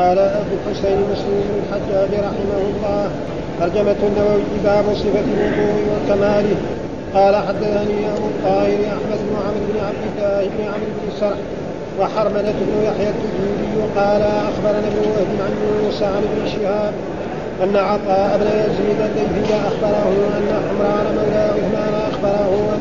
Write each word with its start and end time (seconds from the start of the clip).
قال 0.00 0.18
أبو 0.18 0.54
الحسين 0.58 0.98
مسلم 1.12 1.40
بن 1.48 1.60
الحجاج 1.62 2.10
رحمه 2.24 2.60
الله 2.70 3.10
ترجمة 3.60 3.96
النووي 4.08 4.42
باب 4.64 4.84
صفة 4.94 5.24
الوضوء 5.34 5.82
وكماله 5.92 6.56
قال 7.14 7.36
حدثني 7.36 7.98
أبو 8.16 8.26
الطاهر 8.32 8.80
أحمد 8.96 9.18
بن 9.26 9.36
عمرو 9.44 9.66
بن 9.72 9.80
عبد 9.88 10.04
الله 10.08 10.42
بن 10.44 10.64
عمرو 10.64 10.90
بن 11.02 11.10
سرح 11.20 11.38
وحرملة 12.00 12.54
بن 12.60 12.82
يحيى 12.84 13.08
التجيبي 13.14 13.82
قال 13.96 14.22
أخبرنا 14.22 14.88
ابن 14.88 14.98
وهب 14.98 15.30
عن 15.44 15.84
موسى 15.84 16.04
عن 16.04 16.22
ابن 16.30 16.50
شهاب 16.52 16.92
أن 17.62 17.76
عطاء 17.76 18.38
بن 18.40 18.46
يزيد 18.46 19.00
الليثي 19.00 19.54
أخبره 19.54 20.12
أن 20.38 20.48
عمران 20.68 21.06
مولى 21.16 21.44
عثمان 21.56 21.94
أخبره 22.12 22.68
أن 22.74 22.80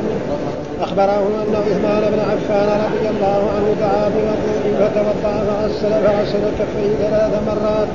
اخبره 0.81 1.27
أن 1.43 1.55
عثمان 1.55 2.03
بن 2.13 2.19
عفان 2.19 2.69
رضي 2.85 3.09
الله 3.09 3.41
عنه 3.55 3.67
دعا 3.81 4.09
بوضوء 4.09 4.65
فتوضأ 4.79 5.13
فغسل 5.23 5.91
فغسل 6.03 6.43
كفيه 6.59 7.07
ثلاث 7.09 7.33
مرات 7.47 7.87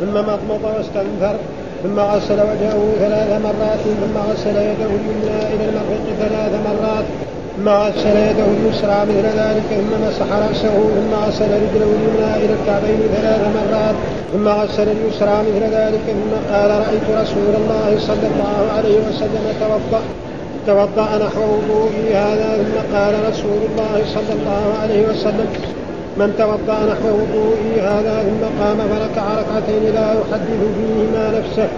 ثم 0.00 0.14
مضمض 0.14 0.64
واستنثر 0.64 1.36
ثم 1.82 2.00
غسل 2.00 2.40
وجهه 2.40 2.80
ثلاث 2.98 3.30
مرات 3.42 3.78
ثم 4.00 4.18
غسل 4.30 4.56
يده 4.56 4.90
اليمنى 5.00 5.54
إلى 5.54 5.64
المرفق 5.68 6.04
ثلاث 6.18 6.52
مرات 6.66 7.04
ثم 7.56 7.68
غسل 7.68 8.16
يده 8.16 8.46
اليسرى 8.58 8.98
مثل 9.08 9.26
ذلك 9.38 9.62
ثم 9.70 9.92
مسح 10.06 10.32
رأسه 10.32 10.74
ثم 10.96 11.14
غسل 11.26 11.50
رجله 11.64 11.90
اليمنى 11.98 12.44
إلى 12.44 12.54
الكعبين 12.58 13.00
ثلاث 13.16 13.40
مرات 13.56 13.94
ثم 14.32 14.48
غسل 14.48 14.88
اليسرى 14.88 15.38
مثل 15.48 15.74
ذلك 15.74 16.00
ثم 16.06 16.54
قال 16.54 16.70
رأيت 16.70 17.22
رسول 17.22 17.54
الله 17.60 17.96
صلى 17.98 18.26
الله 18.32 18.72
عليه 18.76 18.96
وسلم 19.08 19.44
توضأ 19.60 20.02
توضأ 20.66 21.26
نحو 21.26 21.42
وضوئي 21.42 22.14
هذا 22.14 22.56
ثم 22.56 22.96
قال 22.96 23.14
رسول 23.30 23.60
الله 23.68 24.02
صلى 24.14 24.32
الله 24.38 24.78
عليه 24.82 25.02
وسلم 25.08 25.48
من 26.16 26.34
توضأ 26.38 26.78
نحو 26.92 27.08
وضوئي 27.20 27.80
هذا 27.80 28.22
ثم 28.22 28.62
قام 28.62 28.76
فركع 28.76 29.24
ركعتين 29.40 29.94
لا 29.94 30.12
يحدث 30.12 30.60
فيهما 30.76 31.38
نفسه 31.38 31.68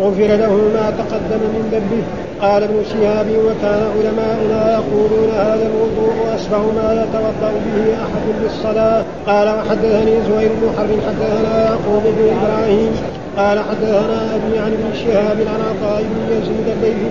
غفر 0.00 0.36
له 0.42 0.52
ما 0.76 0.92
تقدم 0.98 1.42
من 1.54 1.68
ذنبه. 1.72 2.02
قال 2.42 2.62
ابن 2.62 2.82
شهاب 2.92 3.26
وكان 3.46 3.82
علماؤنا 3.96 4.72
يقولون 4.72 5.30
هذا 5.34 5.66
الوضوء 5.70 6.14
أسبغ 6.36 6.62
ما 6.78 6.88
يتوضأ 7.02 7.52
به 7.64 7.94
أحد 8.04 8.24
للصلاة. 8.42 9.04
قال 9.26 9.48
وحدثني 9.48 10.14
زهير 10.28 10.50
بن 10.60 10.68
حرب 10.76 10.98
حدثنا 11.06 11.64
يعقوب 11.64 12.02
بن 12.16 12.36
إبراهيم. 12.36 12.92
قال 13.36 13.58
حدثنا 13.58 14.18
أبي 14.34 14.58
عن 14.58 14.72
ابن 14.72 14.90
شهاب 15.04 15.36
عن 15.52 15.60
عطاء 15.68 16.02
بن 16.02 16.36
يزيد 16.36 16.66
الليثي. 16.76 17.10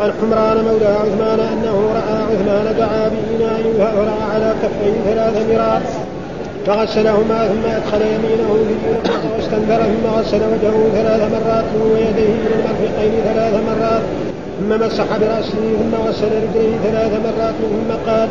عن 0.00 0.12
حمران 0.20 0.64
مولى 0.64 0.86
عثمان 0.86 1.40
أنه 1.40 1.76
رأى 1.98 2.16
عثمان 2.22 2.74
دعا 2.78 3.08
باناء 3.08 3.62
فأرى 3.78 4.16
على 4.34 4.54
كفيه 4.62 5.14
ثلاث 5.14 5.48
مرات. 5.50 5.82
فغسلهما 6.66 7.48
ثم 7.48 7.64
أدخل 7.70 8.02
يمينه 8.02 8.50
في 8.68 8.74
واستنثر 9.36 9.82
ثم 9.82 10.06
غسل 10.18 10.40
وجهه 10.52 10.90
ثلاث 10.94 11.20
مرات 11.32 11.64
ويديه 11.82 12.34
إلى 12.46 12.54
المرفقين 12.54 13.12
ثلاث 13.24 13.54
مرات. 13.54 14.02
ثم 14.58 14.86
مسح 14.86 15.16
برأسه 15.16 15.62
ثم 15.78 15.94
غسل 16.08 16.26
رجليه 16.26 16.76
ثلاث 16.84 17.12
مرات 17.12 17.54
ثم 17.60 18.10
قال 18.10 18.28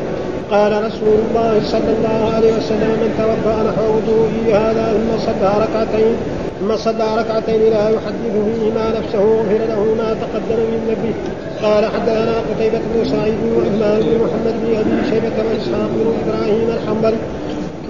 قال 0.51 0.71
رسول 0.85 1.19
الله 1.29 1.61
صلى 1.63 1.91
الله 1.97 2.31
عليه 2.35 2.53
وسلم 2.57 2.91
من 3.01 3.09
توضأ 3.17 3.55
نحو 3.69 3.83
وضوئي 3.95 4.53
هذا 4.53 4.93
ثم 4.93 5.19
صلى 5.25 5.51
ركعتين 5.63 6.15
ثم 6.59 6.77
صلى 6.77 7.17
ركعتين 7.17 7.61
لا 7.61 7.89
يحدث 7.89 8.33
فيهما 8.33 8.99
نفسه 8.99 9.19
غفر 9.19 9.65
له 9.69 9.95
ما 9.97 10.15
تقدم 10.21 10.59
من 10.71 10.79
ذنبه. 10.87 11.46
قال 11.63 11.85
حدثنا 11.85 12.35
قتيبة 12.49 12.79
بن 12.93 13.05
سعيد 13.05 13.37
وعثمان 13.55 13.99
بن 14.01 14.17
محمد 14.23 14.55
بن 14.63 14.75
أبي 14.75 15.09
شيبة 15.09 15.37
واسحاق 15.49 15.89
بن 15.95 16.13
إبراهيم 16.23 16.67
الحنبلي 16.77 17.17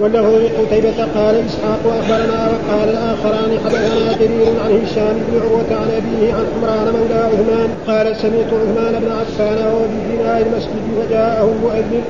وله 0.00 0.50
قتيبة 0.58 1.04
قال 1.14 1.34
إسحاق 1.46 1.82
أخبرنا 2.00 2.50
وقال 2.50 2.88
الآخران 2.88 3.58
حدثنا 3.64 4.12
جرير 4.20 4.46
عن 4.64 4.70
هشام 4.82 5.16
بن 5.28 5.40
عروة 5.42 5.70
عن 5.80 5.90
أبيه 6.00 6.34
عن 6.34 6.44
عمران 6.54 6.94
مولى 6.94 7.14
عثمان 7.14 7.68
قال 7.86 8.16
سمعت 8.16 8.50
عثمان 8.60 9.00
بن 9.02 9.12
عفان 9.12 9.58
وهو 9.66 9.82
في 9.82 10.16
بناء 10.16 10.46
المسجد 10.46 10.82
فجاءه 10.98 11.52
المؤذن 11.56 12.02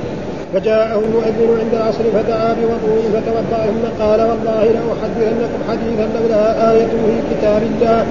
فجاءه 0.53 0.99
المؤذن 0.99 1.59
عند 1.59 1.73
العصر 1.73 2.03
فدعا 2.13 2.53
بوضوء 2.53 3.01
فتوضا 3.13 3.65
ثم 3.65 4.03
قال 4.03 4.19
والله 4.21 4.63
لأحدثنكم 4.63 5.59
حديثا 5.69 6.09
لولا 6.15 6.71
آية 6.71 6.87
في 6.87 7.35
كتاب 7.35 7.61
الله. 7.63 8.05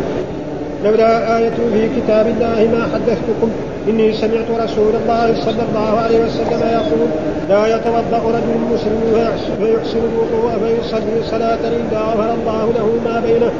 لولا 0.84 1.38
آية 1.38 1.50
في 1.72 1.88
كتاب 1.96 2.26
الله 2.26 2.68
ما 2.72 2.82
حدثتكم. 2.94 3.50
إني 3.88 4.12
سمعت 4.12 4.50
رسول 4.64 4.92
الله 5.02 5.44
صلى 5.44 5.62
الله 5.68 6.00
عليه 6.00 6.18
وسلم 6.24 6.60
يقول 6.78 7.08
لا 7.48 7.76
يتوضأ 7.76 8.22
رجل 8.36 8.58
مسلم 8.72 9.00
فيحسن 9.60 9.98
الوضوء 9.98 10.50
فيصلي 10.62 11.16
صلاة 11.30 11.58
إلا 11.78 11.98
غفر 11.98 12.34
الله 12.34 12.72
له 12.76 12.86
ما 13.04 13.20
بينه 13.20 13.50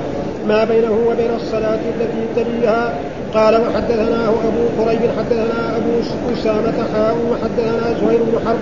ما 0.49 0.65
بينه 0.65 0.93
وبين 1.09 1.31
الصلاة 1.37 1.79
التي 1.95 2.23
تليها. 2.37 2.95
قال 3.35 3.55
وحدثناه 3.55 4.29
أبو 4.29 4.83
قريب 4.83 5.01
حدثنا 5.19 5.77
أبو 5.77 5.91
أسامة 6.33 6.79
حاء 6.95 7.17
وحدثنا 7.31 7.95
زهير 8.01 8.21
بن 8.23 8.39
حرب. 8.47 8.59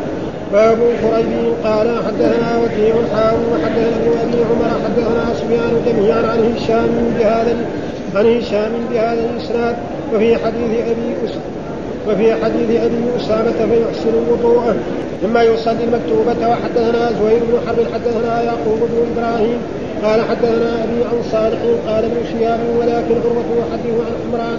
وأبو 0.52 0.84
قريب 1.02 1.54
قال 1.64 1.88
حدثنا 2.06 2.50
وكيع 2.62 2.94
حاء 3.14 3.34
وحدثنا 3.52 3.96
ابن 3.96 4.12
أبي 4.24 4.38
عمر 4.50 4.70
حدثنا 4.84 5.34
سفيان 5.34 5.74
جميعا 5.86 6.18
عن 6.18 6.54
هشام 6.56 7.14
بهذا 7.18 7.56
عن 8.16 8.26
هشام 8.26 8.72
بهذا 8.92 9.30
الإسناد 9.30 9.76
وفي 10.14 10.36
حديث 10.36 10.70
أسامة 11.24 11.56
وفي 12.08 12.34
حديث 12.44 12.80
أبي 12.80 12.96
أسامة 13.16 13.52
فيحسن 13.52 14.08
الوضوء 14.08 14.76
ثم 15.22 15.38
يصلي 15.38 15.84
المكتوبة 15.84 16.48
وحدثنا 16.48 17.12
زهير 17.20 17.40
بن 17.48 17.58
حرب 17.66 17.86
حدثنا 17.94 18.42
يعقوب 18.42 18.78
بن 18.78 19.06
إبراهيم 19.12 19.58
قال 20.04 20.20
حدثنا 20.20 20.84
أبي 20.84 21.04
عن 21.04 21.22
صالح 21.32 21.58
قال 21.88 22.04
ابن 22.04 22.16
شهاب 22.32 22.60
ولكن 22.78 23.14
عروة 23.24 23.48
يحدث 23.58 23.94
عن 24.06 24.14
عمران 24.26 24.58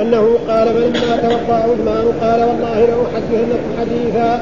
أنه 0.00 0.38
قال 0.48 0.68
فلما 0.68 1.16
توضا 1.16 1.54
عثمان 1.54 2.12
قال 2.22 2.40
والله 2.40 2.80
لاحدثنكم 2.80 3.70
حديثا 3.80 4.40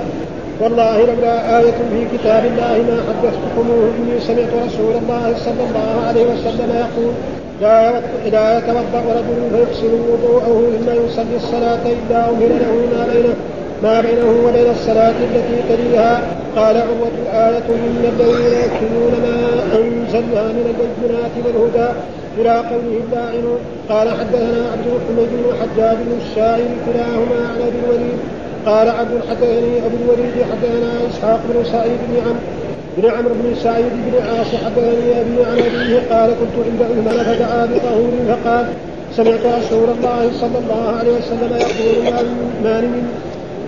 والله 0.61 0.99
لولا 0.99 1.59
آية 1.59 1.73
في 1.73 2.19
كتاب 2.19 2.45
الله 2.45 2.85
ما 2.89 2.99
حدثتكموه 3.09 3.91
إني 3.99 4.21
سمعت 4.21 4.67
رسول 4.67 4.95
الله 5.03 5.35
صلى 5.45 5.63
الله 5.69 6.07
عليه 6.07 6.23
وسلم 6.23 6.71
يقول 6.75 7.13
لا 7.61 8.59
يتوضأ 8.59 9.03
رجل 9.17 9.51
فيحسن 9.51 9.93
وضوءه 10.11 10.71
ثم 10.79 10.91
يصلي 10.91 11.37
الصلاة 11.37 11.79
الا 11.87 12.31
أمر 12.31 12.47
له 12.47 12.73
ما 12.93 13.07
بينه 13.13 13.35
ما 13.83 14.01
بينه 14.01 14.49
وبين 14.49 14.71
الصلاة 14.71 15.15
التي 15.27 15.63
تليها 15.69 16.21
قال 16.57 16.77
عروة 16.77 17.17
آية 17.33 17.69
من 17.69 18.13
الذين 18.13 18.61
يكتمون 18.65 19.13
ما 19.23 19.39
أنزلنا 19.79 20.43
من 20.53 20.75
البينات 20.75 21.31
والهدى 21.45 21.89
إلى 22.39 22.51
قوله 22.51 23.01
اللاعنون 23.07 23.59
قال 23.89 24.09
حدثنا 24.11 24.71
عبد 24.73 24.87
الحميد 24.87 25.29
بن 25.33 25.55
حجاج 25.61 25.97
بن 25.97 26.19
الشاعر 26.27 26.69
كلاهما 26.87 27.49
عن 27.49 27.61
أبي 27.61 27.79
الوليد. 27.85 28.19
قال 28.67 28.89
عبد 28.89 29.21
حدثني 29.31 29.87
أبو 29.87 29.97
الوليد 30.05 30.35
حدثنا 30.51 30.93
إسحاق 31.11 31.41
بن 31.49 31.65
سعيد 31.65 31.99
بن 32.09 32.21
عمرو 32.21 32.66
بن 32.97 33.11
عمرو 33.11 33.35
بن 33.35 33.55
سعيد 33.55 33.93
بن 34.07 34.27
عاص 34.29 34.47
حدثني 34.65 35.21
أبي 35.21 35.45
عن 35.45 35.59
أبيه 35.59 36.01
قال 36.11 36.31
كنت 36.31 36.67
عند 36.67 36.83
عثمان 36.83 37.25
فدعا 37.25 37.67
بطهور 37.67 38.13
فقال 38.29 38.67
سمعت 39.17 39.41
رسول 39.59 39.89
الله 39.99 40.31
صلى 40.41 40.59
الله 40.59 40.97
عليه 40.99 41.13
وسلم 41.13 41.57
يقول 41.57 42.27
ما 42.65 42.81
من 42.81 43.09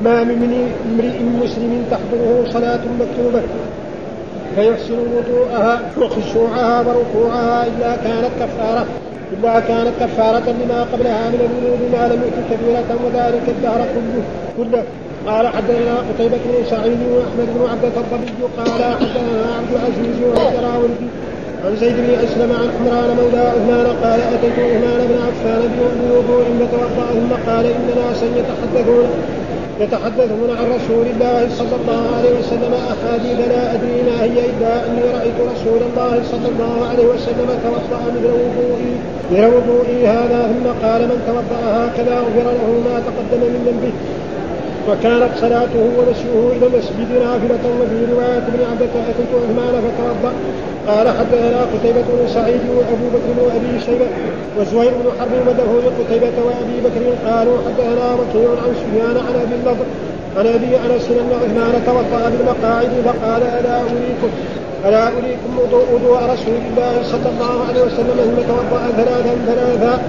ما 0.05 0.25
من 0.25 0.71
امرئ 0.93 1.45
مسلم 1.45 1.85
تحضره 1.91 2.45
صلاة 2.53 2.81
مكتوبة 3.01 3.43
فيحسن 4.55 4.99
وضوءها 4.99 5.81
وخشوعها 5.99 6.81
وركوعها 6.81 7.67
إلا 7.67 7.97
كانت 7.97 8.31
كفارة 8.41 8.87
إلا 9.33 9.61
كانت 9.61 9.93
كفارة 10.01 10.55
لما 10.63 10.83
قبلها 10.93 11.29
من 11.31 11.41
الذنوب 11.41 11.79
ما 11.93 12.09
لم 12.09 12.23
يكن 12.23 12.57
كبيرة 12.57 12.99
وذلك 13.05 13.43
الدهر 13.49 13.87
كله 13.95 14.23
كله. 14.57 14.83
قال 15.29 15.49
حدثنا 15.49 15.95
قتيبة 16.09 16.37
بن 16.37 16.65
سعيد 16.71 16.99
وأحمد 17.13 17.49
بن 17.55 17.63
عبد 17.71 17.85
الضبي 17.85 18.33
قال 18.59 18.83
حدثنا 19.01 19.37
عبد 19.59 19.73
العزيز 19.73 20.17
والدراوردي 20.25 21.09
عن 21.65 21.77
زيد 21.77 21.97
بن 21.97 22.15
أسلم 22.25 22.53
عن 22.53 22.69
عمران 22.77 23.17
مولى 23.17 23.39
عثمان 23.39 23.87
قال 24.03 24.21
أتيت 24.21 24.59
عثمان 24.59 25.01
بن 25.09 25.17
عفان 25.27 25.63
بوضوء 25.79 26.45
فتوضا 26.61 27.07
ثم 27.13 27.51
قال 27.51 27.67
إن 27.67 27.87
ناسا 27.97 28.27
يتحدثون 28.41 29.09
يتحدثون 29.81 30.51
عن 30.59 30.67
رسول 30.77 31.07
الله 31.07 31.49
صلى 31.59 31.77
الله 31.81 32.03
عليه 32.17 32.33
وسلم 32.39 32.73
احاديث 32.93 33.39
لا 33.49 33.75
أدري 33.75 34.03
ما 34.09 34.23
هي 34.23 34.39
إلا 34.51 34.87
أني 34.87 35.03
رأيت 35.17 35.39
رسول 35.53 35.81
الله 35.89 36.23
صلى 36.33 36.49
الله 36.53 36.87
عليه 36.91 37.07
وسلم 37.07 37.49
توضأ 37.65 38.01
مثل 38.15 38.27
وضوئي 38.27 38.95
مثل 39.31 39.45
وضوئي 39.55 40.07
هذا 40.07 40.41
ثم 40.53 40.87
قال 40.87 41.01
من 41.03 41.19
توضا 41.27 41.61
هكذا 41.79 42.15
غفر 42.21 42.47
له 42.59 42.71
ما 42.87 42.97
تقدم 43.09 43.41
من 43.53 43.61
ذنبه. 43.67 43.93
وكانت 44.89 45.31
صلاته 45.41 45.83
ومشيه 45.99 46.57
إلى 46.57 46.67
المسجد 46.67 47.11
نافلة 47.25 47.65
وفي 47.81 48.13
رواية 48.13 48.39
ابن 48.51 48.61
عبدة 48.71 48.95
أتيت 49.11 49.31
عثمان 49.35 49.75
فتوضا 49.85 50.33
قال 50.89 51.09
حدثنا 51.09 51.61
قتيبة 51.73 52.01
بن 52.01 52.29
سعيد 52.35 52.61
وأبو 52.77 53.07
بكر 53.15 53.43
وأبي 53.45 53.81
شيبة 53.87 54.07
وزهير 54.59 54.93
بن 55.01 55.11
حرب 55.19 55.33
وله 55.47 55.93
قتيبة 55.99 56.37
وأبي 56.47 56.77
بكر. 56.85 57.31
قالوا 57.31 57.59
حدثنا 57.67 58.07
وكيع 58.15 58.51
عن 58.65 58.73
سفيان 58.81 59.17
عن 59.27 59.35
أبي 59.45 59.55
النضر 59.55 59.87
عن 60.37 60.47
أبي 60.47 60.77
أنس 60.77 61.07
أن 61.11 61.31
عثمان 61.43 61.83
توضأ 61.87 62.31
بالمقاعد 62.31 62.91
فقال 63.07 63.43
ألا 63.43 63.81
أريكم؟ 63.81 64.31
ألا 64.87 65.09
أريكم 65.09 65.51
وضوء 65.59 66.19
رسول 66.33 66.61
الله 66.71 66.95
صلى 67.13 67.29
الله 67.35 67.65
عليه 67.69 67.83
وسلم 67.83 68.17
ثم 68.25 68.43
توضأ 68.53 68.83
ثلاثا 68.97 69.35
ثلاثا. 69.47 70.03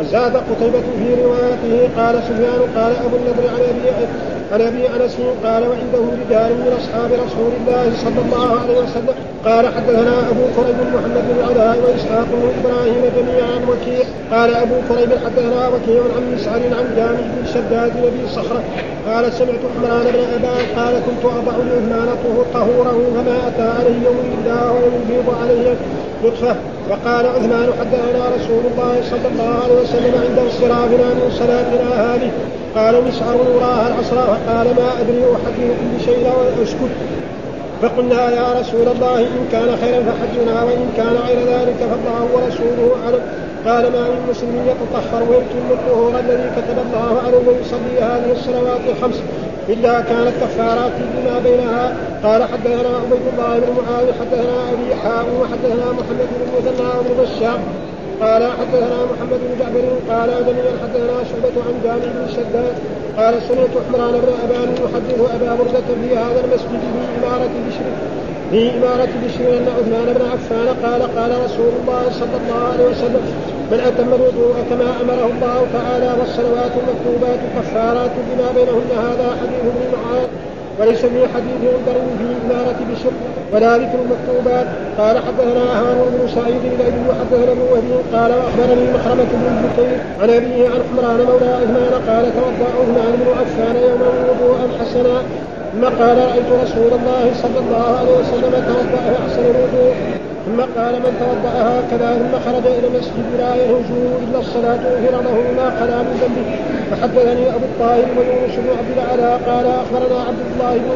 وزاد 0.00 0.36
قتيبة 0.36 0.86
في 0.98 1.08
روايته 1.24 1.88
قال 1.98 2.14
سفيان 2.28 2.60
قال 2.76 2.92
أبو 3.06 3.16
النضر 3.16 3.48
عن 3.54 3.60
أبي 3.70 4.06
عن 4.52 4.60
أبي 4.60 4.88
أنس 4.88 5.16
قال 5.44 5.62
وعنده 5.62 6.02
رجال 6.22 6.50
من 6.52 6.72
أصحاب 6.80 7.10
رسول 7.12 7.52
الله 7.60 7.92
صلى 8.04 8.20
الله 8.24 8.60
عليه 8.60 8.78
وسلم. 8.78 9.14
قال 9.44 9.66
حدثنا 9.66 10.30
أبو 10.30 10.44
كريب 10.56 10.78
محمد 10.94 11.24
بن 11.28 11.36
العلاء 11.38 11.78
وإسحاق 11.84 12.26
بن 12.32 12.48
إبراهيم 12.60 13.02
جميعا 13.16 13.58
وكيع. 13.70 14.04
قال 14.32 14.54
أبو 14.54 14.74
كريب 14.88 15.10
حدثنا 15.24 15.68
وكيع 15.68 16.02
عن 16.16 16.34
مسعر 16.34 16.60
عن 16.78 16.86
جامع 16.96 17.20
بن 17.36 17.46
شداد 17.54 17.92
نبي 17.96 18.28
صخرة. 18.36 18.62
قال 19.08 19.32
سمعت 19.32 19.62
عمران 19.76 20.06
بن 20.14 20.22
ابان 20.36 20.64
قال 20.76 20.94
كنت 21.06 21.24
أضع 21.24 21.56
لعثمان 21.66 22.08
طهوره 22.54 22.98
فما 23.14 23.48
أتى 23.48 23.68
عليه 23.78 23.96
يوم 24.04 24.18
الا 24.34 24.70
ويفيض 24.70 25.34
عليه 25.42 25.74
لطفه 26.26 26.56
وقال 26.90 27.26
عثمان 27.26 27.68
حدثنا 27.80 28.22
رسول 28.36 28.62
الله 28.70 28.94
صلى 29.10 29.28
الله 29.32 29.52
عليه 29.64 29.74
وسلم 29.82 30.14
عند 30.24 30.38
انصرافنا 30.38 31.08
من 31.18 31.28
صلاتنا 31.40 32.14
هذه. 32.14 32.30
قال 32.76 33.04
مسعر 33.08 33.36
وراها 33.54 33.88
العصر 33.88 34.16
فقال 34.16 34.66
ما 34.78 34.88
أدري 35.00 35.24
احدثكم 35.36 35.86
بشيء 35.98 36.32
واسكت 36.58 36.94
فقلنا 37.82 38.30
يا 38.30 38.60
رسول 38.60 38.88
الله 38.94 39.18
إن 39.18 39.48
كان 39.52 39.76
خيرا 39.82 40.00
فحجنا 40.08 40.62
وإن 40.64 40.92
كان 40.96 41.16
غير 41.26 41.38
ذلك 41.38 41.76
فالله 41.90 42.28
ورسوله 42.34 42.90
أعلم. 43.04 43.20
قال 43.66 43.92
ما 43.92 44.02
من 44.10 44.20
مسلم 44.30 44.68
يتطهر 44.70 45.22
ويتم 45.30 45.66
الطهور 45.70 46.12
الذي 46.20 46.50
كتب 46.56 46.78
الله 46.86 47.22
عليه 47.26 47.38
ويصلي 47.38 47.96
هذه 48.00 48.32
الصلوات 48.32 48.80
الخمس. 48.88 49.22
إلا 49.68 50.00
كانت 50.00 50.32
كفارات 50.42 50.92
بما 51.14 51.38
بينها. 51.44 51.96
قال 52.24 52.44
حدثنا 52.44 52.90
عبيد 52.96 53.24
الله 53.32 53.58
بن 53.58 53.72
معاوية 53.82 54.12
حدثنا 54.12 54.56
أبي 54.72 54.94
حاء 55.02 55.24
وحدثنا 55.40 55.92
محمد 55.92 56.28
بن 56.32 56.40
المثنى 56.46 56.88
بن 57.04 57.22
بشار 57.22 57.60
قال 58.20 58.42
حدثنا 58.58 58.98
محمد 59.12 59.40
بن 59.40 59.58
جعفر 59.58 59.86
قال 60.10 60.30
ادمي 60.30 60.62
حدثنا 60.82 61.16
شعبة 61.30 61.56
عن 61.66 61.74
جابر 61.84 62.08
بن 62.16 62.28
شداد. 62.34 62.74
قال 63.18 63.34
سمعت 63.48 63.74
حمران 63.86 64.12
بن 64.12 64.32
أبان 64.44 64.68
يحدث 64.84 65.20
أبا 65.34 65.54
برزة 65.54 65.88
في 66.02 66.16
هذا 66.16 66.40
المسجد 66.44 66.80
في 66.80 67.26
إمارة 67.26 67.50
بشر. 67.68 67.86
في 68.50 68.70
إمارة 68.70 69.08
بشر 69.24 69.58
أن 69.58 69.66
عثمان 69.76 70.14
بن 70.16 70.22
عفان 70.32 70.68
قال 70.84 71.02
قال 71.16 71.44
رسول 71.44 71.72
الله 71.80 72.02
صلى 72.10 72.36
الله 72.40 72.60
عليه 72.72 72.84
وسلم 72.90 73.24
من 73.70 73.80
أتم 73.80 74.08
الوضوء 74.08 74.54
كما 74.70 74.88
أمره 75.02 75.26
الله 75.34 75.66
تعالى 75.72 76.10
والصلوات 76.20 76.72
المكتوبات 76.80 77.38
كفارات 77.56 78.10
بما 78.28 78.48
بينهن 78.56 78.90
هذا 79.08 79.28
حديث 79.40 79.60
ابن 79.60 79.82
معاذ. 79.94 80.28
وليس 80.80 80.98
في 80.98 81.22
حديث 81.34 81.60
عنبر 81.74 81.98
في 82.18 82.26
إمارة 82.44 82.78
بشر 82.92 83.12
ولا 83.52 83.76
ذكر 83.76 83.98
المكتوبات 84.04 84.66
قال 84.98 85.16
حدثنا 85.18 85.64
هارون 85.80 86.08
بن 86.14 86.28
سعيد 86.34 86.62
الأبي 86.64 87.02
وحدثنا 87.08 87.52
ابن 87.52 87.60
وهبي 87.60 87.94
قال 88.14 88.30
وأخبرني 88.38 88.86
مخرمة 88.94 89.30
بن 89.32 89.56
بكير 89.64 89.98
عن 90.20 90.30
أبيه 90.30 90.68
عن 90.68 90.80
حمران 90.88 91.18
مولى 91.28 91.50
عثمان 91.60 91.94
قال 92.08 92.24
توضأ 92.38 92.70
عثمان 92.80 93.12
بن 93.20 93.28
عفان 93.40 93.76
يوما 93.76 94.08
وضوءا 94.28 94.68
حسنا. 94.80 95.22
ثم 95.76 95.84
قال 95.84 96.18
رأيت 96.18 96.48
رسول 96.64 96.92
الله 96.98 97.24
صلى 97.42 97.58
الله 97.64 97.86
عليه 97.98 98.12
وسلم 98.20 98.52
توضأ 98.70 99.02
أحسن 99.22 99.44
الوضوء. 99.52 99.94
ثم 100.46 100.60
قال 100.80 100.94
من 101.04 101.12
توضأ 101.22 101.54
هكذا 101.70 102.08
ثم 102.20 102.34
خرج 102.46 102.66
إلى 102.66 102.86
المسجد 102.86 103.26
لا 103.38 103.54
يهجه 103.54 104.00
إلا 104.24 104.38
الصلاة. 104.38 104.82
غفر 104.92 105.14
له 105.26 105.36
ما 105.56 105.66
خلا 105.80 105.98
من 106.06 106.14
ذنبه. 106.22 106.48
فحدثني 106.90 107.44
أبو 107.56 107.64
الطاهر 107.70 108.06
ويونس 108.16 108.54
بن 108.64 108.70
عبد 108.78 108.90
الأعلى 108.96 109.30
قال 109.48 109.66
أخبرنا 109.66 110.20
عبد 110.28 110.42
الله 110.52 110.72
بن 110.74 110.90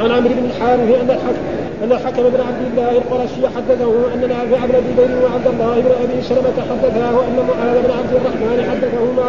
عن 0.00 0.10
عمرو 0.10 0.34
بن 0.38 0.44
الحارث 0.50 0.90
أن 1.02 1.10
الحكم 1.10 1.44
أن 1.84 1.92
الحكم 1.92 2.22
بن 2.22 2.40
عبد 2.48 2.62
الله 2.70 2.90
القرشي 2.90 3.42
حدثه 3.56 3.92
أن 4.14 4.20
نافع 4.28 4.66
بن 4.66 4.76
جبير 4.88 5.10
وعبد 5.24 5.46
الله 5.52 5.74
بن 5.84 5.92
أبي 6.04 6.22
سلمة 6.22 6.56
حدثاه 6.70 7.14
أن 7.28 7.36
معاذ 7.50 7.76
بن 7.84 7.90
عبد 7.98 8.12
الرحمن 8.18 8.58
حدثهما. 8.70 9.28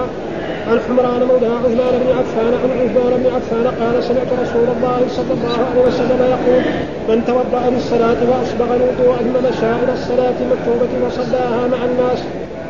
عن 0.70 0.80
حمران 0.88 1.22
مولى 1.30 1.48
عثمان 1.48 1.94
بن 2.04 2.10
عفان 2.20 2.54
عن 2.62 2.70
عثمان 2.82 3.14
بن 3.22 3.28
عفان 3.36 3.66
قال 3.82 4.04
سمعت 4.04 4.32
رسول 4.44 4.68
الله 4.76 5.00
صلى 5.18 5.32
الله 5.38 5.56
عليه 5.70 5.82
وسلم 5.88 6.20
يقول 6.36 6.64
من 7.10 7.26
توضأ 7.26 7.64
للصلاة 7.74 8.20
فاصبغ 8.30 8.70
الوضوء 8.76 9.16
ثم 9.26 9.36
مشى 9.48 9.72
إلى 9.84 9.94
الصلاة 9.94 10.38
المكتوبه 10.44 10.92
وصلاها 11.06 11.68
مع 11.74 11.82
الناس. 11.90 12.20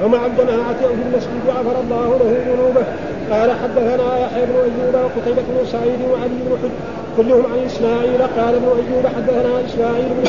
ومع 0.04 0.26
الجماعة 0.26 0.80
أو 0.86 0.92
في 0.98 1.04
المسجد 1.08 1.42
غفر 1.48 1.76
الله 1.84 2.08
له 2.20 2.30
ذنوبه. 2.48 2.86
قال 3.32 3.50
حدثنا 3.62 4.08
يحيى 4.24 4.46
بن 4.46 4.56
أيوب 4.68 4.96
وقتيبة 5.06 5.42
بن 5.50 5.66
سعيد 5.72 6.02
وعلي 6.12 6.40
بن 6.46 6.54
حج 6.62 6.76
كلهم 7.18 7.44
عن 7.52 7.60
إسماعيل. 7.70 8.22
قال 8.38 8.54
ابن 8.60 8.70
أيوب 8.82 9.06
حدثنا 9.16 9.52
إسماعيل 9.68 10.10
بن 10.18 10.28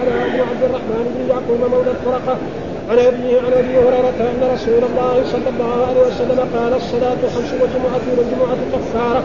على 0.00 0.12
بن 0.32 0.40
عبد 0.50 0.62
الرحمن 0.68 1.04
بن 1.14 1.30
يعقوب 1.30 1.60
مولى 1.72 1.90
الفرقة 1.90 2.36
عن 2.90 2.98
أبيه 2.98 3.38
عن 3.38 3.52
أبي 3.52 3.78
هريرة 3.78 4.18
أن 4.20 4.50
رسول 4.54 4.82
الله 4.90 5.24
صلى 5.32 5.48
الله 5.54 5.86
عليه 5.88 6.00
وسلم 6.00 6.40
قال 6.56 6.72
الصلاة 6.74 7.20
خمس 7.34 7.50
وجمعه 7.62 8.04
والجمعه 8.16 8.58
كفارة. 8.72 9.22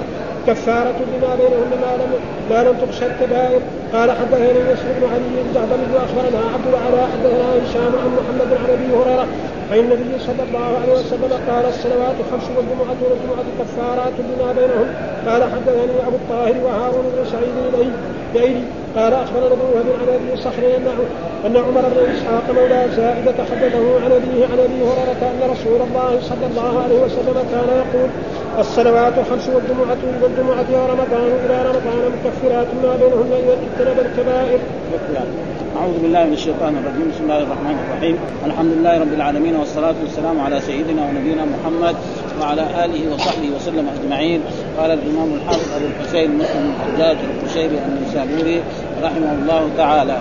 كفارة 0.47 0.99
لما 1.11 1.35
بينهن 1.35 1.73
ما 1.83 1.91
لم 2.01 2.11
ما 2.49 2.69
لم 2.69 2.75
تخشى 2.81 3.05
الكبائر. 3.05 3.61
قال 3.93 4.11
حدثني 4.11 4.59
يوسف 4.69 4.85
بن 4.97 5.05
علي 5.13 5.37
بن 5.53 5.95
واخبرنا 5.95 6.41
عبد 6.53 6.67
العلاء 6.73 7.09
حدثنا 7.13 7.47
هشام 7.63 7.93
عن 8.01 8.11
محمد 8.19 8.49
عن 8.59 8.65
أبي 8.75 8.87
هريرة. 8.97 9.27
عن 9.71 9.79
النبي 9.79 10.13
صلى 10.27 10.43
الله 10.47 10.67
عليه 10.81 10.93
وسلم 10.93 11.31
قال 11.49 11.65
الصلوات 11.65 12.17
خمس 12.31 12.47
والجمعة 12.57 12.99
والجمعة 13.05 13.45
كفارات 13.59 14.13
لما 14.19 14.51
بينهم 14.59 14.87
قال 15.27 15.43
حدثني 15.43 16.07
أبو 16.07 16.15
الطاهر 16.15 16.55
وهارون 16.65 17.05
بن 17.15 17.25
سعيد 17.31 17.55
الأيلي 18.35 18.63
قال 18.95 19.13
أخبرنا 19.13 19.45
ابو 19.45 19.63
وهب 19.73 19.85
عن 20.01 20.07
ابي 20.15 20.41
صخر 20.41 20.63
أن 21.45 21.57
عمر 21.57 21.81
بن 21.81 22.13
إسحاق 22.15 22.43
مولى 22.55 22.87
زائده 22.95 23.43
حدثه 23.51 24.03
عن 24.03 24.11
أبيه 24.11 24.45
عن 24.45 24.59
أبي 24.59 24.79
هريرة 24.89 25.21
أن 25.31 25.49
رسول 25.51 25.81
الله 25.87 26.19
صلى 26.21 26.45
الله 26.51 26.83
عليه 26.83 26.99
وسلم 27.03 27.43
كان 27.51 27.69
يقول 27.81 28.09
الصلوات 28.59 29.13
خمس 29.13 29.49
والجمعة 29.49 30.01
والجمعة 30.21 30.69
ورمضان 30.71 31.31
إلى 31.45 31.57
رمضان 31.69 32.11
مكفرات 32.13 32.67
ما 32.83 32.95
بينهن 32.95 33.31
إذا 33.43 33.53
اجتنب 33.53 34.05
الكبائر. 34.05 34.59
أعوذ 35.77 35.99
بالله 36.01 36.25
من 36.25 36.33
الشيطان 36.33 36.77
الرجيم. 36.77 37.11
بسم 37.11 37.23
الله 37.23 37.41
الرحمن 37.47 37.75
الرحيم. 37.83 38.15
الحمد 38.45 38.71
لله 38.71 38.93
رب 38.99 39.13
العالمين 39.13 39.55
والصلاة 39.55 39.95
والسلام 40.03 40.39
على 40.39 40.59
سيدنا 40.59 41.01
ونبينا 41.07 41.45
محمد 41.45 41.95
وعلى 42.41 42.61
آله 42.85 43.13
وصحبه 43.13 43.49
وسلم 43.55 43.85
أجمعين. 43.95 44.41
قال 44.77 44.91
الإمام 44.91 45.33
الحافظ 45.33 45.67
أبو 45.75 45.85
الحسين 45.85 46.29
مسلم 46.37 46.73
الحجاج 46.75 47.17
القشيري 47.29 47.77
النيسابوري 47.87 48.61
رحمه 49.03 49.31
الله 49.31 49.69
تعالى. 49.77 50.17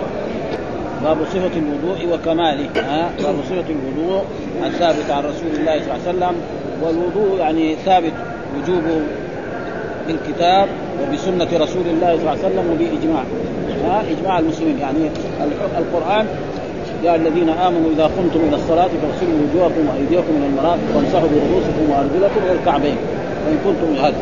باب 1.03 1.17
صفة 1.33 1.55
الوضوء 1.63 1.99
وكماله. 2.13 2.69
باب 3.23 3.35
صفة 3.49 3.69
الوضوء 3.75 4.21
الثابت 4.65 5.07
عن 5.11 5.23
رسول 5.23 5.51
الله 5.59 5.75
صلى 5.83 5.91
الله 5.91 6.01
عليه 6.07 6.11
وسلم. 6.11 6.35
والوضوء 6.83 7.39
يعني 7.39 7.75
ثابت 7.85 8.13
وجوبه 8.55 9.01
بالكتاب 10.07 10.67
وبسنة 11.01 11.51
رسول 11.65 11.85
الله 11.93 12.11
صلى 12.17 12.21
الله 12.21 12.31
عليه 12.31 12.47
وسلم 12.47 12.65
وبإجماع 12.71 13.23
ها 13.85 14.03
إجماع 14.11 14.39
المسلمين. 14.39 14.79
يعني 14.79 15.09
القرآن 15.77 16.25
يا 17.03 17.15
الذين 17.15 17.49
آمنوا 17.49 17.91
إذا 17.95 18.03
قمتم 18.03 18.39
إلى 18.47 18.55
الصلاة 18.55 18.87
فاغسلوا 19.01 19.39
وجوهكم 19.43 19.89
وأيديكم 19.89 20.33
إلى 20.37 20.45
المرافق 20.45 20.95
وامسحوا 20.95 21.29
برؤوسكم 21.33 21.89
وأرجلكم 21.89 22.39
إلى 22.45 22.51
الكعبين 22.59 22.95
وإن 23.47 23.57
كنتم 23.65 24.05
هذا. 24.05 24.15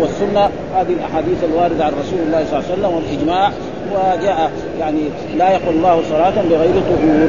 والسنة 0.00 0.50
هذه 0.74 0.92
الأحاديث 0.92 1.44
الواردة 1.44 1.84
عن 1.84 1.92
رسول 1.92 2.18
الله 2.26 2.44
صلى 2.44 2.58
الله 2.58 2.70
عليه 2.70 2.72
وسلم 2.72 2.94
والإجماع 2.94 3.50
وجاء 3.92 4.50
يعني 4.80 5.00
لا 5.38 5.50
يقول 5.50 5.74
الله 5.76 6.02
صلاة 6.10 6.42
بغير 6.50 6.74
طهور. 6.74 7.28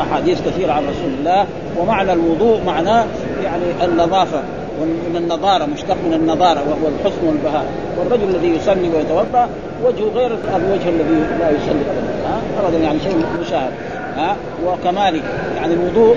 أحاديث 0.00 0.40
كثيرة 0.46 0.72
عن 0.72 0.82
رسول 0.82 1.12
الله. 1.18 1.46
ومعنى 1.78 2.12
الوضوء 2.12 2.60
معناه 2.66 3.04
يعني 3.44 3.64
النظافة. 3.84 4.42
ومن 4.80 5.16
النضارة 5.16 5.64
مشتق 5.64 5.96
من 6.06 6.14
النضارة 6.14 6.60
وهو 6.68 6.88
الحسن 6.88 7.26
والبهاء. 7.26 7.66
والرجل 7.98 8.24
الذي 8.34 8.48
يصلي 8.48 8.88
ويتوضأ 8.96 9.48
وجهه 9.84 10.08
غير 10.14 10.30
الوجه 10.56 10.88
الذي 10.88 11.18
لا 11.40 11.50
يصلي 11.50 11.84
أبدا. 11.90 12.66
أبدا 12.66 12.78
يعني 12.78 12.98
شيء 13.00 13.24
مشاهد 13.40 13.72
ها؟ 14.16 14.36
وكماله 14.66 15.22
يعني 15.56 15.74
الوضوء 15.74 16.16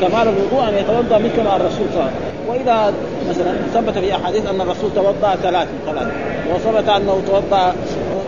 كمال 0.00 0.28
الوضوء 0.28 0.68
أن 0.68 0.74
يتوضأ 0.74 1.18
مثل 1.18 1.42
ما 1.44 1.56
الرسول 1.56 1.86
صلى 1.92 2.00
الله 2.00 2.02
عليه 2.02 2.16
وسلم. 2.16 2.48
وإذا 2.48 2.94
مثلا 3.30 3.52
ثبت 3.74 3.98
في 3.98 4.14
أحاديث 4.14 4.46
أن 4.46 4.60
الرسول 4.60 4.90
توضأ 4.94 5.36
ثلاث 5.42 5.68
ثلاث 5.86 6.08
وثبت 6.54 6.88
أنه 6.88 7.22
توضأ 7.26 7.74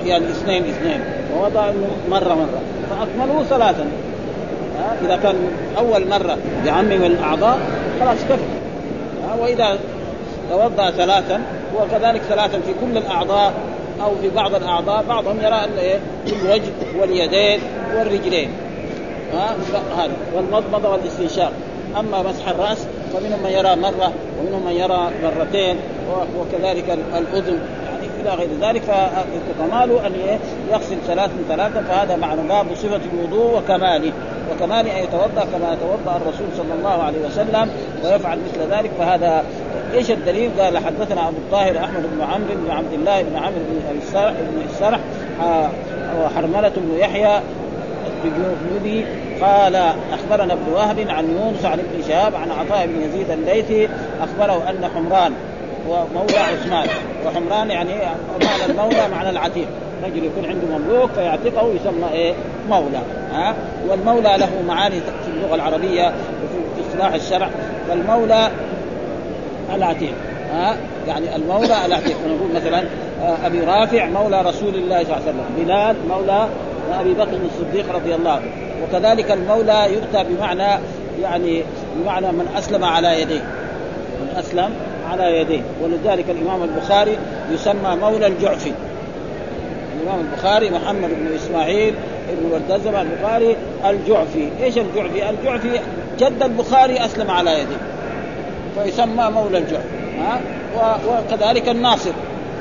يعني 0.07 0.25
اثنين 0.25 0.65
اثنين. 0.65 1.01
ووضع 1.37 1.71
مرة 2.11 2.35
مرة. 2.35 2.61
فاكمله 2.91 3.43
ثلاثا. 3.45 3.87
إذا 5.05 5.17
كان 5.17 5.35
أول 5.79 6.09
مرة 6.09 6.37
بعمم 6.67 7.05
الاعضاء 7.05 7.59
خلاص 8.01 8.19
كفى. 8.25 8.60
وإذا 9.35 9.79
توضأ 10.51 10.91
ثلاثا 10.91 11.43
وكذلك 11.77 12.23
ثلاثا 12.23 12.61
في 12.61 12.75
كل 12.81 12.99
الأعضاء 12.99 13.53
أو 14.03 14.11
في 14.23 14.29
بعض 14.29 14.55
الأعضاء 14.55 15.05
بعضهم 15.09 15.37
يرى 15.41 15.55
ان 15.55 15.79
إيه؟ 15.79 15.99
الوجه 16.27 16.73
واليدين 17.01 17.61
والرجلين. 17.97 18.51
ها؟ 19.35 19.57
هذا 19.97 20.13
والمضمضة 20.35 20.89
والاستنشاق. 20.89 21.53
أما 21.99 22.23
مسح 22.23 22.49
الرأس 22.49 22.87
فمنهم 23.13 23.43
من 23.45 23.51
يرى 23.51 23.77
مرة 23.77 24.13
ومنهم 24.41 24.65
من 24.67 24.73
يرى 24.73 25.11
مرتين 25.23 25.77
وكذلك 26.39 26.99
الأذن. 27.19 27.59
إلى 28.21 28.31
غير 28.31 28.49
ذلك 28.61 28.83
فكماله 28.83 30.07
أن 30.07 30.13
يغسل 30.71 30.97
ثلاث 31.07 31.31
ثلاثة 31.49 31.83
فهذا 31.83 32.17
معنى 32.17 32.43
باب 32.49 32.67
صفة 32.75 33.01
الوضوء 33.13 33.59
وكماله 33.59 34.13
وكمال 34.53 34.89
أن 34.89 35.05
يتوضأ 35.05 35.45
كما 35.53 35.73
يتوضأ 35.73 36.17
الرسول 36.17 36.47
صلى 36.57 36.75
الله 36.79 37.03
عليه 37.03 37.27
وسلم 37.27 37.71
ويفعل 38.05 38.39
مثل 38.39 38.73
ذلك 38.73 38.91
فهذا 38.99 39.45
إيش 39.95 40.11
الدليل؟ 40.11 40.51
قال 40.59 40.79
حدثنا 40.79 41.29
أبو 41.29 41.37
الطاهر 41.37 41.79
أحمد 41.79 42.03
بن 42.13 42.23
عمرو 42.23 42.55
بن 42.65 42.71
عبد 42.71 42.93
الله 42.93 43.23
بن 43.23 43.37
عمرو 43.37 43.61
بن 43.71 43.99
السرح 44.03 44.33
بن 44.33 44.63
السرح 44.71 45.01
وحرمله 46.23 46.73
بن 46.77 46.99
يحيى 46.99 47.41
الجنودي 48.25 49.05
قال 49.41 49.77
أخبرنا 50.13 50.53
ابن 50.53 50.73
وهب 50.73 50.99
عن 51.09 51.31
يونس 51.31 51.65
عن 51.65 51.79
ابن 51.79 52.09
شهاب 52.09 52.35
عن 52.35 52.51
عطاء 52.51 52.87
بن 52.87 53.03
يزيد 53.03 53.31
الليثي 53.31 53.89
أخبره 54.21 54.71
أن 54.71 54.91
حمران 54.95 55.33
ومولى 55.89 56.39
عثمان 56.39 56.89
وحمران 57.27 57.71
يعني 57.71 57.91
معنى 58.43 58.65
المولى 58.69 59.09
معنى 59.09 59.31
العتيق. 59.31 59.67
رجل 60.05 60.25
يكون 60.25 60.45
عنده 60.45 60.79
مملوك 60.79 61.11
فيعتقه 61.11 61.75
يسمى 61.75 62.09
إيه؟ 62.13 62.35
مولى. 62.69 63.01
ها؟ 63.33 63.55
والمولى 63.89 64.37
له 64.39 64.51
معاني 64.69 65.01
في 65.01 65.31
اللغة 65.37 65.55
العربية 65.55 66.07
وفي 66.07 66.89
اصطلاح 66.89 67.15
الشرع. 67.15 67.51
فالمولى 67.89 68.51
العتيق. 69.75 70.15
ها؟ 70.53 70.77
يعني 71.09 71.37
المولى 71.37 71.87
العتيق. 71.87 72.17
نقول 72.27 72.55
مثلا 72.55 72.85
آه، 73.23 73.47
أبي 73.47 73.61
رافع 73.61 74.07
مولى 74.07 74.43
رسول 74.43 74.75
الله 74.75 75.05
صلى 75.05 75.13
الله 75.13 75.15
عليه 75.15 75.25
وسلم. 75.25 75.45
بلال 75.59 75.97
مولى 76.09 76.49
أبي 77.01 77.15
بكر 77.15 77.39
الصديق 77.55 77.95
رضي 77.95 78.15
الله 78.15 78.31
عنه. 78.31 78.51
وكذلك 78.83 79.31
المولى 79.31 79.87
يؤتى 79.93 80.25
بمعنى 80.29 80.81
يعني 81.23 81.63
بمعنى 81.97 82.33
من 82.33 82.49
أسلم 82.59 82.85
على 82.85 83.23
يديه. 83.23 83.43
من 84.21 84.37
أسلم 84.39 84.71
على 85.11 85.41
يديه. 85.41 85.61
ولذلك 85.83 86.25
الإمام 86.31 86.63
البخاري 86.63 87.19
يسمى 87.53 87.97
مولى 88.01 88.27
الجعفي 88.27 88.73
الإمام 90.01 90.21
البخاري 90.21 90.71
محمد 90.71 91.09
بن 91.09 91.35
إسماعيل 91.35 91.95
ابن 92.31 92.53
وردزم 92.53 92.97
البخاري 92.97 93.57
الجعفي 93.87 94.49
إيش 94.63 94.79
الجعفي؟ 94.79 95.31
الجعفي 95.31 95.81
جد 96.19 96.43
البخاري 96.43 97.05
أسلم 97.05 97.31
على 97.31 97.51
يديه. 97.53 97.77
فيسمى 98.75 99.31
مولى 99.31 99.59
الجعفي 99.59 99.87
ها؟ 100.19 100.41
وكذلك 101.09 101.69
الناصر. 101.69 102.11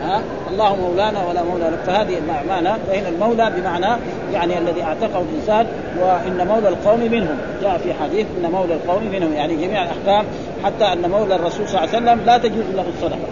ها؟ 0.04 0.22
الله 0.52 0.76
مولانا 0.76 1.26
ولا 1.26 1.44
مولى 1.44 1.64
لك 1.64 1.80
فهذه 1.88 2.18
معنى 2.50 2.70
فهنا 2.88 3.10
المولى 3.10 3.52
بمعنى 3.58 4.02
يعني 4.34 4.58
الذي 4.58 4.84
أعتقه 4.84 5.22
الانسان 5.22 5.68
وإن 6.02 6.48
مولى 6.48 6.70
القوم 6.70 7.00
منهم. 7.00 7.38
جاء 7.62 7.78
في 7.78 7.94
حديث 7.94 8.28
إن 8.38 8.52
مولى 8.52 8.74
القوم 8.74 9.04
منهم. 9.12 9.34
يعني 9.34 9.56
جميع 9.56 9.84
الأحكام 9.84 10.26
حتى 10.64 10.86
أن 10.86 11.10
مولى 11.10 11.36
الرسول 11.36 11.68
صلى 11.68 11.84
الله 11.84 11.96
عليه 11.96 11.98
وسلم 11.98 12.26
لا 12.26 12.38
تجوز 12.38 12.66
له 12.76 12.86
الصدقة. 12.98 13.28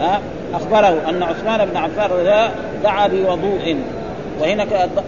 ها؟ 0.00 0.20
أخبره 0.54 1.08
أن 1.08 1.22
عثمان 1.22 1.66
بن 1.66 1.76
عفان 1.76 2.50
دعا 2.84 3.06
بوضوء. 3.06 3.76
وهنا 4.40 4.66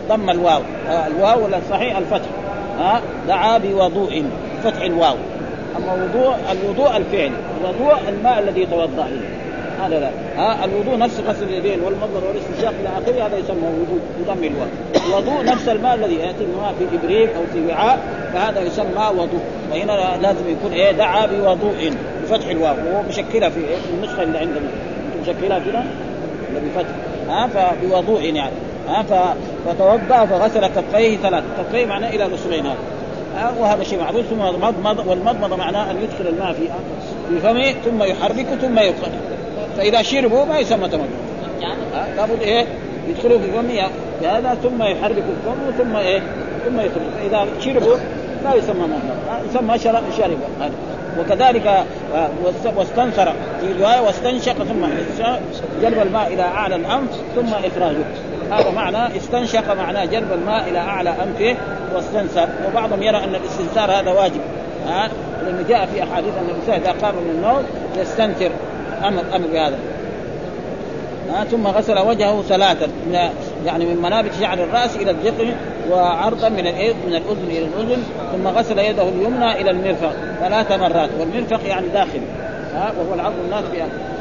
ضم 0.09 0.30
الواو. 0.30 0.61
الواو 1.06 1.47
الصحيح؟ 1.47 1.97
الفتح. 1.97 2.28
ها؟ 2.80 3.00
دعا 3.28 3.59
بوضوء. 3.59 4.25
فتح 4.64 4.82
الواو. 4.82 5.16
أما 5.76 5.92
وضوء 5.92 6.35
الوضوء 6.52 6.97
الفعل. 6.97 7.30
الوضوء 7.61 7.99
الماء 8.09 8.38
الذي 8.38 8.62
يتوضا 8.62 8.87
به 8.97 9.39
هذا 9.87 10.00
لا. 10.00 10.10
ها 10.37 10.64
الوضوء 10.64 10.99
نفس 10.99 11.20
غسل 11.20 11.44
اليدين 11.44 11.80
والمنظر 11.80 12.22
والاستنشاق 12.28 12.75
إلى 12.80 12.88
آخره 12.88 13.26
هذا 13.26 13.37
يسمى 13.37 13.68
وضوء 13.68 14.00
بضم 14.20 14.44
الواو 14.44 14.68
الوضوء 15.06 15.44
نفس 15.44 15.68
الماء 15.68 15.94
الذي 15.94 16.14
يأتي 16.14 16.44
الماء 16.44 16.75
في 16.78 16.96
إبريق 16.96 17.37
أو 17.37 17.42
في 17.52 17.66
وعاء 17.66 17.99
فهذا 18.32 18.60
يسمى 18.60 19.08
وضوء. 19.12 19.40
وهنا 19.70 20.16
لازم 20.22 20.49
يكون 20.49 20.72
إيه 20.72 20.92
دعا 20.92 21.26
بوضوء 21.26 21.92
بفتح 22.22 22.49
الواو. 22.49 22.75
وهو 22.75 23.02
مشكلها 23.08 23.49
في, 23.49 23.60
إيه؟ 23.60 23.76
في 23.76 23.90
النسخة 23.94 24.22
اللي 24.22 24.38
عندنا. 24.38 24.68
مشكلها 25.22 25.58
كده 25.58 25.82
بفتح؟ 26.54 26.94
ها 27.28 27.46
فبوضوء 27.46 28.22
يعني. 28.22 28.54
ها 28.88 29.04
فتوضأ 29.66 30.25
فغسل 30.26 30.66
كفيه 30.66 31.16
ثلاث. 31.16 31.44
كفيه 31.58 31.87
معناه 31.87 32.10
إلى 32.10 32.28
نصفين 32.34 32.66
هذا. 32.66 33.54
وهذا 33.60 33.84
شيء 33.84 34.00
معروف. 34.00 34.26
ثم 34.26 34.38
مضمض 34.38 35.06
والمضمضه 35.06 35.56
معناه 35.56 35.90
أن 35.90 35.96
يدخل 36.02 36.26
الماء 36.28 36.52
في 36.52 36.68
في 37.28 37.38
فمه 37.40 37.72
ثم 37.84 38.02
يحركه 38.02 38.56
ثم 38.56 38.78
يدخل 38.78 39.10
فإذا 39.80 40.02
شربوا 40.02 40.44
ما 40.44 40.58
يسمى 40.58 40.88
تمضمض 40.88 41.08
لابد 42.16 42.42
إيه؟ 42.42 42.66
يدخلوا 43.08 43.38
في 43.38 43.52
فمه 43.52 43.90
بهذا 44.22 44.54
ثم 44.62 44.82
يحرك 44.82 45.16
الفم 45.16 45.84
ثم 45.84 45.96
إيه؟ 45.96 46.20
ثم 46.66 46.80
يخرج 46.80 47.02
فإذا 47.20 47.46
شربوا 47.60 47.96
لا 48.44 48.54
يسمى 48.54 48.80
مضمض 48.80 49.50
يسمى 49.50 49.78
شرب 49.78 50.02
شرب 50.18 50.38
هذا 50.60 50.72
وكذلك 51.18 51.66
آه، 51.66 52.28
واستنثر 52.76 53.32
في 53.60 53.82
رواية 53.82 54.00
واستنشق 54.00 54.52
ثم 54.52 54.87
جلب 55.82 55.99
الماء 55.99 56.34
إلى 56.34 56.42
أعلى 56.42 56.76
الأنف 56.76 57.10
ثم 57.34 57.49
إخراجه. 57.49 58.04
هذا 58.50 58.70
معنى 58.70 59.16
استنشق 59.16 59.75
معناه 59.75 60.04
جلب 60.04 60.32
الماء 60.32 60.68
إلى 60.68 60.78
أعلى 60.78 61.10
أنفه 61.10 61.56
واستنثر 61.94 62.49
وبعضهم 62.68 63.02
يرى 63.02 63.16
أن 63.16 63.34
الاستنثار 63.34 63.90
هذا 63.90 64.10
واجب. 64.12 64.40
لأنه 65.44 65.64
جاء 65.68 65.87
في 65.87 66.02
أحاديث 66.02 66.32
أن 66.34 66.49
الإنسان 66.50 66.80
إذا 66.80 67.06
قام 67.06 67.14
من 67.14 67.30
النوم 67.30 67.62
يستنثر 67.96 68.50
أمر 69.09 69.23
أمر 69.37 69.47
بهذا. 69.52 69.78
ها 71.30 71.45
ثم 71.45 71.66
غسل 71.66 71.99
وجهه 71.99 72.42
ثلاثا 72.42 72.87
من 72.87 73.19
يعني 73.66 73.87
من 73.87 73.97
منابت 73.97 74.30
شعر 74.40 74.59
الرأس 74.59 74.97
إلى 74.97 75.11
الذقن 75.11 75.52
وعرضا 75.90 76.49
من 76.49 76.66
الايه 76.66 76.92
من 77.07 77.14
الأذن 77.14 77.50
إلى 77.50 77.64
الأذن 77.64 78.02
ثم 78.33 78.49
غسل 78.49 78.78
يده 78.78 79.09
اليمنى 79.09 79.61
إلى 79.61 79.71
المرفق 79.71 80.12
ثلاث 80.40 80.73
مرات 80.73 81.11
والمرفق 81.19 81.61
يعني 81.69 81.88
داخل 81.88 82.21
ها 82.75 82.92
وهو 82.99 83.14
العرض 83.14 83.35
الناس 83.45 83.64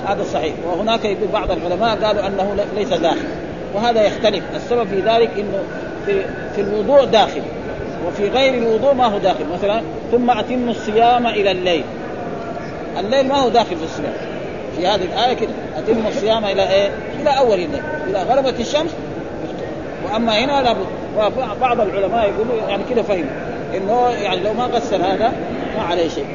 هذا 0.08 0.22
الصحيح. 0.22 0.54
وهناك 0.66 1.06
يقول 1.06 1.28
بعض 1.34 1.52
العلماء 1.52 1.96
قالوا 2.06 2.28
أنه 2.28 2.66
ليس 2.76 2.90
داخل 2.90 3.28
وهذا 3.76 4.02
يختلف. 4.04 4.44
السبب 4.56 4.88
في 4.88 5.00
ذلك 5.00 5.30
إنه 5.38 5.64
في, 6.06 6.22
في 6.56 6.62
الوضوء 6.62 7.06
داخل 7.06 7.42
وفي 8.08 8.30
غير 8.30 8.54
الوضوء 8.54 8.94
ما 8.94 9.06
هو 9.06 9.18
داخل. 9.18 9.46
مثلا 9.54 9.82
ثم 10.12 10.30
أتم 10.30 10.70
الصيام 10.70 11.28
إلى 11.28 11.52
الليل 11.52 11.84
الليل 13.00 13.28
ما 13.28 13.36
هو 13.36 13.50
داخل 13.50 13.76
في 13.76 13.84
الصيام. 13.84 14.29
في 14.80 14.88
هذه 14.88 15.06
الآية 15.06 15.34
كده. 15.34 15.50
أتم 15.78 16.08
الصيام 16.08 16.46
إلى 16.46 16.70
إيه؟ 16.70 16.90
إلى 17.22 17.30
أول 17.30 17.54
الليل. 17.54 17.82
إذا 18.10 18.24
غربت 18.24 18.60
الشمس 18.60 18.92
وأما 20.06 20.40
هنا 20.40 20.62
لابد 20.62 20.86
بعض 21.62 21.82
العلماء 21.82 22.30
يقولوا 22.30 22.70
يعني 22.70 22.84
كده 22.90 23.02
فهم 23.02 23.26
إنه 23.76 24.10
يعني 24.10 24.40
لو 24.44 24.54
ما 24.54 24.64
غسل 24.64 25.02
هذا 25.02 25.34
ما 25.78 25.84
عليه 25.84 26.10
شيء. 26.10 26.26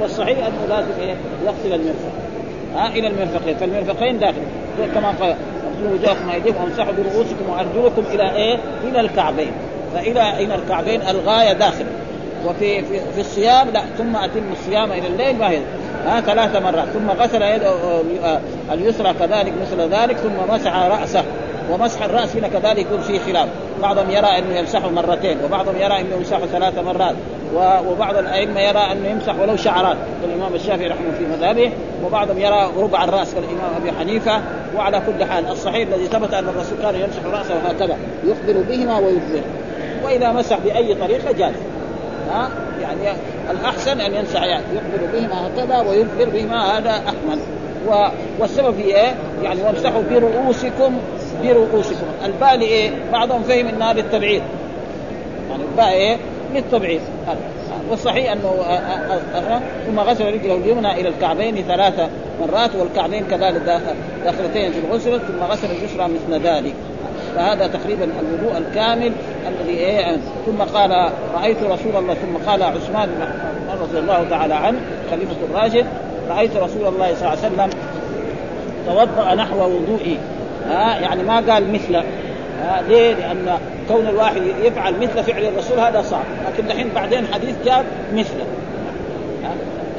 والصحيح 0.00 0.38
أنه 0.38 0.66
لازم 0.68 0.90
إيه؟ 1.00 1.14
يغسل 1.46 1.80
المرفق 1.80 2.12
ها؟ 2.76 2.88
إلى 2.88 3.06
المرفقين 3.06 3.56
فالمرفقين 3.56 4.18
داخل. 4.18 4.42
كما 4.94 5.14
قال 5.20 5.36
وجوهكم 5.92 6.28
وايديكم 6.28 6.64
وامسحوا 6.64 6.92
برؤوسكم 6.92 7.48
وأرجلكم 7.48 8.02
إلى 8.14 8.36
إيه؟ 8.36 8.58
إلى 8.84 9.00
الكعبين. 9.00 9.52
فإلى 9.94 10.44
إلى 10.44 10.54
الكعبين 10.54 11.02
الغاية 11.02 11.52
داخل. 11.52 11.84
وفي 12.46 12.82
في, 12.82 13.00
في 13.14 13.20
الصيام 13.20 13.68
لا 13.68 13.82
ثم 13.98 14.16
أتم 14.16 14.52
الصيام 14.52 14.92
إلى 14.92 15.06
الليل 15.06 15.38
ما 15.38 15.50
هي 15.50 15.58
ها 16.06 16.20
ثلاث 16.20 16.56
مرات. 16.56 16.88
ثم 16.88 17.10
غسل 17.10 17.42
يده 17.42 18.00
اليسرى 18.72 19.14
كذلك 19.14 19.52
مثل 19.62 19.80
ذلك 19.80 20.16
ثم 20.16 20.54
مسح 20.54 20.76
رأسه 20.76 21.24
ومسح 21.70 22.02
الرأس 22.02 22.36
هنا 22.36 22.48
كذلك 22.48 22.78
يكون 22.78 23.00
فيه 23.00 23.18
خلاف. 23.18 23.48
بعضهم 23.82 24.10
يرى 24.10 24.38
أنه 24.38 24.58
يمسحه 24.58 24.90
مرتين 24.90 25.38
وبعضهم 25.44 25.76
يرى 25.76 26.00
أنه 26.00 26.16
يمسحه 26.16 26.46
ثلاث 26.46 26.78
مرات 26.78 27.14
وبعض 27.88 28.16
الأئمة 28.16 28.60
يرى 28.60 28.78
أنه 28.92 29.08
يمسح 29.08 29.38
ولو 29.40 29.56
شعرات 29.56 29.96
الامام 30.24 30.54
الشافعي 30.54 30.88
رحمه 30.88 31.10
في 31.18 31.24
مذهبه 31.24 31.72
وبعضهم 32.04 32.38
يرى 32.38 32.70
ربع 32.78 33.04
الرأس 33.04 33.34
كالإمام 33.34 33.74
أبي 33.80 33.92
حنيفة 33.92 34.40
وعلى 34.76 35.02
كل 35.06 35.24
حال 35.24 35.50
الصحيح 35.50 35.88
الذي 35.88 36.06
ثبت 36.06 36.34
أن 36.34 36.48
الرسول 36.48 36.78
كان 36.82 36.94
يمسح 36.94 37.38
رأسه 37.38 37.54
هكذا 37.54 37.96
يقبل 38.24 38.62
بهما 38.62 38.98
ويدبر 38.98 39.42
وإذا 40.04 40.32
مسح 40.32 40.58
بأي 40.58 40.94
طريقة 40.94 41.32
جاز. 41.32 41.54
ها 42.30 42.50
يعني 42.82 43.16
الأحسن 43.50 44.00
أن 44.00 44.14
يمسح 44.14 44.42
يعني 44.42 44.64
يقبل 44.74 45.06
بهما 45.12 45.46
هكذا 45.46 45.80
ويدبر 45.80 46.28
بهما 46.28 46.78
هذا 46.78 46.90
أحمد 46.90 47.38
والسبب 48.38 48.74
في 48.74 48.82
إيه؟ 48.82 49.14
يعني 49.42 49.62
وامسحوا 49.62 50.02
برؤوسكم 50.10 50.98
برؤوسكم 51.42 52.06
الباء 52.24 52.56
لايه؟ 52.56 52.90
بعضهم 53.12 53.42
فهم 53.42 53.66
إنها 53.66 53.92
للتبعيد 53.92 54.42
يعني 55.50 55.62
الباء 55.70 55.92
إيه؟ 55.92 56.16
للتبعيد 56.54 57.00
والصحيح 57.90 58.32
أنه 58.32 58.54
ثم 59.86 60.00
غسل 60.00 60.26
رجله 60.26 60.54
اليمنى 60.54 61.00
إلى 61.00 61.08
الكعبين 61.08 61.54
ثلاث 61.56 62.10
مرات 62.40 62.70
والكعبين 62.76 63.24
كذلك 63.30 63.80
داخلتين 64.24 64.72
في 64.72 64.78
الغسل 64.78 65.20
ثم 65.20 65.42
غسل 65.50 65.70
اليسرى 65.70 66.08
مثل 66.08 66.42
ذلك 66.46 66.74
فهذا 67.36 67.66
تقريبا 67.66 68.04
الوضوء 68.04 68.58
الكامل 68.58 69.12
الذي 69.48 69.78
إيه 69.78 70.16
ثم 70.46 70.62
قال 70.74 71.10
رأيت 71.34 71.62
رسول 71.62 71.96
الله 71.96 72.14
ثم 72.14 72.50
قال 72.50 72.62
عثمان 72.62 73.08
رضي 73.82 73.98
الله 73.98 74.26
تعالى 74.30 74.54
عنه 74.54 74.78
خليفة 75.10 75.36
الراشد 75.50 75.86
رأيت 76.30 76.56
رسول 76.56 76.86
الله 76.86 77.14
صلى 77.14 77.28
الله 77.28 77.28
عليه 77.28 77.38
وسلم 77.38 77.70
توضأ 78.86 79.34
نحو 79.34 79.56
وضوئي. 79.56 80.18
ها 80.68 81.00
يعني 81.00 81.22
ما 81.22 81.36
قال 81.52 81.72
مثل 81.72 82.02
ليه؟ 82.88 83.14
لأن 83.14 83.58
كون 83.88 84.06
الواحد 84.08 84.42
يفعل 84.62 84.94
مثل 85.00 85.24
فعل 85.24 85.44
الرسول 85.44 85.78
هذا 85.78 86.02
صعب، 86.02 86.24
لكن 86.48 86.68
دحين 86.68 86.88
بعدين 86.94 87.26
حديث 87.32 87.54
جاب 87.64 87.84
مثله. 88.14 88.44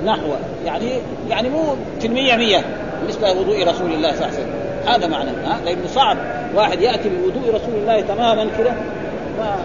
نحو. 0.05 0.27
يعني 0.65 0.91
يعني 1.29 1.49
مو 1.49 1.63
في 1.99 2.07
المية 2.07 2.35
مية 2.35 2.65
مثل 3.07 3.37
وضوء 3.39 3.67
رسول 3.67 3.93
الله 3.93 4.11
صلى 4.11 4.25
الله 4.25 4.25
عليه 4.25 4.33
وسلم. 4.33 4.60
هذا 4.85 5.07
معنى 5.07 5.29
ها؟ 5.29 5.59
لأنه 5.65 5.87
صعب. 5.87 6.17
واحد 6.55 6.81
يأتي 6.81 7.09
بوضوء 7.09 7.55
رسول 7.55 7.75
الله 7.81 8.01
تماما 8.01 8.47
كذا 8.57 8.75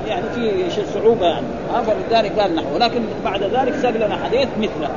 يعني 0.09 0.23
في 0.35 0.71
صعوبة 0.95 1.27
يعني 1.27 1.47
ها؟ 1.75 1.83
فلذلك 1.83 2.39
قال 2.39 2.55
نحو. 2.55 2.75
ولكن 2.75 3.03
بعد 3.25 3.43
ذلك 3.43 3.75
سأل 3.83 3.95
لنا 3.95 4.17
حديث 4.25 4.49
مثله 4.59 4.89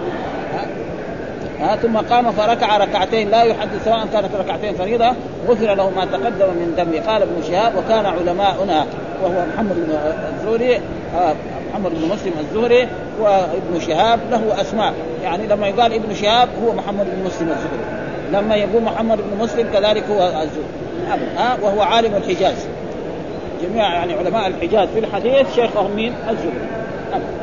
ها؟ 1.60 1.76
ثم 1.76 1.98
قام 1.98 2.32
فركع 2.32 2.78
ركعتين 2.78 3.30
لا 3.30 3.44
يحدث 3.44 3.86
سواء 3.86 4.08
كانت 4.14 4.30
ركعتين 4.40 4.74
فريضة 4.74 5.12
غفر 5.48 5.74
له 5.74 5.90
ما 5.90 6.06
تقدم 6.06 6.48
من 6.48 6.74
ذنبه. 6.78 7.12
قال 7.12 7.22
ابن 7.22 7.44
شهاب 7.48 7.74
وكان 7.76 8.06
علماؤنا 8.06 8.86
وهو 9.24 9.46
محمد 9.54 9.76
بن 9.76 10.00
الزهري 10.36 10.82
محمد 11.72 11.92
بن 11.92 12.08
مسلم 12.10 12.34
الزهري 12.40 12.88
وابن 13.22 13.80
شهاب 13.88 14.20
له 14.32 14.62
أسماء. 14.62 14.94
يعني 15.24 15.48
لما 15.48 15.68
يقال 15.68 15.94
ابن 15.94 16.16
شهاب 16.16 16.50
هو 16.66 16.74
محمد 16.74 17.06
بن 17.06 17.26
مسلم 17.26 17.50
الزهري. 17.50 18.09
لما 18.34 18.56
يقول 18.56 18.84
محمد 18.84 19.18
بن 19.18 19.44
مسلم 19.44 19.68
كذلك 19.74 20.04
هو 20.04 20.28
الزهري. 20.28 21.30
ها 21.38 21.58
وهو 21.62 21.82
عالم 21.82 22.16
الحجاز. 22.16 22.68
جميع 23.64 23.94
يعني 23.94 24.14
علماء 24.14 24.48
الحجاز 24.48 24.88
في 24.88 25.00
الحديث 25.00 25.56
شيخهم 25.56 25.92
مين؟ 25.96 26.14
الزهري. 26.30 26.68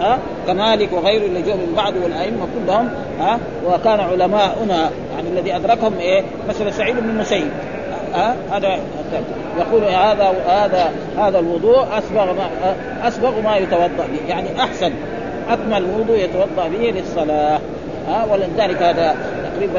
ها 0.01 0.19
كمالك 0.47 0.93
وغيره 0.93 1.27
اللي 1.27 1.43
جاءوا 1.43 1.61
من 1.61 1.75
بعد 1.77 1.97
والأئمة 1.97 2.47
كلهم 2.55 2.89
ها 3.21 3.39
وكان 3.67 4.01
علماؤنا 4.01 4.91
يعني 5.15 5.29
الذي 5.33 5.57
أدركهم 5.57 5.99
إيه؟ 5.99 6.23
مثلا 6.49 6.71
سعيد 6.71 6.97
بن 6.97 7.09
المسيب. 7.09 7.49
ها 8.15 8.37
هذا 8.53 8.79
يقول 9.59 9.85
هذا 9.85 10.35
هذا 10.49 10.91
هذا 11.19 11.39
الوضوء 11.39 11.87
أسبغ 11.99 12.33
ما 12.33 12.49
أسبغ 13.09 13.41
ما 13.41 13.57
يتوضأ 13.57 14.07
به. 14.13 14.29
يعني 14.29 14.61
أحسن 14.61 14.93
أكمل 15.51 15.85
وضوء 15.99 16.17
يتوضأ 16.17 16.69
به 16.69 16.95
للصلاة. 17.01 17.61
ها 18.09 18.27
ولذلك 18.33 18.83
هذا 18.83 19.17
تقريبا 19.57 19.79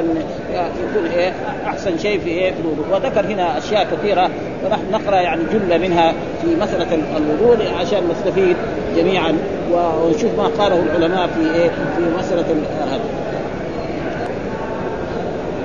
يكون 0.92 1.12
إيه 1.16 1.34
أحسن 1.68 1.98
شيء 1.98 2.20
في 2.20 2.30
إيه 2.30 2.52
في 2.52 2.60
الوضوء. 2.60 2.86
وذكر 2.92 3.26
هنا 3.26 3.58
أشياء 3.58 3.88
كثيرة 3.92 4.30
فنحن 4.64 4.82
نقرأ 4.92 5.16
يعني 5.16 5.42
جملة 5.54 5.78
منها 5.78 6.12
في 6.42 6.56
مسألة 6.62 6.88
الوضوء 7.18 7.58
عشان 7.80 8.00
نستفيد 8.12 8.56
جميعا 8.98 9.38
ونشوف 9.72 10.32
ما 10.38 10.44
قاله 10.48 10.80
العلماء 10.80 11.28
في 11.28 11.56
إيه 11.56 11.70
في 11.70 12.18
مسألة 12.20 12.46
هذا 12.92 13.00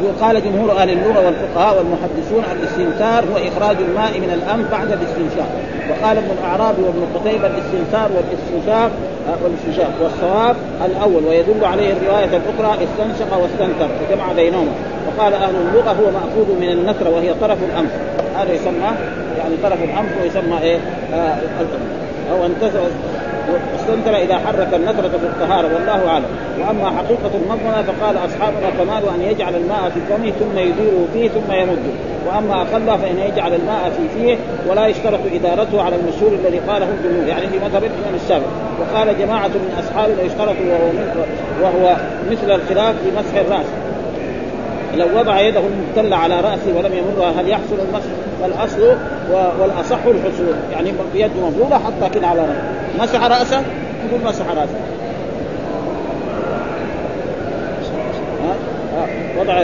وقال 0.04 0.44
جمهور 0.44 0.72
أهل 0.72 0.90
اللغة 0.90 1.26
والفقهاء 1.26 1.76
والمحدثون 1.78 2.44
الاستنثار 2.52 3.24
هو 3.24 3.36
إخراج 3.48 3.76
الماء 3.88 4.12
من 4.18 4.30
الانف 4.38 4.70
بعد 4.70 4.92
الاستنشاق. 4.92 5.48
وقال 5.90 6.16
ابن 6.18 6.30
الأعرابي 6.38 6.82
وابن 6.82 7.02
قتيبة 7.14 7.46
الاستنثار 7.46 8.10
والاستنشاق 8.16 8.90
والاستنشاق 9.44 9.92
والصواب 10.02 10.56
الأول 10.86 11.24
ويدل 11.24 11.64
عليه 11.64 11.92
الرواية 11.92 12.24
الأخرى 12.40 12.84
استنشق 12.84 13.36
واستنثر 13.42 13.88
فجمع 13.98 14.32
بينهما. 14.32 14.72
وقال 15.06 15.34
أهل 15.34 15.54
اللغة 15.54 15.90
هو 15.90 16.10
مأخوذ 16.10 16.48
من 16.60 16.68
النثره 16.68 17.10
وهي 17.10 17.34
طرف 17.40 17.58
الانف 17.62 17.90
هذا 18.36 18.52
يسمى 18.52 18.90
يعني 19.38 19.54
طرف 19.62 19.82
الانف 19.82 20.10
ويسمى 20.22 20.58
إيه؟ 20.62 20.78
آه 21.14 21.36
أو 22.32 22.46
أنتثر. 22.46 22.80
واستنتر 23.50 24.16
إذا 24.16 24.38
حرك 24.38 24.74
النثرة 24.74 25.08
في 25.08 25.26
الطهارة 25.26 25.74
والله 25.74 26.08
أعلم. 26.08 26.24
وأما 26.60 26.90
حقيقة 26.98 27.30
المضمنة 27.34 27.82
فقال 27.82 28.16
أصحابنا 28.16 28.70
كمال 28.70 29.02
أن 29.14 29.22
يجعل 29.22 29.54
الماء 29.54 29.90
في 29.94 30.00
فمه 30.00 30.30
ثم 30.30 30.58
يديره 30.58 31.06
فيه 31.12 31.28
ثم 31.28 31.52
يمده؟ 31.52 31.92
وأما 32.26 32.62
أقل 32.62 32.98
فإن 32.98 33.18
يجعل 33.18 33.54
الماء 33.54 33.92
في 33.96 34.08
فيه 34.18 34.36
ولا 34.70 34.86
يشترط 34.86 35.20
إدارته 35.34 35.82
على 35.82 35.96
المشهور 35.96 36.32
الذي 36.32 36.58
قاله 36.58 36.88
الجمهور 36.98 37.28
يعني 37.28 37.46
في 37.46 37.58
مذهب 37.58 37.84
الإمام 37.84 38.14
السابق 38.14 38.46
وقال 38.80 39.18
جماعة 39.18 39.48
من 39.48 39.74
اصحابنا 39.78 40.22
يشترط 40.22 40.56
وهو 41.62 41.96
مثل 42.30 42.50
الخلاف 42.50 42.94
في 43.04 43.10
مسح 43.18 43.34
الرأس. 43.34 43.66
لو 44.96 45.18
وضع 45.18 45.40
يده 45.40 45.60
المبتلة 45.60 46.16
على 46.16 46.40
رأسه 46.40 46.76
ولم 46.76 46.92
يمرها 46.94 47.40
هل 47.40 47.48
يحصل 47.48 47.74
المسح؟ 47.88 48.10
فالأصل 48.42 48.96
والأصح 49.60 49.98
الحصول. 50.04 50.54
يعني 50.72 50.92
بيده 51.14 51.46
مبلولة 51.50 51.78
حطها 51.78 52.08
كده 52.08 52.26
على 52.26 52.40
رأسه. 52.40 52.62
مسح 52.98 53.24
رأسه؟ 53.24 53.62
يقول 54.08 54.24
مسح 54.24 54.44
رأسه؟ 54.48 54.74
وضع 59.38 59.62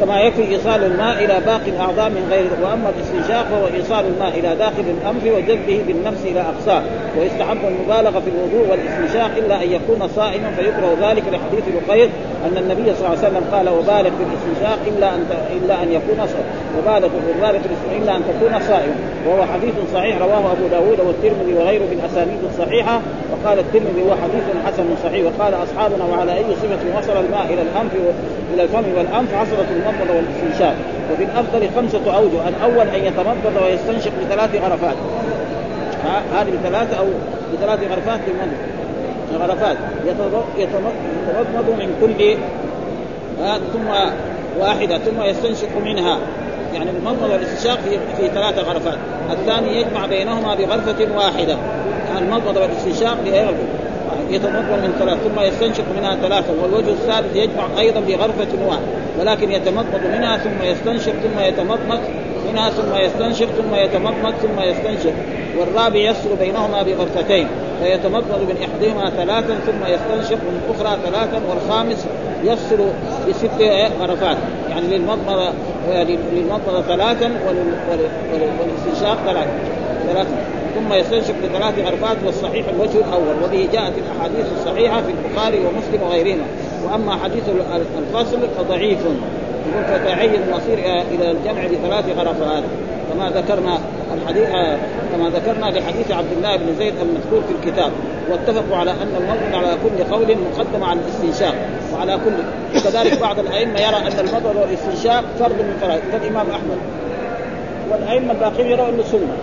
كما 0.00 0.20
يكفي 0.20 0.48
إيصال 0.48 0.84
الماء 0.84 1.24
إلى 1.24 1.40
باقي 1.46 1.70
الأعضاء 1.70 2.10
من 2.10 2.28
غير 2.30 2.46
وأما 2.62 2.88
الاستنشاق 2.96 3.46
فهو 3.50 3.66
إيصال 3.66 4.04
الماء 4.06 4.38
إلى 4.38 4.56
داخل 4.56 4.84
الأنف 5.00 5.24
وجذبه 5.24 5.80
بالنفس 5.86 6.22
إلى 6.24 6.40
أقصاه 6.40 6.82
ويستحب 7.18 7.58
المبالغة 7.64 8.20
في 8.20 8.30
الوضوء 8.30 8.70
والاستنشاق 8.70 9.30
إلا 9.36 9.62
أن 9.62 9.72
يكون 9.72 10.08
صائما 10.16 10.50
فيكره 10.56 10.96
ذلك 11.02 11.22
لحديث 11.32 11.64
بقير 11.76 12.08
أن 12.44 12.56
النبي 12.56 12.94
صلى 12.94 13.06
الله 13.06 13.18
عليه 13.18 13.28
وسلم 13.28 13.44
قال 13.52 13.68
وبالغ 13.68 14.10
في 14.18 14.24
الاستنشاق 14.28 14.78
إلا 14.86 15.14
أن 15.14 15.26
إلا 15.56 15.82
أن 15.82 15.92
يكون 15.92 16.26
صائما 16.26 16.50
وبالغ 16.78 17.08
في 17.08 17.68
في 17.90 17.96
إلا 18.02 18.16
أن 18.16 18.22
تكون 18.30 18.60
صائما. 18.68 18.94
وهو 19.26 19.42
حديث 19.46 19.74
صحيح 19.94 20.18
رواه 20.18 20.52
أبو 20.52 20.66
داود 20.70 21.00
والترمذي 21.00 21.54
وغيره 21.54 21.84
بالأسانيد 21.90 22.38
الصحيحة 22.50 23.00
وقال 23.32 23.58
الترمذي 23.58 24.02
هو 24.02 24.10
حديث 24.22 24.44
حسن 24.66 24.84
صحيح. 25.04 25.24
وقال 25.26 25.54
أصحابنا 25.54 26.04
وعلى 26.04 26.32
أي 26.32 26.44
صفة 26.62 26.98
وصل 26.98 27.24
الماء 27.24 27.46
إلى 27.52 27.62
الأنف 27.62 27.92
إلى 28.54 28.62
الفم 28.62 28.84
والأنف 28.98 29.34
حصلت 29.34 29.68
المضمضه 29.90 30.16
والاستنشاق 30.16 30.74
وفي 31.12 31.24
الأفضل 31.24 31.68
خمسة 31.76 32.16
اوجه 32.16 32.48
الأول 32.48 32.88
أن 32.88 33.04
يتمضض 33.04 33.62
ويستنشق 33.62 34.12
بثلاث 34.20 34.54
غرفات. 34.54 34.96
هذه 36.34 36.50
بثلاث 36.64 36.94
أو 36.94 37.06
بثلاث 37.52 37.80
غرفات 37.90 38.20
للمضمضه 38.28 39.46
غرفات. 39.46 39.76
يتمضمض 40.58 41.70
من 41.78 41.94
كل 42.00 42.36
ثم 43.72 43.90
واحدة 44.60 44.98
ثم 44.98 45.22
يستنشق 45.22 45.78
منها. 45.84 46.18
يعني 46.74 46.90
المضمضه 46.90 47.32
والاستنشاق 47.32 47.78
في 47.78 47.98
في 48.16 48.34
ثلاث 48.34 48.58
غرفات. 48.58 48.98
الثاني 49.30 49.80
يجمع 49.80 50.06
بينهما 50.06 50.54
بغرفة 50.54 51.16
واحدة. 51.16 51.56
المضمضه 52.18 52.60
والاستنشاق 52.60 53.16
بغرفه 53.24 53.89
يتمضمض 54.30 54.78
من 54.82 54.94
ثلاث 54.98 55.18
ثم 55.18 55.40
يستنشق 55.40 55.84
منها 55.98 56.16
ثلاثة 56.16 56.52
والوجه 56.62 56.90
الثالث 56.90 57.36
يجمع 57.36 57.64
أيضا 57.78 58.00
بغرفة 58.00 58.66
واحدة 58.66 58.86
ولكن 59.20 59.52
يتمضمض 59.52 60.00
منها 60.12 60.36
ثم 60.36 60.62
يستنشق 60.62 61.12
ثم 61.12 61.40
يتمضمض 61.40 62.00
منها 62.52 62.70
ثم 62.70 62.96
يستنشق 62.96 63.46
ثم 63.46 63.74
يتمضمض 63.74 64.34
ثم 64.42 64.60
يستنشق 64.60 65.12
والرابع 65.58 65.98
يفصل 65.98 66.36
بينهما 66.36 66.82
بغرفتين 66.82 67.48
فيتمضمض 67.82 68.40
من 68.48 68.56
احدهما 68.62 69.10
ثلاثا 69.10 69.54
ثم 69.54 69.86
يستنشق 69.86 70.36
من 70.36 70.60
الاخرى 70.64 70.98
ثلاثا 71.04 71.40
والخامس 71.48 72.06
يفصل 72.44 72.78
بست 73.28 73.62
غرفات 74.00 74.36
يعني 74.70 74.86
للمضمضة 74.86 75.52
للمضمضة 76.32 76.82
ثلاثا 76.82 77.30
والاستنشاق 78.34 79.18
ثلاثا 79.26 79.50
ثلاثا 80.12 80.59
ثم 80.74 80.92
يستنشق 80.92 81.34
بثلاث 81.44 81.78
غرفات 81.78 82.16
والصحيح 82.26 82.66
الوجه 82.68 82.98
الأول 82.98 83.44
وبه 83.44 83.68
جاءت 83.72 83.92
الأحاديث 83.98 84.46
الصحيحة 84.58 85.02
في 85.02 85.12
البخاري 85.12 85.58
ومسلم 85.58 86.02
وغيرهما. 86.02 86.44
وأما 86.84 87.16
حديث 87.16 87.42
الفصل 87.98 88.38
فضعيف. 88.58 88.98
يقول 89.70 89.84
فتعين 89.84 90.30
المصير 90.34 90.78
إلى 91.10 91.30
الجمع 91.30 91.66
بثلاث 91.66 92.18
غرفات. 92.18 92.62
كما 93.12 93.30
ذكرنا 93.30 93.78
الحديث 94.14 94.48
كما 95.12 95.30
ذكرنا 95.30 95.66
لحديث 95.66 96.10
عبد 96.10 96.32
الله 96.36 96.56
بن 96.56 96.74
زيد 96.78 96.94
المذكور 97.02 97.42
في 97.48 97.68
الكتاب. 97.68 97.92
واتفقوا 98.30 98.76
على 98.76 98.90
أن 98.90 99.14
المضمض 99.20 99.54
على 99.54 99.76
كل 99.82 100.14
قول 100.14 100.36
مقدم 100.36 100.84
على 100.84 101.00
الاستنشاق. 101.00 101.54
وعلى 101.94 102.18
كل 102.24 102.32
وكذلك 102.78 103.20
بعض 103.20 103.38
الأئمة 103.38 103.80
يرى 103.80 103.96
أن 103.96 104.18
المضمض 104.18 104.56
والاستنشاق 104.56 105.24
فرض 105.38 105.52
من 105.52 105.76
فرائض. 105.80 106.02
كالإمام 106.12 106.46
أحمد. 106.50 106.78
والأئمة 107.90 108.32
الباقين 108.32 108.66
يروا 108.66 108.88
أنه 108.88 109.02
سنة. 109.02 109.36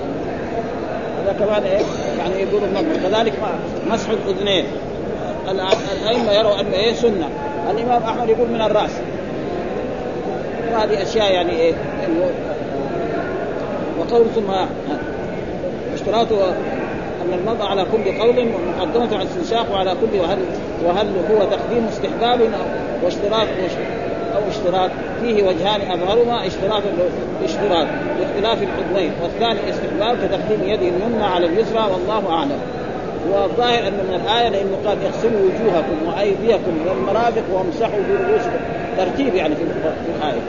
هذا 1.27 1.45
كمان 1.45 1.63
إيه 1.63 1.81
يعني 2.19 2.43
المضمض 2.43 2.85
كذلك 3.03 3.33
مسح 3.87 4.09
الاذنين 4.09 4.65
الأئمة 6.01 6.31
يروا 6.31 6.59
انه 6.59 6.73
إيه 6.73 6.93
سنة. 6.93 7.29
الإمام 7.71 8.03
أحمد 8.03 8.29
يقول 8.29 8.49
من 8.49 8.61
الرأس. 8.61 8.91
وهذه 10.73 11.03
أشياء 11.03 11.33
يعني 11.33 11.51
إيه؟ 11.51 11.73
وقول 13.99 14.25
ثم 14.35 14.51
اشتراط 15.93 16.27
أن 17.21 17.33
المضى 17.33 17.63
على 17.63 17.85
كل 17.91 18.19
قول 18.21 18.47
مقدمة 18.77 19.17
على 19.17 19.23
الاستنشاق 19.23 19.71
وعلى 19.71 19.91
كل 19.91 20.19
وهل 20.19 20.39
وهل 20.85 21.07
هو 21.31 21.37
تقديم 21.39 21.87
استحباب 21.87 22.41
أو 22.41 23.07
اشتراط 24.57 24.77
اشتراط 24.77 24.91
فيه 25.21 25.43
وجهان 25.43 25.81
أظهرهما 25.91 26.47
اشتراط 26.47 26.83
الاشتراط 27.39 27.87
باختلاف 28.19 28.57
العضوين 28.63 29.11
والثاني 29.23 29.69
استحباب 29.69 30.17
كتقديم 30.17 30.63
يده 30.63 30.87
اليمنى 30.87 31.23
على 31.23 31.45
اليسرى 31.45 31.85
والله 31.93 32.33
أعلم. 32.33 32.59
والظاهر 33.31 33.87
انه 33.87 34.03
من 34.03 34.21
الآية 34.25 34.49
لأنه 34.49 34.77
قال 34.85 34.97
اغسلوا 35.05 35.41
وجوهكم 35.41 36.07
وأيديكم 36.07 36.87
والمرافق 36.87 37.43
وامسحوا 37.53 37.99
برؤوسكم. 38.09 38.59
ترتيب 38.97 39.35
يعني 39.35 39.55
في 39.55 39.61
الآية. 39.61 40.39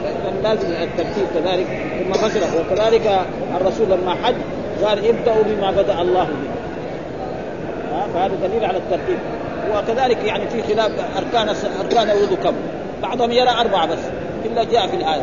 لازم 0.43 0.67
الترتيب 0.67 1.27
كذلك 1.33 1.67
ثم 2.03 2.25
غسل 2.25 2.41
وكذلك 2.59 3.19
الرسول 3.61 3.87
لما 3.89 4.15
حج 4.23 4.35
قال 4.83 5.07
ابدأوا 5.07 5.43
بما 5.43 5.71
بدأ 5.71 6.01
الله 6.01 6.23
به. 6.23 6.49
فهذا 8.13 8.33
دليل 8.47 8.65
على 8.65 8.77
الترتيب. 8.77 9.17
وكذلك 9.75 10.17
يعني 10.25 10.49
في 10.49 10.73
خلاف 10.73 10.91
أركان 11.17 11.55
أركان 11.81 12.09
الوضوء 12.09 12.37
كم؟ 12.43 12.53
بعضهم 13.01 13.31
يرى 13.31 13.49
أربعة 13.49 13.85
بس 13.85 13.99
إلا 14.45 14.63
جاء 14.63 14.87
في 14.87 14.95
الآية. 14.95 15.21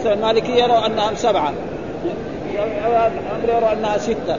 مثلا 0.00 0.14
المالكية 0.14 0.54
يروا 0.54 0.86
انها 0.86 1.14
سبعة. 1.14 1.52
يروا 3.48 3.72
أنها 3.72 3.98
ستة. 3.98 4.36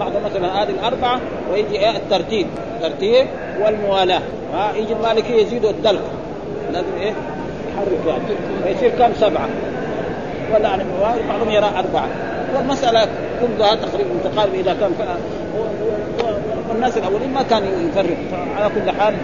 بعض 0.00 0.12
مثلا 0.24 0.62
هذه 0.62 0.70
الأربعة 0.70 1.20
ويجي 1.52 1.90
الترتيب. 1.90 2.46
الترتيب 2.76 3.26
والموالاة. 3.60 4.20
ها 4.54 4.72
يجي 4.76 4.92
المالكية 4.92 5.42
يزيدوا 5.42 5.70
الدلق. 5.70 6.02
لازم 6.72 6.86
إيه؟ 7.00 7.12
يحرك 7.72 8.06
يعني. 8.06 8.74
فيصير 8.74 8.90
كم؟ 8.90 9.14
سبعة. 9.14 9.48
ولا 10.54 10.78
بعضهم 11.28 11.50
يرى 11.50 11.70
أربعة. 11.78 12.08
والمسألة 12.56 13.08
كلها 13.40 13.74
تقريبا 13.74 14.10
متقاربه 14.14 14.60
اذا 14.60 14.76
كان 14.80 14.90
والناس 16.68 16.98
الأولين 16.98 17.32
ما 17.34 17.42
كانوا 17.42 17.68
يفرق. 17.88 18.16
على 18.56 18.70
كل 18.74 18.90
حال 19.00 19.14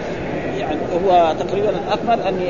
يعني 0.93 1.07
هو 1.07 1.33
تقريبا 1.39 1.69
الاكمل 1.69 2.27
أن 2.27 2.41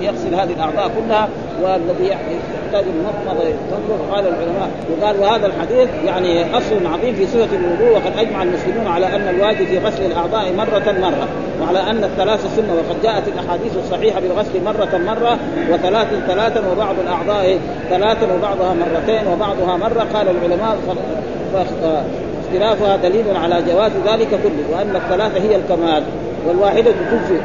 يغسل 0.00 0.34
هذه 0.34 0.52
الأعضاء 0.52 0.90
كلها 0.96 1.28
والذي 1.62 2.08
يحتاج 2.08 2.84
المضمضه 2.94 3.44
تنظر 3.70 4.14
قال 4.14 4.26
العلماء. 4.26 4.70
وقال 4.90 5.20
وهذا 5.20 5.46
الحديث 5.46 5.88
يعني 6.06 6.56
أصل 6.56 6.86
عظيم 6.86 7.14
في 7.14 7.26
صفه 7.26 7.56
الوضوء 7.56 7.96
وقد 7.96 8.12
أجمع 8.18 8.42
المسلمون 8.42 8.86
على 8.86 9.06
أن 9.06 9.28
الواجب 9.28 9.66
في 9.66 9.78
غسل 9.78 10.06
الأعضاء 10.06 10.52
مرة 10.52 10.94
مرة 11.00 11.28
وعلى 11.62 11.90
أن 11.90 12.04
الثلاث 12.04 12.56
سنة 12.56 12.74
وقد 12.74 13.02
جاءت 13.02 13.28
الأحاديث 13.28 13.76
الصحيحة 13.84 14.20
بالغسل 14.20 14.64
مرة 14.64 14.98
مرة 14.98 15.38
وثلاث 15.70 16.06
ثلاثا 16.28 16.62
وبعض 16.72 16.94
الأعضاء 17.04 17.58
ثلاثا 17.90 18.34
وبعضها 18.34 18.74
مرتين 18.74 19.26
وبعضها 19.32 19.76
مرة. 19.76 20.06
قال 20.14 20.26
العلماء 20.28 20.78
اختلافها 22.44 22.96
دليل 22.96 23.24
على 23.36 23.62
جواز 23.72 23.92
ذلك 24.06 24.28
كله 24.28 24.64
وأن 24.72 24.96
الثلاثة 24.96 25.40
هي 25.40 25.56
الكمال 25.56 26.02
والواحدة 26.48 26.90
تجزئ. 27.10 27.40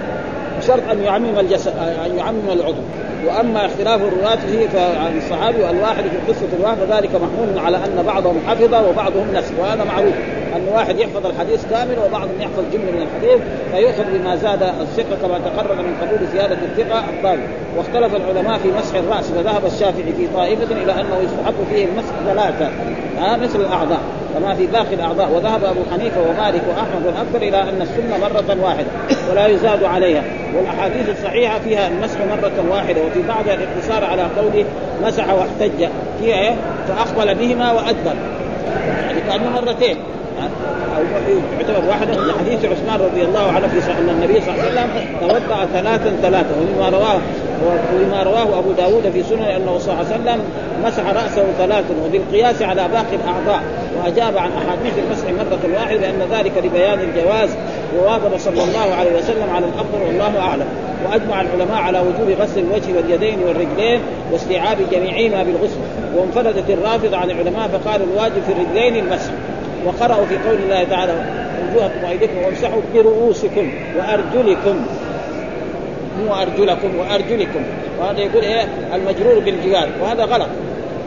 بشرط 0.67 0.89
أن 0.91 1.03
يعمم 1.03 1.39
الجسد 1.39 1.73
أن 2.05 2.17
يعمم 2.17 2.49
العضو. 2.51 2.81
وأما 3.25 3.65
اختلاف 3.65 4.01
الرواة 4.01 4.35
فيه 4.35 4.79
عن 4.79 5.17
الصحابي 5.17 5.63
والواحد 5.63 6.03
في 6.03 6.31
قصة 6.33 6.47
الواحد 6.59 6.77
فذلك 6.77 7.09
محمول 7.15 7.59
على 7.65 7.77
أن 7.77 8.03
بعضهم 8.07 8.39
حفظ 8.47 8.73
وبعضهم 8.89 9.27
نسي 9.33 9.53
وهذا 9.59 9.83
معروف. 9.83 10.13
أن 10.55 10.67
واحد 10.73 10.99
يحفظ 10.99 11.25
الحديث 11.25 11.65
كامل 11.69 11.99
وبعضهم 11.99 12.41
يحفظ 12.41 12.63
جملة 12.73 12.91
من 12.91 13.01
الحديث 13.01 13.41
فيؤخذ 13.71 14.03
بما 14.17 14.35
زاد 14.35 14.63
الثقة 14.63 15.15
كما 15.21 15.39
تقرر 15.39 15.81
من 15.81 15.95
قبول 16.01 16.27
زيادة 16.33 16.57
الثقة 16.65 17.03
الضابط 17.09 17.39
واختلف 17.77 18.15
العلماء 18.15 18.57
في 18.57 18.71
مسح 18.71 18.95
الرأس 18.95 19.31
فذهب 19.31 19.65
الشافعي 19.65 20.13
في 20.13 20.27
طائفة 20.33 20.83
إلى 20.83 20.91
أنه 20.91 21.17
يستحب 21.23 21.55
فيه 21.69 21.85
المسح 21.85 22.13
ثلاثة. 22.25 22.69
ها 23.19 23.37
مثل 23.37 23.59
الأعضاء. 23.59 23.99
كما 24.33 24.55
في 24.55 24.67
باقي 24.67 24.93
الأعضاء. 24.93 25.31
وذهب 25.31 25.63
أبو 25.63 25.79
حنيفة 25.91 26.21
ومالك 26.21 26.61
وأحمد 26.69 27.05
والاكثر 27.05 27.37
إلى 27.37 27.69
أن 27.69 27.81
السنة 27.81 28.17
مرة 28.17 28.63
واحدة 28.63 28.87
ولا 29.31 29.47
يزاد 29.47 29.83
عليها. 29.83 30.23
والأحاديث 30.55 31.09
الصحيحة 31.09 31.59
فيها 31.59 31.87
المسح 31.87 32.19
مرة 32.19 32.65
واحدة 32.69 33.01
وفي 33.05 33.21
بعضها 33.27 33.53
الإقتصار 33.53 34.03
على 34.03 34.21
قوله 34.21 34.65
مسح 35.03 35.33
واحتج. 35.33 35.87
فيها 36.19 36.35
إيه؟ 36.35 36.55
فأقبل 36.87 37.35
بهما 37.35 37.71
وأدبر. 37.71 38.15
يعني 39.07 39.21
كأنه 39.29 39.49
مرتين. 39.49 39.97
يعتبر 41.57 41.89
واحدة 41.89 42.13
من 42.17 42.31
حديث 42.39 42.65
عثمان 42.65 42.99
رضي 42.99 43.23
الله 43.23 43.51
عنه 43.51 43.67
في 43.67 43.91
أن 43.91 44.09
النبي 44.09 44.41
صلى 44.41 44.51
الله 44.51 44.63
عليه 44.63 44.71
وسلم 44.71 44.89
توضأ 45.21 45.65
ثلاثا 45.73 46.15
ثلاثا 46.21 46.55
ومما 46.61 46.89
رواه 46.89 47.19
وما 47.95 48.23
رواه 48.23 48.59
أبو 48.59 48.71
داود 48.71 49.09
في 49.13 49.23
سنن 49.23 49.41
أنه 49.41 49.77
صلى 49.77 49.93
الله 49.93 50.05
عليه 50.05 50.21
وسلم 50.21 50.39
مسح 50.85 51.03
رأسه 51.23 51.45
ثلاثا 51.57 51.95
وبالقياس 52.05 52.61
على 52.61 52.87
باقي 52.87 53.15
الأعضاء. 53.23 53.63
وأجاب 53.97 54.37
عن 54.37 54.49
أحاديث 54.51 54.93
المسح 54.97 55.25
مرة 55.27 55.79
واحدة 55.79 55.97
لأن 55.97 56.27
ذلك 56.31 56.51
لبيان 56.63 56.99
الجواز 56.99 57.49
وواظب 57.97 58.37
صلى 58.37 58.63
الله 58.63 58.95
عليه 58.95 59.17
وسلم 59.17 59.49
على 59.55 59.65
الافضل 59.65 60.01
والله 60.07 60.39
أعلم. 60.39 60.67
وأجمع 61.05 61.41
العلماء 61.41 61.77
على 61.77 61.99
وجوب 61.99 62.41
غسل 62.41 62.59
الوجه 62.59 62.97
واليدين 62.97 63.39
والرجلين 63.47 63.99
واستيعاب 64.31 64.77
جميعهما 64.91 65.43
بالغسل. 65.43 65.79
وانفردت 66.15 66.69
الرافضة 66.69 67.17
عن 67.17 67.31
العلماء 67.31 67.67
فقالوا 67.67 68.07
الواجب 68.13 68.41
في 68.47 68.53
الرجلين 68.53 69.05
المسح. 69.05 69.31
وقرأوا 69.85 70.25
في 70.25 70.37
قول 70.37 70.55
الله 70.55 70.83
تعالى 70.83 71.13
وجوهكم 71.71 72.03
وأيديكم 72.03 72.37
وامسحوا 72.45 72.81
برؤوسكم 72.93 73.71
وأرجلكم. 73.97 74.85
مو 76.19 76.33
أرجلكم 76.33 76.95
وأرجلكم. 76.99 77.63
وهذا 77.99 78.19
يقول 78.19 78.43
إيه؟ 78.43 78.63
المجرور 78.93 79.39
بالجوار 79.39 79.89
وهذا 80.01 80.25
غلط. 80.25 80.49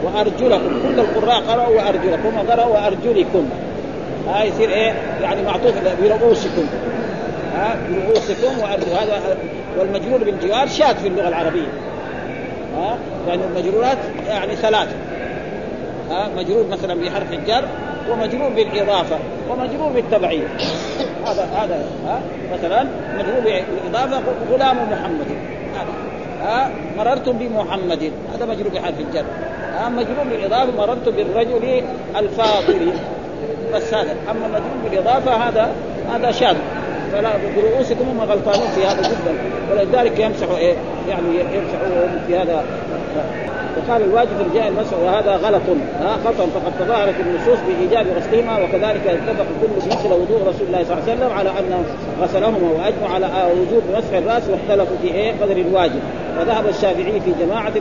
وأرجلكم. 0.03 0.81
كل 0.83 0.99
القراء 0.99 1.41
قرأوا 1.41 1.75
وأرجلكم 1.75 2.37
وقرأوا 2.37 2.73
وأرجلكم. 2.73 3.49
ها 4.27 4.43
يصير 4.43 4.69
إيه؟ 4.69 4.93
يعني 5.21 5.41
معطوف 5.41 5.73
برؤوسكم. 6.03 6.65
ها 7.55 7.75
برؤوسكم 7.89 8.59
وأرجل. 8.59 8.89
هذا 8.91 9.37
والمجرور 9.79 10.23
بالجوار 10.23 10.67
شاذ 10.67 10.95
في 10.95 11.07
اللغة 11.07 11.27
العربية. 11.27 11.67
ها 12.77 12.97
يعني 13.27 13.41
المجرورات 13.43 13.97
يعني 14.27 14.55
ثلاثة. 14.55 14.95
ها 16.09 16.29
مجرور 16.37 16.65
مثلا 16.71 16.93
بحرف 16.93 17.33
الجر 17.33 17.65
ومجرور 18.09 18.49
بالإضافة 18.49 19.17
ومجرور 19.49 19.89
بالتبعيه 19.89 20.47
هذا 21.25 21.43
هذا 21.43 21.85
ها 22.05 22.21
مثلا 22.53 22.87
مجرور 23.17 23.41
بالإضافة 23.41 24.21
غلام 24.51 24.77
محمد. 24.91 25.27
ها 26.43 26.71
مررتم 26.97 27.31
بمحمد. 27.31 28.11
هذا 28.35 28.45
مجرور 28.45 28.69
بحرف 28.73 28.99
الجر. 28.99 29.25
ها 29.77 29.89
مجرور 29.89 30.23
بالإضافة 30.31 30.71
مررت 30.77 31.09
بالرجل 31.09 31.83
الفاضل. 32.17 32.91
بس 33.73 33.93
هذا. 33.93 34.15
أما 34.31 34.47
مجرور 34.47 34.77
بالإضافة 34.89 35.31
هذا 35.31 35.71
هذا 36.13 36.31
شاذ. 36.31 36.55
فلا 37.11 37.29
برؤوسكم 37.55 38.05
هم 38.09 38.21
غلطانون 38.21 38.67
في 38.75 38.85
هذا 38.85 39.01
جدا. 39.01 39.33
ولذلك 39.71 40.19
يمسحوا 40.19 40.57
إيه؟ 40.57 40.73
يعني 41.09 41.39
يمسحوا 41.39 42.07
في 42.27 42.37
هذا 42.37 42.63
وقال 43.77 44.01
الواجب 44.01 44.31
رجاء 44.51 44.67
المسح 44.67 44.93
وهذا 44.97 45.35
غلط. 45.35 45.61
ها 46.01 46.17
خطأ. 46.25 46.45
فقد 46.45 46.71
تظاهرت 46.79 47.15
النصوص 47.19 47.59
بإيجاب 47.67 48.05
غسلهما 48.17 48.57
وكذلك 48.63 49.07
اتفق 49.07 49.45
كل 49.61 49.87
مثل 49.87 50.13
وضوء 50.13 50.41
رسول 50.47 50.67
الله 50.67 50.83
صلى 50.83 50.93
الله 50.93 51.03
عليه 51.07 51.13
وسلم 51.13 51.31
على 51.37 51.49
انه 51.49 51.83
غسلهما 52.21 52.71
وأجمع 52.71 53.13
على 53.15 53.51
وجوب 53.51 53.83
مسح 53.97 54.13
الرأس 54.13 54.43
واختلفوا 54.49 54.97
في 55.01 55.07
إيه؟ 55.07 55.31
قدر 55.41 55.57
الواجب. 55.57 55.99
وذهب 56.39 56.69
الشافعي 56.69 57.19
في 57.19 57.31
جماعة 57.45 57.73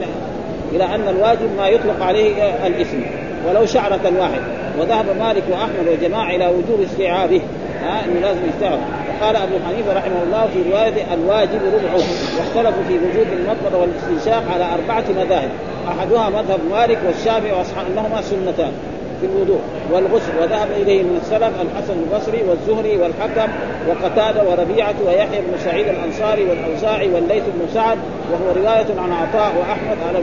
إلى 0.72 0.84
أن 0.84 1.08
الواجب 1.08 1.56
ما 1.56 1.68
يطلق 1.68 2.02
عليه 2.02 2.32
الاسم 2.66 3.02
ولو 3.48 3.66
شعرة 3.66 4.12
واحد 4.18 4.40
وذهب 4.78 5.06
مالك 5.18 5.42
وأحمد 5.50 5.88
وجماعه 5.92 6.30
إلى 6.36 6.46
وجوب 6.46 6.80
استيعابه. 6.80 7.40
ها 7.82 8.04
إنه 8.04 8.20
لازم 8.20 8.40
يستوعب 8.48 8.80
وقال 9.20 9.36
أبو 9.36 9.54
حنيفة 9.66 9.92
رحمه 9.92 10.22
الله 10.22 10.48
في 10.52 10.70
رواية 10.70 11.14
الواجب 11.14 11.60
ربعه 11.74 12.04
واختلفوا 12.38 12.82
في 12.88 12.94
وجوب 12.94 13.26
المضمضه 13.32 13.78
والاستنشاق 13.78 14.42
على 14.54 14.64
أربعة 14.74 15.04
مذاهب. 15.24 15.50
أحدها 15.88 16.30
مذهب 16.30 16.60
مالك 16.70 16.98
والشافعي 17.06 17.52
واصحاب 17.52 17.86
إنهما 17.92 18.22
سنتان 18.22 18.72
في 19.20 19.26
الوضوء 19.26 19.60
والغسل. 19.92 20.32
وذهب 20.42 20.68
إليه 20.76 21.02
من 21.02 21.20
السلف 21.22 21.52
الحسن 21.60 21.94
البصري 22.02 22.42
والزهري 22.48 22.96
والحكم 22.96 23.52
وقتادة 23.88 24.42
وربيعة 24.50 24.94
ويحيى 25.06 25.40
بن 25.40 25.58
سعيد 25.64 25.86
الأنصاري 25.88 26.44
والأوزاعي 26.44 27.08
والليث 27.08 27.42
بن 27.42 27.68
سعد 27.74 27.98
وهو 28.32 28.52
رواية 28.56 28.86
عن 28.98 29.12
عطاء 29.12 29.52
وأحمد 29.58 29.96
على 30.08 30.18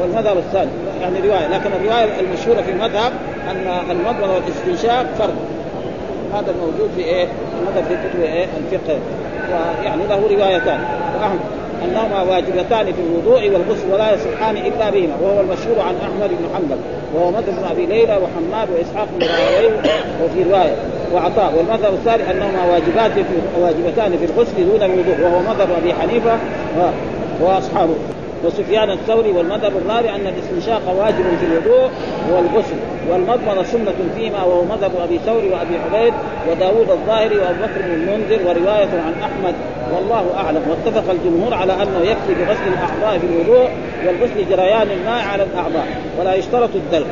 والمذهب 0.00 0.36
الثاني 0.36 0.70
يعني 1.02 1.20
رواية 1.28 1.48
لكن 1.48 1.70
الرواية 1.80 2.20
المشهورة 2.20 2.62
في 2.62 2.70
المذهب 2.70 3.12
أن 3.50 3.90
المضمضه 3.90 4.34
والاستنشاق 4.34 5.06
فرض. 5.18 5.55
هذا 6.40 6.50
الموجود 6.50 6.90
في 6.96 7.04
إيه؟ 7.04 7.26
هذا 7.66 7.84
في 7.88 7.94
كتب 7.94 8.20
إيه؟ 8.22 8.44
الفقه 8.44 8.98
ويعني 9.50 10.06
له 10.06 10.20
روايتان 10.36 10.80
واهم 11.20 11.38
أنهما 11.84 12.22
واجبتان 12.22 12.86
في 12.86 13.00
الوضوء 13.00 13.50
والغسل 13.50 13.92
ولا 13.92 14.14
يصحان 14.14 14.56
إلا 14.56 14.90
بهما 14.90 15.14
وهو 15.22 15.40
المشهور 15.40 15.80
عن 15.80 15.94
أحمد 15.94 16.30
بن 16.30 16.48
حنبل 16.54 16.76
وهو 17.14 17.30
مذهب 17.30 17.64
أبي 17.70 17.86
ليلى 17.86 18.18
وحماد 18.22 18.68
وإسحاق 18.70 19.08
بن 19.18 19.26
راهويه 19.26 19.76
وفي 20.24 20.50
رواية 20.50 20.76
وعطاء 21.14 21.54
والمذهب 21.56 21.94
الثالث 21.94 22.30
أنهما 22.30 22.64
واجبات 22.72 23.12
في 23.12 23.60
واجبتان 23.60 24.18
في 24.18 24.24
الغسل 24.24 24.56
دون 24.56 24.82
الوضوء 24.82 25.20
وهو 25.22 25.38
مذهب 25.40 25.68
أبي 25.82 25.94
حنيفة 25.94 26.38
وأصحابه 27.40 27.94
وسفيان 28.44 28.90
الثوري 28.90 29.32
والمذهب 29.32 29.72
الرابع 29.76 30.14
أن 30.14 30.26
الاستنشاق 30.26 30.94
واجب 30.98 31.24
في 31.40 31.46
الوضوء 31.46 31.90
والغسل 32.32 32.76
والمضمضة 33.10 33.62
سنة 33.62 33.94
فيما 34.16 34.44
وهو 34.44 34.64
مذهب 34.64 34.90
أبي 34.96 35.18
ثور 35.18 35.44
وأبي 35.44 35.78
عبيد 35.78 36.14
وداوود 36.50 36.90
الظاهري 36.90 37.38
وأبو 37.38 37.62
بكر 37.62 37.82
بن 37.82 37.94
المنذر 37.94 38.48
ورواية 38.48 39.00
عن 39.06 39.14
أحمد 39.22 39.54
والله 39.94 40.24
أعلم. 40.36 40.62
واتفق 40.70 41.10
الجمهور 41.10 41.54
على 41.54 41.72
أنه 41.72 42.00
يكفي 42.00 42.34
بغسل 42.44 42.68
الأعضاء 42.72 43.18
في 43.18 43.26
الوضوء 43.26 43.68
والغسل 44.06 44.48
جريان 44.50 44.90
الماء 44.90 45.24
على 45.24 45.42
الأعضاء 45.42 45.86
ولا 46.18 46.34
يشترط 46.34 46.70
الدلق. 46.74 47.06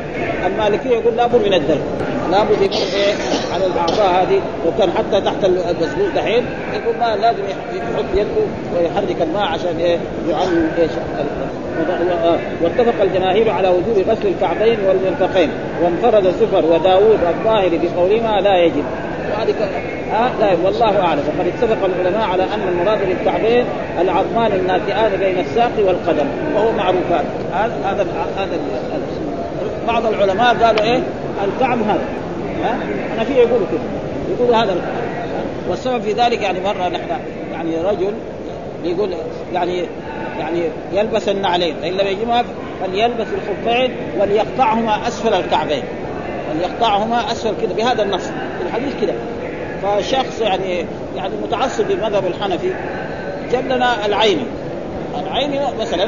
المالكية 0.45 0.89
يقول 0.89 1.15
لابد 1.15 1.35
من 1.35 1.53
الدلق. 1.53 1.85
لابد 2.31 2.61
يكون 2.61 2.87
إيه 2.95 3.13
على 3.53 3.65
الأعضاء 3.65 4.23
هذه 4.23 4.41
وكان 4.67 4.91
حتى 4.91 5.21
تحت 5.21 5.45
البسبوس 5.45 6.09
دحين 6.15 6.45
يقول 6.73 6.95
ما 6.99 7.15
لازم 7.15 7.43
يحط 7.73 8.05
يده 8.15 8.45
ويحرك 8.75 9.21
الماء 9.21 9.43
عشان 9.43 9.77
إيه؟ 9.79 9.97
يعلم 10.29 10.71
إيش؟ 10.79 10.91
واتفق 12.63 13.01
الجماهير 13.01 13.49
على 13.51 13.69
وجوب 13.69 14.09
غسل 14.09 14.27
الكعبين 14.27 14.77
والمرفقين 14.87 15.49
وانفرد 15.83 16.25
الزفر 16.25 16.65
وداوود 16.65 17.19
الظاهري 17.29 17.79
بقولهما 17.83 18.41
لا 18.41 18.57
يجب. 18.57 18.83
وهذه 19.31 19.53
ها 20.11 20.31
لا 20.39 20.51
والله 20.63 20.99
أعلم. 20.99 21.19
وقد 21.19 21.47
اتفق 21.47 21.85
العلماء 21.85 22.29
على 22.29 22.43
أن 22.43 22.67
المراد 22.67 22.99
بالكعبين 23.07 23.65
العظمان 24.01 24.51
الناتئان 24.51 25.19
بين 25.19 25.39
الساق 25.39 25.71
والقدم 25.79 26.25
وهو 26.55 26.71
معروف 26.71 27.11
هذا 27.53 27.73
هذا 27.85 28.07
هذا 28.37 28.59
بعض 29.87 30.05
العلماء 30.05 30.55
قالوا 30.63 30.81
إيه؟ 30.81 30.99
الكعب 31.45 31.77
هذا. 31.77 32.05
ها؟ 32.63 32.77
أنا 33.13 33.23
في 33.23 33.33
يقولوا 33.33 33.67
كده. 33.71 33.81
يقولوا 34.31 34.55
هذا 34.55 34.75
والسبب 35.69 36.01
في 36.01 36.13
ذلك 36.13 36.41
يعني 36.41 36.59
مرة 36.59 36.87
نحن 36.87 37.09
يعني 37.53 37.77
رجل 37.77 38.13
يقول 38.83 39.09
يعني 39.53 39.83
يعني 40.39 40.61
يلبس 40.93 41.29
النعلين 41.29 41.75
فإن 41.81 41.93
لم 41.93 42.07
يجدهما 42.07 42.43
فليلبس 42.81 43.27
الخفين 43.27 43.91
وليقطعهما 44.19 45.07
أسفل 45.07 45.33
الكعبين. 45.33 45.83
وليقطعهما 46.51 47.31
أسفل 47.31 47.53
كذا 47.61 47.73
بهذا 47.73 48.03
النص. 48.03 48.29
الحديث 48.65 48.93
كذا 49.01 49.13
فشخص 49.83 50.41
يعني 50.41 50.85
يعني 51.15 51.33
متعصب 51.43 51.91
للمذهب 51.91 52.23
الحنفي. 52.27 52.71
جاب 53.51 53.65
لنا 53.65 54.05
العيني. 54.05 54.45
العيني 55.23 55.59
مثلا 55.79 56.07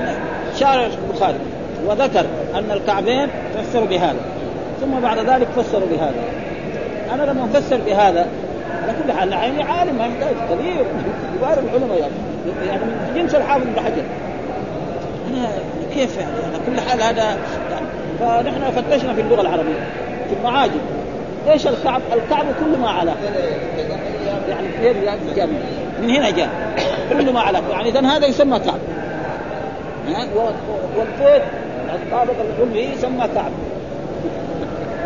شارع 0.59 0.87
البخاري 1.07 1.39
وذكر 1.85 2.25
أن 2.55 2.71
الكعبين 2.71 3.27
فسروا 3.55 3.85
بهذا 3.85 4.19
ثم 4.81 4.99
بعد 4.99 5.17
ذلك 5.17 5.47
فسروا 5.55 5.87
بهذا. 5.91 6.23
أنا 7.13 7.23
لما 7.23 7.45
أفسر 7.45 7.77
بهذا 7.85 8.27
على 8.83 8.93
كل 9.03 9.11
حال 9.11 9.27
العيني 9.27 9.63
عالم 9.63 9.97
ما 9.97 10.05
يحتاج 10.05 10.35
كبير 10.51 10.85
كبار 11.37 11.59
العلماء 11.59 11.99
يعني 11.99 12.13
يعني 12.67 12.83
من 12.83 13.13
جنس 13.15 13.35
الحافظ 13.35 13.63
بن 13.63 13.85
حجر. 13.85 14.03
أنا 15.31 15.49
كيف 15.93 16.17
يعني؟ 16.17 16.31
على 16.31 16.59
كل 16.65 16.89
حال 16.89 17.01
هذا 17.01 17.37
يعني 17.71 17.85
فنحن 18.19 18.71
فتشنا 18.71 19.13
في 19.13 19.21
اللغة 19.21 19.41
العربية 19.41 19.79
في 20.29 20.35
المعاجم. 20.39 20.79
إيش 21.51 21.67
الكعب؟ 21.67 22.01
الكعب 22.13 22.45
كل 22.59 22.79
ما 22.81 22.89
على 22.89 23.13
يعني 24.49 24.67
جاء 25.35 25.47
من 26.01 26.09
هنا 26.09 26.29
جاء. 26.29 26.49
كل 27.09 27.33
ما 27.33 27.39
على 27.39 27.61
يعني 27.71 27.89
اذا 27.89 28.01
هذا 28.01 28.25
يسمى 28.25 28.59
كعب. 28.59 28.79
والفيت 30.97 31.43
الطابق 31.93 32.33
العلوي 32.59 32.79
يسمى 32.79 33.27
كعب. 33.35 33.51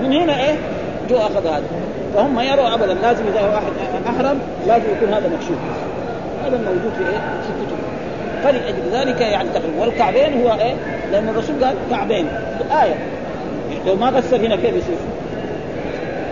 من 0.02 0.14
هنا 0.14 0.44
إيه؟ 0.44 0.56
جو 1.10 1.18
أخذ 1.18 1.48
هذا. 1.48 1.64
فهم 2.16 2.40
يروا 2.40 2.74
ابدا. 2.74 2.94
لازم 2.94 3.24
إذا 3.28 3.42
واحد 3.42 3.72
أحرم 4.08 4.40
لازم 4.68 4.86
يكون 4.98 5.14
هذا 5.14 5.28
مكشوف. 5.28 5.58
هذا 6.46 6.58
موجود 6.58 6.92
في 6.98 7.04
إيه؟ 7.04 7.20
في 7.42 7.52
الكتب. 7.62 7.78
فلأجل 8.44 9.08
ذلك 9.08 9.22
يعني 9.22 9.50
تقريبا. 9.50 9.82
والكعبين 9.82 10.42
هو 10.42 10.52
إيه؟ 10.52 10.74
لأن 11.12 11.30
الرسول 11.30 11.64
قال 11.64 11.76
كعبين. 11.90 12.28
آية. 12.84 12.96
لو 13.88 13.96
ما 13.96 14.22
فسر 14.22 14.38
هنا 14.38 14.56
كيف 14.56 14.76
يصير؟ 14.76 14.98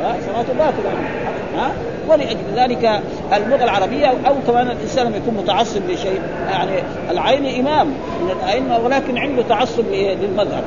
ها؟ 0.04 0.16
صلاته 0.28 0.54
باطلة 0.54 0.92
ها؟ 1.56 1.72
ولأجل 2.10 2.38
ذلك 2.56 3.02
اللغة 3.34 3.64
العربية 3.64 4.08
أو 4.08 4.36
كمان 4.48 4.68
الإنسان 4.68 5.06
لما 5.08 5.18
يكون 5.18 5.34
متعصب 5.34 5.82
لشيء 5.90 6.22
يعني 6.52 6.72
العين 7.10 7.68
إمام. 7.68 7.88
من 7.88 8.32
الأئمة 8.32 8.80
ولكن 8.80 9.18
عنده 9.18 9.42
تعصب 9.50 9.84
للمذهب. 9.92 10.64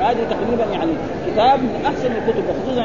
هذه 0.00 0.18
تقريبا 0.30 0.72
يعني 0.72 0.92
كتاب 1.26 1.58
من 1.58 1.82
أحسن 1.86 2.06
الكتب 2.06 2.44
وخصوصا 2.48 2.84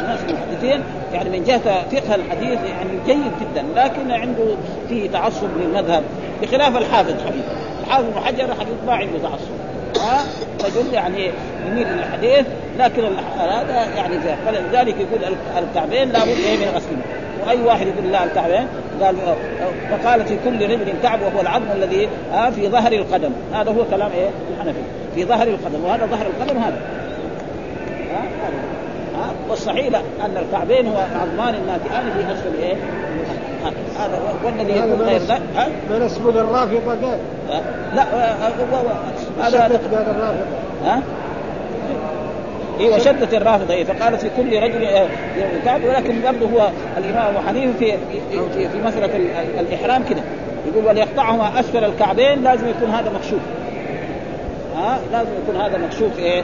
الناس 0.00 0.20
المحدثين. 0.28 0.82
يعني 1.12 1.30
من 1.30 1.44
جهة 1.44 1.58
فقه 1.90 2.14
الحديث 2.14 2.58
يعني 2.64 2.90
جيد 3.06 3.32
جدا 3.40 3.64
لكن 3.76 4.10
عنده 4.10 4.44
فيه 4.88 5.10
تعصب 5.10 5.48
للمذهب. 5.56 6.02
بخلاف 6.42 6.76
الحافظ 6.76 7.14
حبيب 7.26 7.44
الحافظ 7.82 8.04
بن 8.04 8.20
حجر 8.20 8.46
ما 8.86 8.92
عنده 8.92 9.18
تعصب. 9.22 9.52
ها؟ 10.00 10.22
رجل 10.64 10.94
يعني 10.94 11.30
يميل 11.66 11.86
إلى 11.86 12.00
الحديث. 12.00 12.46
لكن 12.78 13.02
هذا 13.38 13.86
يعني 13.96 14.16
فلذلك 14.46 14.94
يقول 14.96 15.34
الكعبين 15.58 16.08
لابد 16.08 16.28
من 16.28 16.72
غسلهم 16.74 17.02
وأي 17.46 17.62
واحد 17.62 17.86
يقول 17.86 18.12
لا 18.12 18.24
الكعبين 18.24 18.66
قال 19.02 19.16
فقال 19.90 20.24
في 20.24 20.36
كل 20.44 20.70
رجل 20.70 20.92
كعب 21.02 21.22
وهو 21.22 21.40
العظم 21.40 21.64
الذي 21.74 22.08
في 22.54 22.68
ظهر 22.68 22.92
القدم. 22.92 23.30
هذا 23.54 23.70
هو 23.70 23.84
كلام 23.90 24.10
إيه؟ 24.14 24.28
الحنفي. 24.54 24.78
في 25.14 25.24
ظهر 25.24 25.48
القدم. 25.48 25.84
وهذا 25.84 26.06
ظهر 26.06 26.26
القدم 26.26 26.58
هذا. 26.58 26.80
ها 29.14 29.32
والصحيح 29.48 29.86
أن 30.24 30.36
الكعبين 30.36 30.86
هو 30.86 30.96
عظمان 30.96 31.54
الناتئان 31.54 32.12
في 32.16 32.32
اسفل 32.32 32.62
إيه 32.62 32.76
هذا 33.98 34.20
والذي 34.44 34.72
يكون 34.78 35.02
غير 35.02 35.20
ذلك 35.20 35.42
من 35.90 36.02
اسم 36.02 36.28
الرافضه 36.28 36.90
قال. 36.90 37.18
لا 37.94 38.02
هذا 39.40 39.66
الرافضة. 39.70 40.44
ها؟ 40.84 41.02
أيوه 42.82 42.98
شدت 42.98 43.34
الرافضة 43.34 43.74
إيه 43.74 43.84
فقالت 43.84 44.20
في 44.20 44.30
كل 44.36 44.62
رجل 44.62 44.88
كعب 45.64 45.84
ولكن 45.84 46.14
برضه 46.24 46.46
هو 46.46 46.68
الإمام 46.98 47.34
أبو 47.34 47.48
حنيفة 47.48 47.78
في 47.78 47.92
في, 48.30 48.68
في 48.68 48.78
مسألة 48.84 49.10
الإحرام 49.60 50.04
كده. 50.04 50.20
يقول 50.66 50.86
وليقطعهما 50.86 51.60
اسفل 51.60 51.84
الكعبين 51.84 52.42
لازم 52.42 52.68
يكون 52.68 52.90
هذا 52.90 53.10
مكشوف. 53.10 53.40
ها؟ 54.76 54.98
لازم 55.12 55.30
يكون 55.42 55.60
هذا 55.60 55.78
مكشوف 55.78 56.18
إيه 56.18 56.42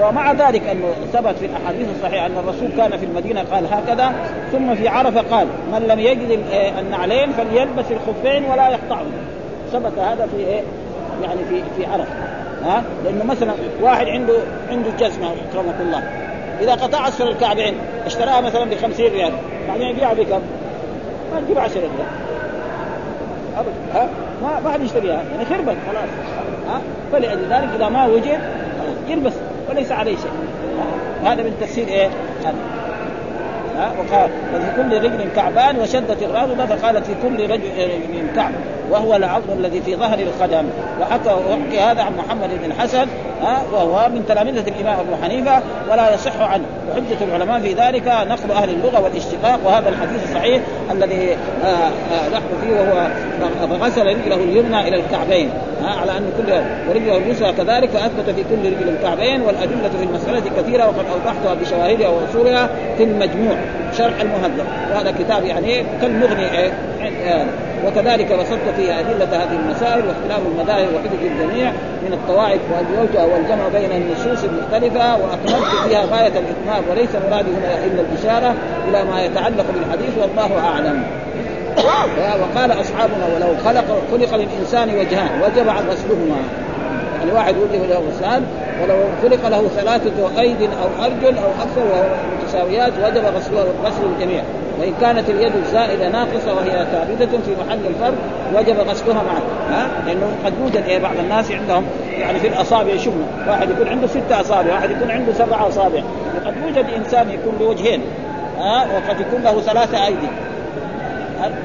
ومع 0.00 0.32
ذلك 0.32 0.62
أنه 0.72 0.92
ثبت 1.12 1.34
في 1.36 1.46
الأحاديث 1.46 1.88
الصحيحة 1.96 2.26
أن 2.26 2.38
الرسول 2.38 2.68
كان 2.76 2.98
في 2.98 3.04
المدينة 3.04 3.42
قال 3.52 3.64
هكذا. 3.72 4.12
ثم 4.52 4.74
في 4.74 4.88
عرفة 4.88 5.20
قال 5.20 5.46
من 5.72 5.86
لم 5.88 5.98
يجد 5.98 6.40
النعلين 6.78 7.32
فليلبس 7.32 7.84
الخفين 7.90 8.44
ولا 8.44 8.68
يقطعهما. 8.68 9.20
ثبت 9.72 9.98
هذا 9.98 10.28
في 10.36 10.36
إيه؟ 10.46 10.60
يعني 11.22 11.40
في 11.48 11.62
في 11.76 11.86
عرفة. 11.86 12.12
ها؟ 12.64 12.84
لأنه 13.04 13.24
مثلا 13.24 13.52
واحد 13.80 14.06
عنده 14.06 14.34
عنده 14.70 14.90
جزمة 14.98 15.26
اكرمك 15.26 15.74
الله. 15.80 16.02
إذا 16.60 16.72
قطع 16.74 17.08
اسفل 17.08 17.28
الكعبين 17.28 17.74
اشتراها 18.06 18.40
مثلا 18.40 18.64
ب 18.64 18.74
50 18.74 19.06
ريال. 19.06 19.32
بعدين 19.68 19.88
يبيعها 19.88 20.14
بكم؟ 20.14 20.40
ما 21.34 21.40
تجيب 21.40 21.58
10 21.58 21.80
ريال. 21.80 21.90
ابدا 23.56 23.72
ها؟ 23.94 24.08
ما 24.42 24.60
ما 24.60 24.70
حد 24.70 24.82
يشتريها. 24.82 25.22
يعني 25.32 25.44
خربت 25.44 25.76
خلاص. 25.86 26.08
ها؟ 26.68 26.80
فلأجل 27.12 27.42
ذلك 27.42 27.68
إذا 27.76 27.88
ما 27.88 28.06
وجد 28.06 28.40
يلبس 29.08 29.32
وليس 29.70 29.92
عليه 29.92 30.16
شيء. 30.16 30.32
هذا 31.24 31.42
من 31.42 31.56
تفسير 31.60 31.88
إيه؟ 31.88 32.08
هذا. 32.44 32.54
وقال 33.98 34.30
وفي 34.54 34.66
كل 34.76 35.04
رجل 35.04 35.28
كعبان 35.36 35.78
وشدت 35.78 36.22
الرافضه 36.22 36.66
فقالت 36.66 37.06
في 37.06 37.14
كل 37.22 37.50
رجل 37.50 37.62
كعب 38.36 38.52
وهو 38.90 39.16
العظم 39.16 39.52
الذي 39.58 39.80
في 39.80 39.96
ظهر 39.96 40.18
القدم. 40.18 40.64
وحكى 41.00 41.28
وحكي 41.28 41.80
هذا 41.80 42.02
عن 42.02 42.12
محمد 42.16 42.50
بن 42.62 42.72
ها 43.42 43.62
وهو 43.72 44.08
من 44.08 44.24
تلامذة 44.28 44.68
الإمام 44.68 44.98
أبو 45.00 45.22
حنيفة 45.22 45.62
ولا 45.90 46.14
يصح 46.14 46.40
عنه. 46.40 46.64
وحجة 46.90 47.24
العلماء 47.24 47.60
في 47.60 47.72
ذلك 47.72 48.06
نقل 48.06 48.50
أهل 48.50 48.70
اللغة 48.70 49.00
والاشتقاق 49.00 49.58
وهذا 49.64 49.88
الحديث 49.88 50.24
الصحيح 50.30 50.62
الذي 50.90 51.36
نحن 52.32 52.48
فيه 52.62 52.74
وهو 52.74 53.08
غسل 53.84 54.06
رجله 54.06 54.36
اليمنى 54.36 54.88
إلى 54.88 54.96
الكعبين. 54.96 55.50
على 55.86 56.18
أن 56.18 56.32
كل 56.38 56.52
ورجله 56.88 57.16
اليسرى 57.16 57.52
كذلك 57.52 57.90
فاثبت 57.90 58.30
في 58.36 58.42
كل 58.42 58.66
رجل 58.66 58.88
الكعبين 58.88 59.42
والأدلة 59.42 59.90
في 59.98 60.04
المسألة 60.04 60.42
كثيرة 60.56 60.86
وقد 60.86 61.04
أوضحتها 61.12 61.54
بشواهدها 61.54 62.08
واصولها 62.08 62.70
في 62.96 63.04
المجموع 63.04 63.56
شرح 63.98 64.20
المهذب. 64.20 64.66
وهذا 64.92 65.14
كتاب 65.18 65.44
يعني 65.44 65.84
كالمغني 66.00 66.70
وكذلك 67.86 68.32
بسطت 68.32 68.68
في 68.76 68.92
أدلة 69.00 69.24
هذه 69.24 69.58
المسائل 69.64 70.04
واختلاف 70.06 70.40
المذاهب 70.46 70.88
وحجج 70.94 71.22
الجميع 71.22 71.70
من 72.02 72.12
الطوائف 72.12 72.60
والوجه 72.72 73.26
والجمع 73.26 73.68
بين 73.68 73.90
النصوص 73.92 74.44
المختلفة 74.44 75.16
وأكملت 75.16 75.88
فيها 75.88 76.04
غاية 76.04 76.32
الإتمام 76.38 76.82
وليس 76.90 77.10
مرادي 77.14 77.50
هنا 77.50 77.84
إلا 77.84 78.00
الإشارة 78.00 78.54
إلى 78.88 79.04
ما 79.04 79.22
يتعلق 79.24 79.64
بالحديث 79.74 80.18
والله 80.18 80.58
أعلم. 80.58 81.02
وقال 82.42 82.80
أصحابنا 82.80 83.26
ولو 83.34 83.56
خلق 83.64 83.84
خلق 84.12 84.34
للإنسان 84.36 84.88
وجهان 84.98 85.42
وجب 85.42 85.68
عن 85.68 85.88
غسلهما 85.88 86.36
يعني 87.20 87.32
واحد 87.32 87.54
وجه 87.56 87.86
له 87.86 88.02
غسلان 88.10 88.42
ولو 88.82 88.96
خلق 89.22 89.48
له 89.48 89.68
ثلاثة 89.68 90.40
أيد 90.40 90.62
أو 90.62 91.04
أرجل 91.04 91.38
أو 91.38 91.50
أكثر 91.62 91.80
وهو 91.90 92.04
متساويات 92.42 92.92
وجب 93.04 93.24
غسل 93.36 93.54
غسل 93.84 94.02
الجميع. 94.16 94.42
وإن 94.80 94.94
كانت 95.00 95.30
اليد 95.30 95.56
الزائدة 95.56 96.08
ناقصة 96.08 96.54
وهي 96.54 96.86
ثابتة 96.92 97.38
في 97.38 97.50
محل 97.66 97.78
الفرد 97.86 98.14
وجب 98.54 98.88
غسلها 98.88 99.22
معا 99.22 99.40
ها؟ 99.70 99.88
لأنه 100.06 100.26
قد 100.44 100.52
يوجد 100.60 100.84
إيه 100.88 100.98
بعض 100.98 101.16
الناس 101.16 101.50
عندهم 101.50 101.84
يعني 102.18 102.38
في 102.38 102.48
الأصابع 102.48 102.96
شبه 102.96 103.24
واحد 103.48 103.70
يكون 103.70 103.88
عنده 103.88 104.06
ستة 104.06 104.40
أصابع 104.40 104.72
واحد 104.72 104.90
يكون 104.90 105.10
عنده 105.10 105.32
سبعة 105.32 105.68
أصابع. 105.68 106.02
قد 106.46 106.54
يوجد 106.66 106.86
إنسان 106.96 107.30
يكون 107.30 107.54
له 107.60 107.66
وجهين 107.66 108.02
ها؟ 108.58 108.86
وقد 108.94 109.20
يكون 109.20 109.42
له 109.42 109.60
ثلاثة 109.60 110.06
أيدي. 110.06 110.28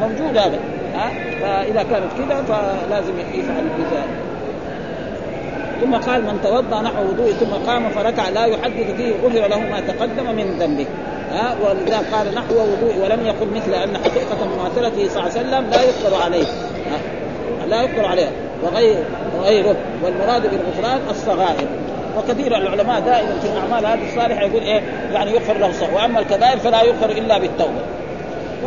موجود 0.02 0.38
هذا. 0.38 0.60
ها؟ 0.96 1.10
فإذا 1.42 1.84
كانت 1.84 2.12
كذا 2.18 2.44
فلازم 2.44 3.14
يفعل 3.34 3.64
بذلك. 3.78 4.10
ثم 5.82 5.96
قال 5.96 6.22
من 6.22 6.40
توضأ 6.44 6.82
نحو 6.82 7.04
وضوء 7.04 7.32
ثم 7.32 7.72
قام 7.72 7.90
فركع 7.90 8.30
لا 8.30 8.46
يحدث 8.46 8.96
فيه 8.98 9.14
غفر 9.24 9.48
له 9.48 9.60
ما 9.60 9.80
تقدم 9.80 10.36
من 10.36 10.58
ذنبه. 10.60 10.86
ها؟ 11.32 11.56
ولذا 11.64 11.98
قال 12.12 12.36
نحو 12.36 12.54
وضوء 12.54 12.96
ولم 13.04 13.26
يقل 13.26 13.48
مثل 13.56 13.74
أن 13.74 13.98
حقيقة 13.98 14.48
مماثلته 14.56 15.10
صلى 15.10 15.20
الله 15.20 15.32
عليه 15.32 15.42
وسلم 15.42 15.70
لا 15.72 15.82
يقدر 15.82 16.22
عليه. 16.24 16.46
لا 17.70 17.82
يقدر 17.82 18.06
عليه 18.06 18.28
وغير 18.64 19.04
وغيره. 19.40 19.76
والمراد 20.04 20.42
بالغفران 20.42 21.00
الصغائر. 21.10 21.68
وكثير 22.18 22.58
العلماء 22.58 23.00
دائما 23.00 23.40
في 23.42 23.48
الأعمال 23.48 23.86
هذه 23.86 24.10
الصالحة 24.10 24.42
يقول 24.42 24.62
إيه؟ 24.62 24.82
يعني 25.14 25.32
يغفر 25.32 25.58
له 25.58 25.70
الصغر 25.70 25.94
وأما 25.94 26.20
الكبائر 26.20 26.58
فلا 26.58 26.82
يغفر 26.82 27.10
إلا 27.10 27.38
بالتوبة. 27.38 27.82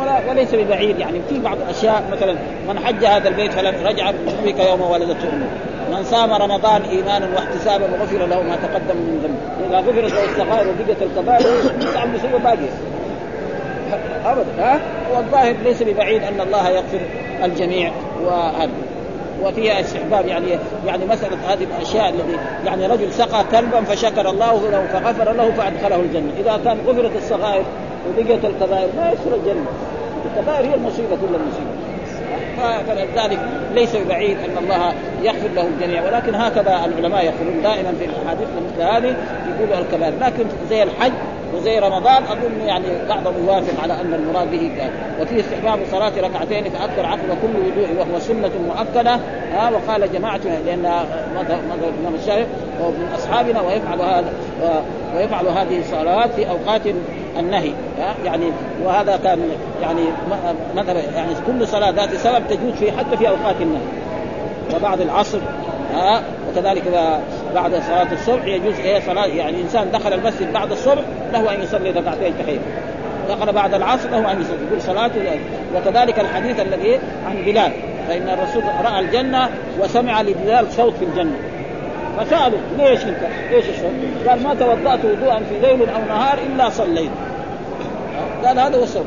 ولا 0.01 0.29
وليس 0.29 0.55
ببعيد 0.55 0.99
يعني 0.99 1.21
في 1.29 1.39
بعض 1.39 1.57
الاشياء 1.57 2.03
مثلا 2.11 2.35
من 2.69 2.79
حج 2.79 3.05
هذا 3.05 3.27
البيت 3.29 3.53
فلن 3.53 3.85
رجع 3.85 4.11
بك 4.45 4.59
يوم 4.59 4.81
ولدته 4.81 5.29
أمه. 5.33 5.47
من 5.91 6.03
صام 6.03 6.33
رمضان 6.33 6.81
ايمانا 6.81 7.27
واحتسابا 7.35 7.85
غفر 7.85 8.25
له 8.25 8.41
ما 8.41 8.55
تقدم 8.55 8.97
من 8.97 9.19
ذنبه 9.23 9.69
إذا 9.69 9.89
غفرت 9.89 10.13
له 10.13 10.23
الصغائر 10.23 10.67
وبقت 10.69 11.01
الكبائر 11.01 11.45
يسعى 11.81 12.03
المصيبه 12.03 12.37
باقيه 12.37 12.69
ابدا 14.25 14.45
ها؟ 14.59 14.79
والظاهر 15.15 15.55
ليس 15.63 15.83
ببعيد 15.83 16.23
أن 16.23 16.41
الله 16.41 16.69
يغفر 16.69 16.99
الجميع 17.43 17.91
وهذا. 18.23 18.71
وفيها 19.43 19.79
استحباب 19.79 20.27
يعني 20.27 20.47
يعني 20.87 21.05
مسألة 21.05 21.37
هذه 21.47 21.63
الأشياء 21.63 22.09
الذي 22.09 22.37
يعني 22.65 22.87
رجل 22.87 23.13
سقى 23.13 23.43
كلبا 23.51 23.81
فشكر 23.81 24.29
الله 24.29 24.69
له 24.71 24.87
فغفر 24.93 25.33
له 25.33 25.51
فأدخله 25.51 25.95
الجنة، 25.95 26.31
إذا 26.39 26.59
كان 26.65 26.77
غفرت 26.87 27.15
الصغائر 27.15 27.63
وبقيت 28.09 28.45
الكبائر 28.45 28.89
ما 28.97 29.11
يدخل 29.11 29.39
الجنة. 29.39 29.65
الكبائر 30.25 30.69
هي 30.69 30.75
المصيبة 30.75 31.09
كل 31.15 31.35
المصيبة. 31.35 31.79
فلذلك 32.87 33.39
ليس 33.73 33.95
بعيد 33.95 34.37
أن 34.37 34.63
الله 34.63 34.93
يغفر 35.23 35.47
له 35.55 35.67
الجميع 35.67 36.03
ولكن 36.05 36.35
هكذا 36.35 36.85
العلماء 36.85 37.25
يقولون 37.25 37.61
دائما 37.63 37.93
في 37.99 38.05
الأحاديث 38.05 38.47
مثل 38.47 38.81
هذه 38.81 39.15
يقولوا 39.49 39.79
الكبائر. 39.79 40.13
لكن 40.21 40.45
زي 40.69 40.83
الحج 40.83 41.11
وزي 41.55 41.79
رمضان 41.79 42.23
أظن 42.23 42.67
يعني 42.67 42.85
بعضهم 43.09 43.33
يوافق 43.47 43.83
على 43.83 43.93
أن 43.93 44.13
المراد 44.13 44.51
به 44.51 44.71
كان 44.77 44.89
وفي 45.21 45.39
استحباب 45.39 45.79
صلاة 45.91 46.11
ركعتين 46.17 46.63
فأكثر 46.63 47.05
عقب 47.05 47.37
كل 47.41 47.59
وضوء 47.59 47.89
وهو 47.99 48.19
سنة 48.19 48.51
مؤكدة. 48.67 49.19
ها 49.53 49.71
وقال 49.71 50.13
جماعة 50.13 50.39
لأن 50.65 50.81
مذهب 51.35 51.59
الإمام 51.73 52.15
الشافعي 52.19 52.45
ومن 52.83 53.11
أصحابنا 53.15 53.61
ويفعل 53.61 54.01
هذا 54.01 54.33
ويفعل 55.15 55.47
هذه 55.47 55.79
الصلوات 55.79 56.33
في 56.33 56.49
أوقات 56.49 56.81
النهي. 57.39 57.71
يعني 58.25 58.45
وهذا 58.83 59.19
كان 59.23 59.39
يعني 59.81 60.01
مذهب 60.75 60.95
يعني 61.15 61.33
كل 61.47 61.67
صلاة 61.67 61.89
ذات 61.89 62.15
سبب 62.15 62.47
تجوز 62.49 62.73
في 62.73 62.91
حتى 62.91 63.17
في 63.17 63.29
أوقات 63.29 63.55
النهي. 63.61 63.81
وبعد 64.75 65.01
العصر 65.01 65.39
ها 65.93 66.21
وكذلك 66.49 66.83
بعد 67.55 67.71
صلاة 67.71 68.07
الصبح 68.11 68.45
يجوز 68.45 68.79
إيه 68.79 68.99
صلاة 68.99 69.25
يعني 69.25 69.61
إنسان 69.61 69.91
دخل 69.91 70.13
المسجد 70.13 70.53
بعد 70.53 70.71
الصبح 70.71 71.01
له 71.33 71.53
أن 71.53 71.63
يصلي 71.63 71.89
ركعتين 71.89 72.33
تحية 72.39 72.59
دخل 73.29 73.53
بعد 73.53 73.73
العصر 73.73 74.09
له 74.09 74.31
أن 74.31 74.41
يصلي 74.41 74.57
يقول 74.67 74.81
صلاته 74.81 75.39
وكذلك 75.75 76.19
الحديث 76.19 76.59
الذي 76.59 76.99
عن 77.25 77.35
بلال 77.45 77.71
فإن 78.07 78.29
الرسول 78.29 78.63
رأى 78.83 78.99
الجنة 78.99 79.49
وسمع 79.79 80.21
لبلال 80.21 80.71
صوت 80.71 80.93
في 80.93 81.05
الجنة 81.05 81.37
فسألوا 82.17 82.59
ليش 82.77 83.03
أنت؟ 83.03 83.23
إيش 83.51 83.65
الصوت؟ 83.69 84.27
قال 84.27 84.43
ما 84.43 84.53
توضأت 84.53 85.05
وضوءا 85.05 85.39
في 85.39 85.59
ليل 85.61 85.89
أو 85.89 86.05
نهار 86.07 86.37
إلا 86.37 86.69
صليت. 86.69 87.11
قال 88.45 88.59
هذا 88.59 88.77
هو 88.77 88.83
السبب 88.83 89.05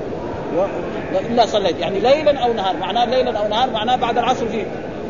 إلا 1.31 1.47
صليت 1.47 1.81
يعني 1.81 2.01
ليلا 2.01 2.45
أو 2.45 2.53
نهار 2.53 2.77
معناه 2.77 3.05
ليلا 3.05 3.39
أو 3.39 3.49
نهار 3.49 3.71
معناه 3.71 3.97
بعد 3.97 4.19
العصر 4.19 4.47
فيه 4.47 4.65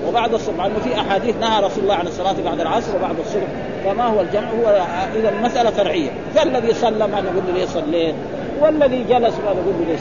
وبعد 0.09 0.35
الصبح 0.35 0.65
لأنه 0.65 0.79
في 0.79 1.01
أحاديث 1.01 1.37
نهى 1.37 1.63
رسول 1.63 1.85
الله 1.85 1.95
عن 1.95 2.07
الصلاة 2.07 2.35
بعد 2.45 2.61
العصر 2.61 2.97
وبعد 2.97 3.19
الصبح. 3.19 3.47
فما 3.85 4.05
هو 4.05 4.21
الجمع؟ 4.21 4.49
هو 4.51 4.87
إذا 5.17 5.29
المسألة 5.29 5.71
فرعية. 5.71 6.11
فالذي 6.35 6.75
صلى 6.75 7.07
ما 7.07 7.21
نقول 7.21 7.43
له 7.49 7.55
ليه 7.55 7.67
صليت 7.67 8.15
والذي 8.61 9.05
جلس 9.05 9.35
ما 9.35 9.53
نقول 9.53 9.75
له 9.81 9.87
ليش 9.89 10.01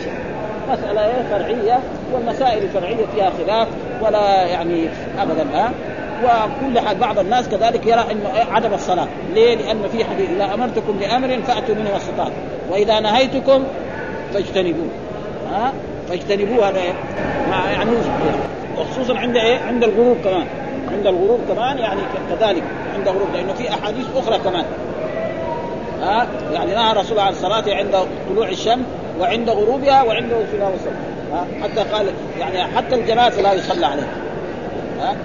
مسألة 0.69 1.25
فرعية 1.29 1.79
والمسائل 2.13 2.63
الفرعية 2.63 3.05
فيها 3.15 3.31
خلاف 3.45 3.67
ولا 4.01 4.45
يعني 4.45 4.89
أبدا 5.19 5.45
ها؟ 5.53 5.71
وكل 6.23 6.79
حال 6.79 6.97
بعض 6.97 7.19
الناس 7.19 7.49
كذلك 7.49 7.85
يرى 7.85 8.05
إنه 8.11 8.29
عدم 8.51 8.73
الصلاة، 8.73 9.07
ليه؟ 9.33 9.55
لأن 9.55 9.81
في 9.91 10.05
حديث 10.05 10.29
إذا 10.29 10.53
أمرتكم 10.53 10.93
بأمر 10.99 11.41
فأتوا 11.47 11.75
منه 11.75 11.93
واستطعتم، 11.93 12.31
وإذا 12.69 12.99
نهيتكم 12.99 13.63
فاجتنبوه. 14.33 14.89
ها؟ 15.51 15.73
فاجتنبوه 16.09 16.69
هذا 16.69 16.79
يعني 16.79 17.89
وخصوصا 18.81 19.17
عند 19.17 19.37
إيه؟ 19.37 19.59
عند 19.59 19.83
الغروب 19.83 20.17
كمان. 20.23 20.47
عند 20.91 21.07
الغروب 21.07 21.39
كمان 21.47 21.77
يعني 21.77 22.01
كذلك 22.29 22.63
عند 22.97 23.07
الغروب 23.07 23.27
لأنه 23.33 23.53
في 23.53 23.69
أحاديث 23.69 24.05
أخرى 24.17 24.37
كمان. 24.37 24.65
ها؟ 26.01 26.27
يعني 26.53 26.71
نهى 26.75 26.91
الرسول 26.91 27.19
عن 27.19 27.31
الصلاه 27.31 27.63
عند 27.67 27.95
طلوع 28.29 28.49
الشمس 28.49 28.85
وعند 29.19 29.49
غروبها 29.49 30.03
وعند 30.03 30.33
وصولها 30.33 30.69
وصول 30.69 30.93
ها؟ 31.33 31.47
حتى 31.63 31.89
قال 31.93 32.05
يعني 32.39 32.63
حتى 32.77 32.95
الجنازه 32.95 33.41
لا 33.41 33.53
يصلى 33.53 33.85
عليها 33.85 34.13
ها؟ 35.01 35.15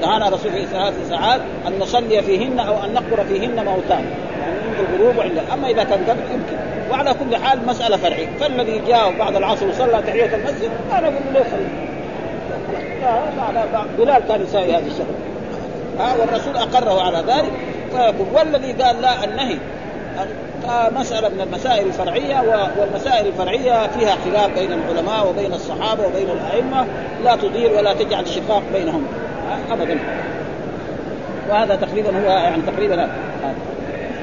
نهانا 0.00 0.28
الرسول 0.28 0.52
في 0.52 0.66
ثلاث 0.66 1.08
ساعات 1.08 1.40
أن 1.66 1.78
نصلي 1.80 2.22
فيهن 2.22 2.58
أو 2.58 2.84
أن 2.84 2.94
نقبر 2.94 3.24
فيهن 3.24 3.64
موتان 3.64 4.04
يعني 4.40 4.78
عند 4.78 4.88
الغروب 4.90 5.16
وعند 5.16 5.38
أما 5.52 5.68
إذا 5.68 5.84
كان 5.84 5.98
قبل 6.04 6.20
يمكن. 6.32 6.56
وعلى 6.90 7.14
كل 7.14 7.36
حال 7.36 7.66
مسألة 7.66 7.96
فرعية. 7.96 8.28
فالذي 8.40 8.82
جاء 8.88 9.12
بعد 9.18 9.36
العصر 9.36 9.66
وصلى 9.68 10.02
تحية 10.06 10.34
المسجد 10.36 10.70
أنا 10.92 11.06
أقول 11.08 11.34
له 11.34 11.44
بلال 13.98 14.22
كان 14.28 14.42
يساوي 14.42 14.76
هذا 14.76 14.86
الشغل 14.86 15.14
ها 15.98 16.14
والرسول 16.20 16.56
أقره 16.56 17.02
على 17.02 17.18
ذلك. 17.18 17.52
فيقول 17.92 18.26
والذي 18.34 18.72
قال 18.72 19.02
لا 19.02 19.24
النهي. 19.24 19.58
مسألة 21.00 21.28
من 21.28 21.40
المسائل 21.40 21.86
الفرعية 21.86 22.42
والمسائل 22.78 23.26
الفرعية 23.26 23.86
فيها 23.86 24.16
خلاف 24.24 24.58
بين 24.58 24.72
العلماء 24.72 25.28
وبين 25.28 25.52
الصحابة 25.52 26.06
وبين 26.06 26.30
الأئمة. 26.30 26.86
لا 27.24 27.36
تضير 27.36 27.72
ولا 27.78 27.94
تجعل 27.94 28.28
شقاق 28.28 28.62
بينهم. 28.72 29.06
أبدا. 29.72 29.98
وهذا 31.50 31.74
تقريبا 31.74 32.10
هو 32.10 32.30
يعني 32.30 32.62
تقريبا 32.62 32.94
هذا. 32.94 33.10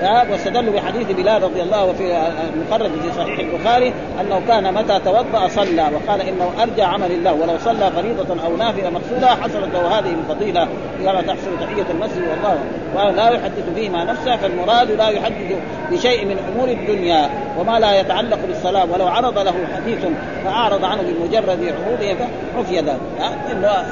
واستدلوا 0.03 0.73
بحديث 0.73 1.12
بلال 1.12 1.43
رضي 1.43 1.62
الله 1.62 1.85
وفي 1.85 2.17
المخرج 2.53 2.89
في 2.89 3.12
صحيح 3.17 3.39
البخاري 3.39 3.93
أنه 4.21 4.41
كان 4.47 4.73
متى 4.73 4.99
توضأ 5.05 5.47
صلى 5.47 5.89
وقال 5.93 6.21
إنه 6.21 6.51
أرجى 6.62 6.81
عمل 6.81 7.12
الله 7.12 7.33
ولو 7.33 7.57
صلى 7.57 7.91
فريضة 7.91 8.43
أو 8.45 8.57
نافلة 8.57 8.89
مقصودة 8.89 9.27
حصلت 9.27 9.73
له 9.73 9.99
هذه 9.99 10.15
الفضيله 10.19 10.67
كما 11.05 11.21
تحصل 11.21 11.59
تحية 11.62 11.85
المسجد 11.91 12.23
والله 12.27 12.59
ولا 12.95 13.29
يحدث 13.29 13.73
فيما 13.75 14.03
نفسه 14.03 14.35
فالمراد 14.38 14.91
لا 14.91 15.09
يحدث 15.09 15.55
بشيء 15.91 16.25
من 16.25 16.38
أمور 16.53 16.69
الدنيا 16.69 17.29
وما 17.59 17.79
لا 17.79 17.99
يتعلق 17.99 18.39
بالصلاة. 18.47 18.85
ولو 18.93 19.07
عرض 19.07 19.39
له 19.39 19.53
حديث 19.75 20.05
فأعرض 20.45 20.85
عنه 20.85 21.01
بمجرد 21.01 21.73
عروضه 21.85 22.15
فعفي 22.55 22.77
ذلك 22.79 22.99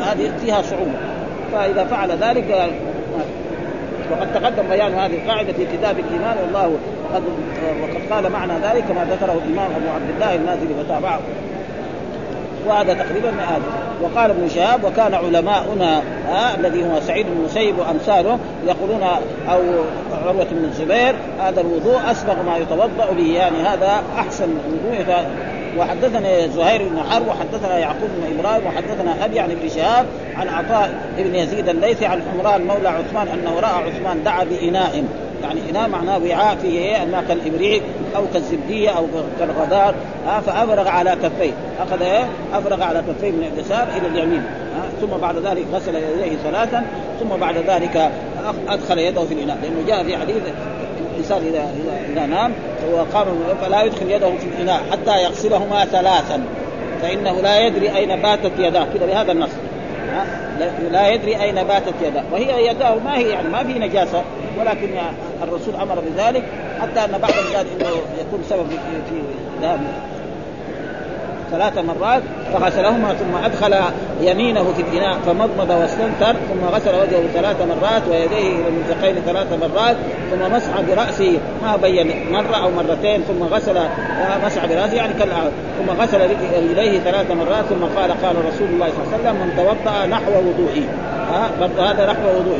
هذه 0.01 0.31
فيها 0.41 0.61
صعوبه 0.61 1.17
فإذا 1.51 1.83
فعل 1.85 2.11
ذلك 2.11 2.71
وقد 4.11 4.33
تقدم 4.33 4.67
بيان 4.69 4.93
هذه 4.93 5.15
القاعدة 5.23 5.53
في 5.53 5.65
كتاب 5.65 5.99
الإيمان 5.99 6.37
والله 6.43 6.77
قد 7.13 7.23
وقد 7.81 8.11
قال 8.11 8.31
معنى 8.31 8.53
ذلك 8.53 8.83
كما 8.83 9.05
ذكره 9.11 9.41
الإمام 9.45 9.71
أبو 9.75 9.89
عبد 9.95 10.09
الله 10.15 10.35
النازلي 10.35 10.73
وتابعه. 10.79 11.19
وهذا 12.67 12.93
تقريبا 12.93 13.29
هذا 13.29 13.61
وقال 14.01 14.31
ابن 14.31 14.49
شهاب 14.49 14.83
وكان 14.83 15.13
علماؤنا 15.13 16.01
آه 16.29 16.55
الذي 16.55 16.83
هو 16.83 16.99
سعيد 16.99 17.25
بن 17.25 17.37
المسيب 17.39 17.79
وأمثاله 17.79 18.39
يقولون 18.67 19.03
أو 19.49 19.59
عروة 20.25 20.47
بن 20.51 20.63
الزبير 20.63 21.15
هذا 21.39 21.61
الوضوء 21.61 22.11
أسبغ 22.11 22.35
ما 22.43 22.57
يتوضأ 22.57 23.11
به. 23.17 23.33
يعني 23.33 23.57
هذا 23.57 24.03
أحسن 24.17 24.47
وضوء 24.67 25.05
وحدثنا 25.77 26.47
زهير 26.47 26.87
بن 26.89 27.03
حرب 27.09 27.27
وحدثنا 27.27 27.77
يعقوب 27.77 28.09
بن 28.17 28.39
إبراهيم 28.39 28.67
وحدثنا 28.67 29.25
أبي 29.25 29.39
عن 29.39 29.51
ابن 29.51 29.69
شهاب 29.69 30.05
عن 30.35 30.47
عطاء 30.47 30.93
بن 31.17 31.35
يزيد 31.35 31.69
الليثي 31.69 32.05
عن 32.05 32.21
حمران 32.21 32.67
مولى 32.67 32.89
عثمان 32.89 33.27
أنه 33.27 33.59
رأى 33.59 33.89
عثمان 33.89 34.23
دعا 34.23 34.43
بإناء. 34.43 35.03
يعني 35.43 35.59
إناء 35.69 35.89
معناه 35.89 36.17
وعاء 36.17 36.55
فيه 36.55 36.79
إيه؟ 36.79 37.03
الماء 37.03 37.23
كالابريق 37.27 37.83
أو 38.15 38.23
كالزبديه 38.33 38.89
أو 38.89 39.07
كالغدار 39.39 39.95
ها 40.27 40.39
فافرغ 40.39 40.87
على 40.87 41.11
كفيه. 41.23 41.51
أخذ 41.79 42.01
إيه؟ 42.01 42.25
افرغ 42.53 42.83
على 42.83 43.03
كفيه 43.09 43.31
من 43.31 43.51
اليسار 43.53 43.87
إلى 43.97 44.07
اليمين. 44.07 44.43
ثم 45.01 45.07
بعد 45.07 45.37
ذلك 45.37 45.65
غسل 45.73 45.95
يديه 45.95 46.37
ثلاثا 46.43 46.85
ثم 47.19 47.29
بعد 47.29 47.57
ذلك 47.57 48.11
أدخل 48.67 48.97
يده 48.97 49.25
في 49.25 49.33
الإناء. 49.33 49.57
لأنه 49.61 49.87
جاء 49.87 50.03
في 50.03 50.17
حديث 50.17 50.35
الإنسان 51.17 51.41
اذا 51.47 51.69
اذا, 52.13 52.25
نام 52.25 52.53
وقام 52.93 53.25
فلا 53.61 53.83
يدخل 53.83 54.11
يده 54.11 54.37
في 54.37 54.45
الإناء 54.45 54.81
حتى 54.91 55.23
يغسلهما 55.23 55.85
ثلاثا. 55.85 56.43
فإنه 57.01 57.41
لا 57.41 57.59
يدري 57.59 57.95
أين 57.95 58.21
باتت 58.21 58.51
يداه. 58.59 58.87
كذا 58.93 59.05
بهذا 59.05 59.31
النص. 59.31 59.49
لا 60.91 61.07
يدري 61.07 61.41
أين 61.41 61.63
باتت 61.63 61.93
يداه. 62.01 62.23
وهي 62.31 62.67
يداه 62.67 62.95
ما 62.95 63.17
هي 63.17 63.29
يعني 63.29 63.49
ما 63.49 63.63
في 63.63 63.73
نجاسة 63.73 64.23
ولكن 64.59 64.89
الرسول 65.43 65.75
أمر 65.75 65.99
بذلك 65.99 66.43
حتى 66.81 67.05
أن 67.05 67.11
بعض 67.21 67.31
قال 67.31 67.65
إنه 67.79 67.89
يكون 68.19 68.43
سبب 68.49 68.69
في 69.09 69.21
ذهاب 69.61 69.79
ثلاث 71.51 71.77
مرات 71.77 72.21
فغسلهما 72.53 73.13
ثم 73.13 73.45
أدخل 73.45 73.75
يمينه 74.21 74.73
في 74.73 74.81
الاناء 74.81 75.17
فمضمض 75.25 75.69
واستنثر 75.69 76.35
ثم 76.49 76.65
غسل 76.65 76.95
وجهه 76.95 77.27
ثلاث 77.33 77.55
مرات 77.61 78.01
ويديه 78.11 78.55
إلى 78.55 78.67
المرفقين 78.67 79.15
ثلاث 79.25 79.53
مرات 79.53 79.95
ثم 80.31 80.55
مسح 80.55 80.81
برأسه. 80.81 81.39
ما 81.63 81.75
بين 81.75 82.31
مرة 82.31 82.55
أو 82.55 82.69
مرتين 82.71 83.21
ثم 83.21 83.43
غسل 83.43 83.75
مسح 84.45 84.65
برأسه 84.65 84.93
يعني 84.93 85.13
كالآن 85.13 85.51
ثم 85.79 86.01
غسل 86.01 86.21
رجليه 86.21 86.99
ثلاث 86.99 87.31
مرات 87.31 87.65
ثم 87.65 87.99
قال 87.99 88.11
قال 88.11 88.35
رسول 88.45 88.67
الله 88.67 88.89
صلى 88.89 89.03
الله 89.03 89.13
عليه 89.13 89.23
وسلم 89.23 89.35
من 89.35 89.53
توضأ 89.55 90.05
نحو 90.05 90.31
وضوئي. 90.31 90.83
ها 91.31 91.49
برضه 91.59 91.91
هذا 91.91 92.05
نحو 92.05 92.39
وضوء 92.39 92.59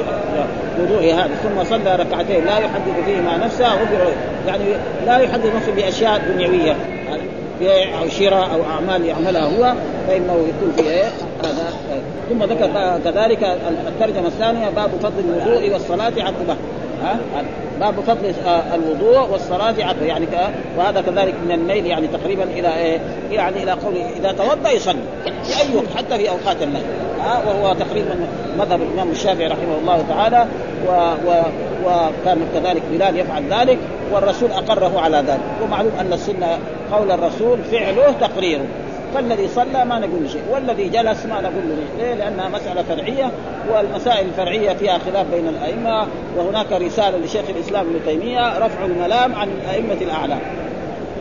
وضوء 0.80 1.14
هذا. 1.14 1.36
ثم 1.44 1.64
صلى 1.64 1.96
ركعتين 1.96 2.46
لا 2.46 2.58
يحدث 2.58 3.06
فيهما 3.06 3.38
نفسه 3.46 3.74
غفر 3.74 4.12
يعني 4.48 4.64
لا 5.06 5.18
يحدث 5.18 5.56
نفسه 5.56 5.72
بأشياء 5.76 6.22
دنيوية. 6.34 6.76
بيع 7.60 8.02
أو 8.02 8.10
شراء 8.10 8.54
أو 8.54 8.64
أعمال 8.64 9.06
يعملها 9.06 9.42
هو 9.42 9.74
فإنه 10.08 10.34
يكون 10.34 10.74
في 10.78 10.90
إيه؟ 10.90 11.06
هذا. 11.44 11.74
ثم 12.30 12.44
ذكر 12.44 12.68
كذلك 13.04 13.44
الترجمة 13.88 14.28
الثانية 14.28 14.70
باب 14.70 14.90
فضل 15.02 15.20
الوضوء 15.20 15.74
والصلاة 15.74 16.14
عقبه. 16.18 16.56
ها؟ 17.04 17.20
باب 17.80 17.94
فضل 18.08 18.34
الوضوء 18.74 19.32
والصلاة 19.32 19.76
عقبه. 19.80 20.06
يعني 20.06 20.26
وهذا 20.78 21.02
كذلك 21.02 21.34
من 21.46 21.52
الميل 21.52 21.86
يعني 21.86 22.08
تقريبا 22.08 22.44
إلى 22.44 22.78
إيه؟ 22.78 23.00
يعني 23.32 23.64
إلى 23.64 23.72
قوله 23.72 24.10
إذا 24.20 24.32
توضأ 24.32 24.70
يصلي 24.70 25.00
في 25.44 25.62
أي 25.62 25.76
وقت 25.76 25.98
حتى 25.98 26.18
في 26.18 26.30
أوقات 26.30 26.62
الليل 26.62 26.84
وهو 27.48 27.74
تقريبا 27.74 28.16
مذهب 28.60 28.82
الإمام 28.82 29.12
الشافعي 29.12 29.48
رحمه 29.48 29.78
الله 29.82 30.04
تعالى 30.10 30.46
و 30.88 30.92
و 31.28 31.42
وكان 31.86 32.40
كذلك 32.54 32.82
بلال 32.92 33.20
يفعل 33.20 33.44
ذلك 33.50 33.78
والرسول 34.14 34.52
أقره 34.52 35.00
على 35.00 35.18
ذلك. 35.18 35.42
ومعلوم 35.64 35.92
أن 36.00 36.14
السنة 36.14 36.60
قول 36.92 37.12
الرسول 37.12 37.64
فعله 37.72 38.12
تقريره. 38.22 38.66
فالذي 39.14 39.48
صلى 39.48 39.86
ما 39.86 40.00
نقول 40.00 40.30
شيء 40.30 40.42
والذي 40.52 40.90
جلس 40.90 41.26
ما 41.26 41.42
نقول 41.42 41.64
له 41.70 41.76
ليه؟ 41.98 42.14
لأنها 42.14 42.50
مسألة 42.50 42.84
فرعية 42.84 43.32
والمسائل 43.74 44.28
الفرعية 44.28 44.74
فيها 44.74 44.98
خلاف 44.98 45.26
بين 45.32 45.48
الأئمة 45.48 46.08
وهناك 46.38 46.72
رسالة 46.72 47.18
لشيخ 47.18 47.46
الإسلام 47.50 47.86
ابن 47.86 48.00
تيمية 48.06 48.58
رفع 48.58 48.86
الملام 48.86 49.36
عن 49.36 49.50
الأئمة 49.50 50.02
الاعلام 50.02 50.40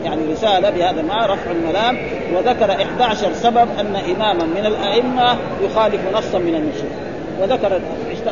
يعني 0.03 0.33
رسالة 0.33 0.69
بهذا 0.69 1.01
ما 1.01 1.25
رفع 1.25 1.51
الملام 1.51 1.97
وذكر 2.35 2.71
11 2.71 3.33
سبب 3.33 3.67
أن 3.79 3.95
إماما 3.95 4.43
من 4.43 4.65
الأئمة 4.65 5.37
يخالف 5.61 6.01
نصا 6.17 6.37
من 6.37 6.55
النصوص. 6.55 7.07
وذكر 7.41 7.75
ال 7.75 7.81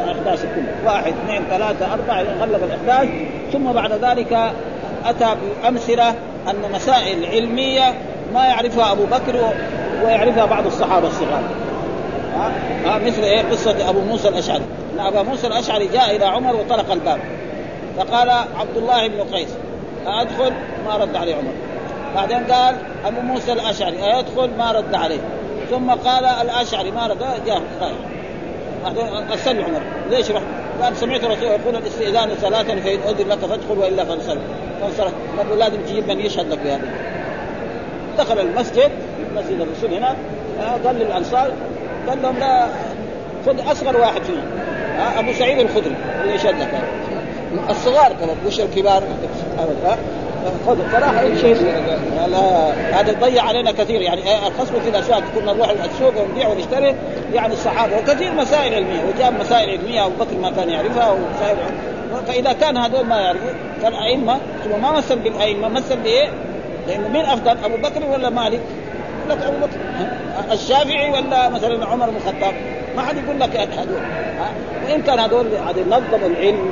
11 0.10 0.42
كله 0.56 0.74
واحد 0.86 1.14
اثنين 1.24 1.42
ثلاثة 1.50 1.94
أربعة 1.94 2.24
غلب 2.42 2.64
ال 2.64 2.72
11 2.90 3.10
ثم 3.54 3.72
بعد 3.72 3.92
ذلك 3.92 4.52
أتى 5.06 5.36
بأمثلة 5.64 6.10
أن 6.50 6.72
مسائل 6.74 7.26
علمية 7.26 7.94
ما 8.34 8.46
يعرفها 8.46 8.92
أبو 8.92 9.06
بكر 9.06 9.54
ويعرفها 10.04 10.46
بعض 10.46 10.66
الصحابة 10.66 11.08
الصغار. 11.08 11.44
ها؟ 12.86 12.98
مثل 13.06 13.22
إيه؟ 13.22 13.42
قصة 13.52 13.90
أبو 13.90 14.00
موسى 14.02 14.28
الأشعري. 14.28 14.64
أن 14.94 15.00
ابا 15.00 15.22
موسى 15.24 15.48
الأشعري 15.48 15.88
جاء 15.88 16.16
إلى 16.16 16.26
عمر 16.26 16.56
وطرق 16.56 16.92
الباب. 16.92 17.20
فقال 17.98 18.30
عبد 18.30 18.78
الله 18.78 19.08
بن 19.08 19.22
قيس 19.34 19.50
أدخل 20.08 20.54
ما 20.86 20.96
رد 20.98 21.16
عليه 21.16 21.36
عمر. 21.36 21.54
بعدين 22.16 22.38
قال 22.38 22.76
أبو 23.06 23.22
موسى 23.22 23.52
الأشعري 23.52 23.98
أيدخل 24.16 24.50
ما 24.58 24.72
رد 24.72 24.96
عليه. 24.96 25.20
ثم 25.72 25.92
قال 25.92 26.26
الأشعري 26.26 26.92
ما 26.92 27.08
رد 27.08 27.20
جاء 27.46 27.62
قال. 27.82 27.94
بعدين 28.84 29.32
أرسل 29.32 29.62
عمر. 29.62 29.82
ليش 30.10 30.32
رحت؟ 30.32 30.46
قال 30.82 30.98
سمعت 30.98 31.24
الرسول 31.24 31.44
يقول 31.44 31.76
الاستئذان 31.76 32.30
صلاة 32.42 32.64
فإن 32.64 33.00
أذن 33.08 33.30
لك 33.30 33.40
فادخل 33.40 33.78
وإلا 33.78 34.06
فانصرف. 34.06 34.42
فانصرف. 34.82 35.14
قال 35.38 35.60
لازم 35.60 35.82
تجيب 35.82 36.08
من 36.08 36.20
يشهد 36.20 36.52
لك 36.52 36.60
بهذا 36.60 36.90
دخل 38.18 38.40
المسجد 38.40 38.92
مسجد 39.36 39.62
الرسول 39.62 39.94
هنا 39.94 40.16
قال 40.86 40.96
للأنصار 40.96 41.52
قال 42.10 42.22
لهم 42.22 42.38
لا 42.40 42.68
خذ 43.46 43.72
أصغر 43.72 43.98
واحد 43.98 44.24
فيهم. 44.24 44.44
أبو 45.18 45.34
سعيد 45.34 45.60
الخدري 45.60 45.96
اللي 46.22 46.36
يشهد 46.36 46.60
لك. 46.60 46.82
الصغار 47.70 48.14
كمان 48.14 48.36
مش 48.48 48.60
الكبار. 48.60 49.04
أي 51.20 51.38
شيء. 51.38 51.56
لا 52.28 52.72
هذا 53.00 53.14
ضيع 53.22 53.44
علينا 53.44 53.72
كثير. 53.72 54.02
يعني 54.02 54.22
الخصم 54.48 54.80
في 54.80 54.90
الأسواق 54.90 55.24
كنا 55.36 55.54
نروح 55.54 55.70
السوق 55.70 56.22
ونبيع 56.22 56.48
ونشتري 56.48 56.96
يعني 57.34 57.54
الصحابه 57.54 57.98
وكثير 57.98 58.34
مسائل 58.34 58.74
علمية. 58.74 59.04
وجاب 59.04 59.40
مسائل 59.40 59.70
علمية 59.70 60.06
أبو 60.06 60.16
بكر 60.24 60.38
ما 60.42 60.52
كان 60.52 60.70
يعرفها 60.70 61.12
ومسائل 61.12 61.58
فإذا 62.28 62.54
كان 62.54 62.78
هذول 62.78 63.06
ما 63.06 63.22
يعرفوا 63.22 63.50
فالائمه 63.82 64.38
ثم 64.64 64.82
ما 64.82 64.92
مثل 64.92 65.20
بالأئمة 65.20 65.68
مثل 65.68 65.98
بإيه؟ 65.98 66.30
لأنه 66.88 67.08
مين 67.08 67.26
أفضل 67.26 67.58
أبو 67.66 67.78
بكر 67.78 68.06
ولا 68.06 68.30
مالك؟ 68.30 68.60
لك 69.30 69.38
أبو 69.44 69.58
بكر. 69.58 69.78
الشافعي 70.52 71.12
ولا 71.12 71.50
مثلا 71.50 71.86
عمر 71.86 72.10
بن 72.10 72.16
الخطاب؟ 72.16 72.54
ما 72.96 73.02
حد 73.02 73.18
يقول 73.18 73.40
لك 73.40 73.58
هذول. 73.58 74.02
وإن 74.86 75.02
كان 75.02 75.20
هذول 75.20 75.46
نظموا 75.88 76.28
العلم 76.28 76.70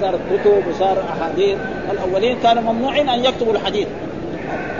صارت 0.00 0.20
كتب 0.30 0.62
وصار 0.70 1.04
أحاديث. 1.12 1.58
الأولين 1.90 2.38
كانوا 2.42 2.72
ممنوعين 2.72 3.08
أن 3.08 3.24
يكتبوا 3.24 3.52
الحديث. 3.52 3.88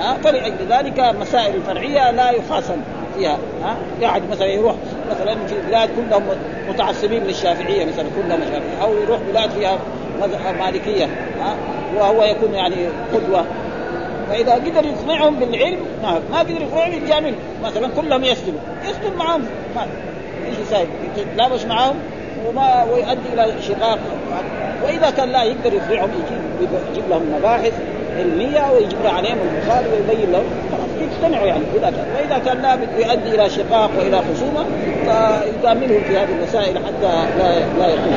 ها؟ 0.01 0.15
فلأجل 0.25 0.67
ذلك 0.71 1.01
مسائل 1.21 1.55
الفرعيه 1.55 2.11
لا 2.11 2.31
يخاصم 2.31 2.77
فيها. 3.17 3.39
ها؟ 3.63 3.77
قاعد 4.03 4.23
مثلا 4.31 4.47
يروح 4.47 4.75
مثلا 5.11 5.35
في 5.47 5.55
بلاد 5.69 5.89
كلهم 5.97 6.23
متعصبين 6.69 7.25
للشافعية 7.25 7.85
مثلا 7.85 8.07
كلهم 8.17 8.41
شافعية. 8.41 8.83
أو 8.83 8.95
يروح 9.03 9.19
بلاد 9.31 9.51
فيها 9.51 9.79
مالكية. 10.59 11.05
ها؟ 11.41 11.55
وهو 11.97 12.25
يكون 12.25 12.55
يعني 12.55 12.77
قدوة. 13.15 13.45
فإذا 14.29 14.55
قدر 14.55 14.85
يقنعهم 14.85 15.35
بالعلم 15.35 15.79
ما 16.03 16.21
ما 16.33 16.39
قدر 16.39 16.51
يقنعهم 16.51 16.93
يجامل 16.93 17.35
مثلا 17.65 17.89
كلهم 17.97 18.25
يسجدوا. 18.25 18.61
يسجد 18.85 19.17
معهم. 19.19 19.43
ما 19.77 19.87
إيش 20.47 20.59
يساوي؟ 20.67 20.87
يتلابس 21.17 21.65
معهم. 21.65 21.95
وما 22.49 22.85
ويؤدي 22.93 23.29
إلى 23.33 23.63
شقاق. 23.63 23.99
وإذا 24.85 25.11
كان 25.11 25.29
لا 25.29 25.43
يقدر 25.43 25.73
يقنعهم 25.73 26.11
يجيب 26.11 26.71
يجيب 26.91 27.05
لهم 27.11 27.35
مباحث 27.39 27.73
علمية 28.17 28.73
ويجيب 28.73 29.07
عليهم 29.07 29.39
البخاري 29.43 29.87
ويبين 29.89 30.33
لهم. 30.33 30.45
يقتنعوا 31.01 31.47
يعني 31.47 31.65
إذا 31.75 31.91
كان 31.91 32.07
وإذا 32.17 32.39
كان 32.39 32.63
لا 32.63 32.79
يؤدي 32.99 33.35
إلى 33.35 33.51
شقاق 33.51 33.91
وإلى 33.99 34.19
خصومة 34.19 34.65
فيجاملهم 35.05 36.03
في 36.09 36.19
هذه 36.19 36.29
المسائل 36.39 36.79
حتى 36.79 37.13
لا 37.39 37.59
لا 37.79 37.89
يكون 37.89 38.15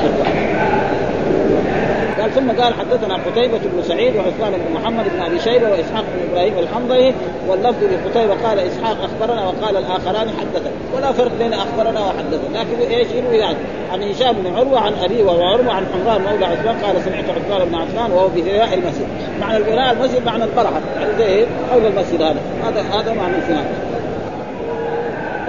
قال 2.23 2.33
ثم 2.33 2.51
قال 2.61 2.73
حدثنا 2.73 3.15
قتيبة 3.15 3.57
بن 3.57 3.83
سعيد 3.83 4.15
وعثمان 4.15 4.51
بن 4.51 4.73
محمد 4.73 5.05
بن 5.13 5.21
أبي 5.21 5.39
شيبة 5.39 5.69
وإسحاق 5.69 6.03
بن 6.15 6.31
إبراهيم 6.31 6.53
الحنظلي 6.59 7.13
واللفظ 7.47 7.83
لقتيبة 7.83 8.47
قال 8.47 8.59
إسحاق 8.59 8.97
أخبرنا 9.03 9.45
وقال 9.45 9.77
الآخران 9.77 10.29
حدثنا. 10.29 10.71
ولا 10.95 11.11
فرق 11.11 11.31
بين 11.39 11.53
أخبرنا 11.53 11.99
وحدثنا. 11.99 12.59
لكن 12.59 12.93
إيش؟ 12.93 13.07
يروي 13.11 13.37
يعني 13.37 13.57
عن 13.91 14.03
هشام 14.03 14.33
بن 14.33 14.55
عروة 14.55 14.79
عن 14.79 14.93
أبي 15.03 15.23
وهو 15.23 15.41
عروه 15.41 15.73
عن 15.73 15.85
حمران 15.93 16.21
مولى 16.21 16.45
عثمان 16.45 16.75
قال 16.83 17.03
سمعت 17.05 17.25
عثمان 17.29 17.69
بن 17.69 17.75
عثمان 17.75 18.11
وهو 18.11 18.27
بفناء 18.27 18.73
المسجد. 18.73 19.07
معنى 19.41 19.57
الفناء 19.57 19.93
المسجد 19.93 20.25
معنى 20.25 20.43
البرحة. 20.43 20.81
يعني 20.99 21.17
زي 21.17 21.45
حول 21.71 21.85
المسجد 21.85 22.21
هذا. 22.21 22.39
هذا 22.63 22.81
هذا 22.81 23.13
معنى 23.13 23.35
الفناء. 23.35 23.92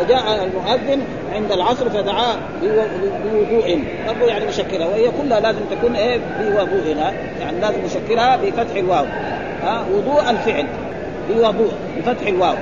فجاء 0.05 0.44
المؤذن 0.44 1.02
عند 1.34 1.52
العصر 1.52 1.90
فدعا 1.90 2.36
بوضوء. 2.62 3.84
برضه 4.07 4.26
يعني 4.26 4.46
مشكلها 4.46 4.86
وهي 4.86 5.11
كلها 5.22 5.40
لازم 5.40 5.61
تكون 5.70 5.96
إيه؟ 5.96 6.20
بوضوء. 6.40 6.96
يعني 7.40 7.61
لازم 7.61 7.84
مشكلها 7.84 8.36
بفتح 8.36 8.76
الواو. 8.76 9.05
ها؟ 9.62 9.84
وضوء 9.92 10.30
الفعل. 10.30 10.66
بوضوء 11.28 11.72
بفتح 11.96 12.26
الواو. 12.26 12.55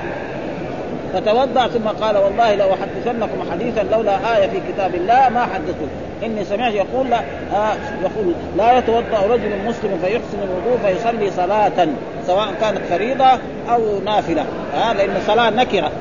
فتوضأ 1.13 1.67
ثم 1.67 1.87
قال 1.87 2.17
والله 2.17 2.55
لو 2.55 2.67
احدثنكم 2.73 3.51
حديثا 3.51 3.83
لولا 3.83 4.37
آية 4.37 4.47
في 4.47 4.59
كتاب 4.73 4.95
الله 4.95 5.29
ما 5.29 5.41
حدثت 5.41 5.89
إني 6.23 6.45
سمعت 6.45 6.73
يقول 6.73 7.09
لا 7.09 7.19
آه 7.53 7.73
يقول 8.03 8.33
لا 8.57 8.77
يتوضأ 8.77 9.27
رجل 9.29 9.65
مسلم 9.65 9.99
فيحسن 10.01 10.37
الوضوء 10.43 10.77
فيصلي 10.85 11.31
صلاة 11.31 11.87
سواء 12.27 12.53
كانت 12.61 12.81
فريضة 12.89 13.39
أو 13.69 13.99
نافلة. 14.05 14.45
آه 14.75 14.93
لأن 14.93 15.15
الصلاة 15.15 15.49
نكرة. 15.49 15.91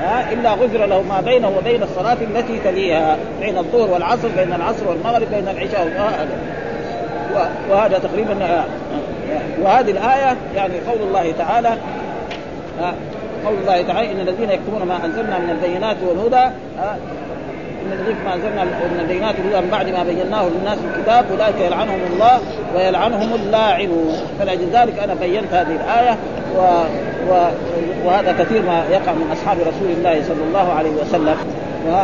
ها 0.00 0.32
إلا 0.32 0.52
غفر 0.52 0.86
له 0.86 1.02
ما 1.02 1.20
بينه 1.20 1.52
وبين 1.58 1.82
الصلاة 1.82 2.16
التي 2.20 2.58
تليها 2.64 3.16
بين 3.40 3.58
الظهر 3.58 3.90
والعصر 3.90 4.28
بين 4.36 4.52
العصر 4.52 4.88
والمغرب 4.88 5.30
بين 5.30 5.48
العشاء 5.48 5.86
وهذا 5.86 6.28
وهذا 7.70 7.98
تقريبا 7.98 8.64
وهذه 9.62 9.90
الآية 9.90 10.36
يعني 10.56 10.74
قول 10.88 11.08
الله 11.08 11.32
تعالى 11.38 11.70
قول 13.46 13.54
الله 13.60 13.82
تعالى 13.82 14.12
إن 14.12 14.20
الذين 14.20 14.50
يكتمون 14.50 14.82
ما 14.82 15.04
أنزلنا 15.04 15.38
من 15.38 15.50
البينات 15.50 15.96
والهدى 16.08 16.50
الذين 17.92 18.16
ما 18.24 18.34
انزلنا 18.34 18.64
من 18.64 19.00
البينات 19.00 19.34
والهدى 19.38 19.60
من 19.60 19.70
بعد 19.70 19.88
ما 19.88 20.02
بيناه 20.02 20.48
للناس 20.48 20.78
في 20.78 20.98
الكتاب 20.98 21.24
أولئك 21.30 21.60
يلعنهم 21.60 22.00
الله 22.12 22.40
ويلعنهم 22.76 23.34
اللاعنون. 23.34 24.16
فلذلك 24.38 24.98
أنا 24.98 25.14
بينت 25.14 25.52
هذه 25.52 25.76
الآية 25.76 26.16
و... 26.56 26.60
و... 27.30 27.48
وهذا 28.04 28.32
كثير 28.38 28.62
ما 28.62 28.84
يقع 28.90 29.12
من 29.12 29.30
أصحاب 29.32 29.58
رسول 29.60 29.90
الله 29.98 30.22
صلى 30.22 30.44
الله 30.48 30.72
عليه 30.72 30.90
وسلم. 30.90 31.36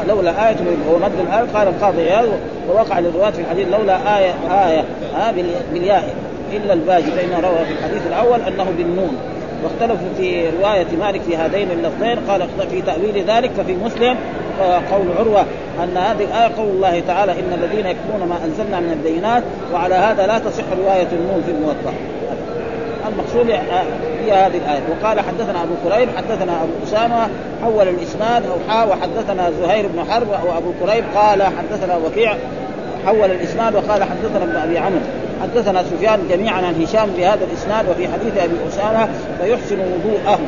لولا 0.08 0.48
آية 0.48 0.56
ومد 0.90 1.12
الآية 1.20 1.46
قال 1.54 1.68
القاضي 1.68 2.10
عياض 2.10 2.28
ووقع 2.68 2.98
للرواة 2.98 3.30
في 3.30 3.40
الحديث 3.40 3.68
لولا 3.68 4.18
آية 4.18 4.32
آية 4.50 4.84
آه 5.16 5.32
بالياء 5.72 6.14
إلا 6.52 6.72
الباجي 6.72 7.10
فإنه 7.10 7.40
روى 7.40 7.64
في 7.64 7.72
الحديث 7.72 8.06
الأول 8.06 8.40
أنه 8.40 8.66
بالنون. 8.78 9.16
واختلفوا 9.64 10.08
في 10.18 10.50
رواية 10.60 10.86
مالك 11.00 11.20
في 11.22 11.36
هذين 11.36 11.70
اللفظين 11.70 12.18
قال 12.28 12.48
في 12.70 12.82
تأويل 12.82 13.24
ذلك 13.26 13.50
ففي 13.50 13.74
مسلم 13.74 14.16
قول 14.62 15.06
عروة 15.18 15.44
أن 15.82 15.96
هذه 15.96 16.24
الآية 16.24 16.56
قول 16.56 16.68
الله 16.68 17.02
تعالى 17.08 17.32
إن 17.32 17.52
الذين 17.62 17.86
يكتمون 17.86 18.28
ما 18.28 18.36
أنزلنا 18.44 18.80
من 18.80 18.92
البينات 18.92 19.42
وعلى 19.72 19.94
هذا 19.94 20.26
لا 20.26 20.38
تصح 20.38 20.64
رواية 20.78 21.08
النون 21.12 21.42
في 21.46 21.52
الموطأ. 21.52 21.94
المقصود 23.08 23.50
هي 23.50 24.32
هذه 24.32 24.56
الآية. 24.56 24.80
وقال 24.90 25.20
حدثنا 25.20 25.62
أبو 25.62 25.74
كريب 25.88 26.08
حدثنا 26.16 26.62
أبو 26.62 26.72
أسامة 26.84 27.28
حول 27.62 27.88
الإسناد 27.88 28.42
أو 28.46 28.56
حا 28.68 28.84
وحدثنا 28.84 29.50
زهير 29.60 29.86
بن 29.88 30.04
حرب 30.10 30.28
وابو 30.28 30.72
كريب 30.84 31.04
قال 31.14 31.42
حدثنا 31.42 31.96
وكيع 31.96 32.34
حول 33.06 33.30
الإسناد 33.30 33.74
وقال 33.74 34.04
حدثنا 34.04 34.44
ابن 34.44 34.56
أبي 34.56 34.78
عمرو. 34.78 35.00
حدثنا 35.42 35.82
سفيان 35.82 36.20
جميعا 36.30 36.62
عن 36.66 36.82
هشام 36.82 37.08
بهذا 37.16 37.44
الإسناد 37.44 37.88
وفي 37.88 38.08
حديث 38.08 38.44
أبي 38.44 38.54
أسامة 38.68 39.08
فيحسن 39.40 39.78
وضوءه. 39.78 40.38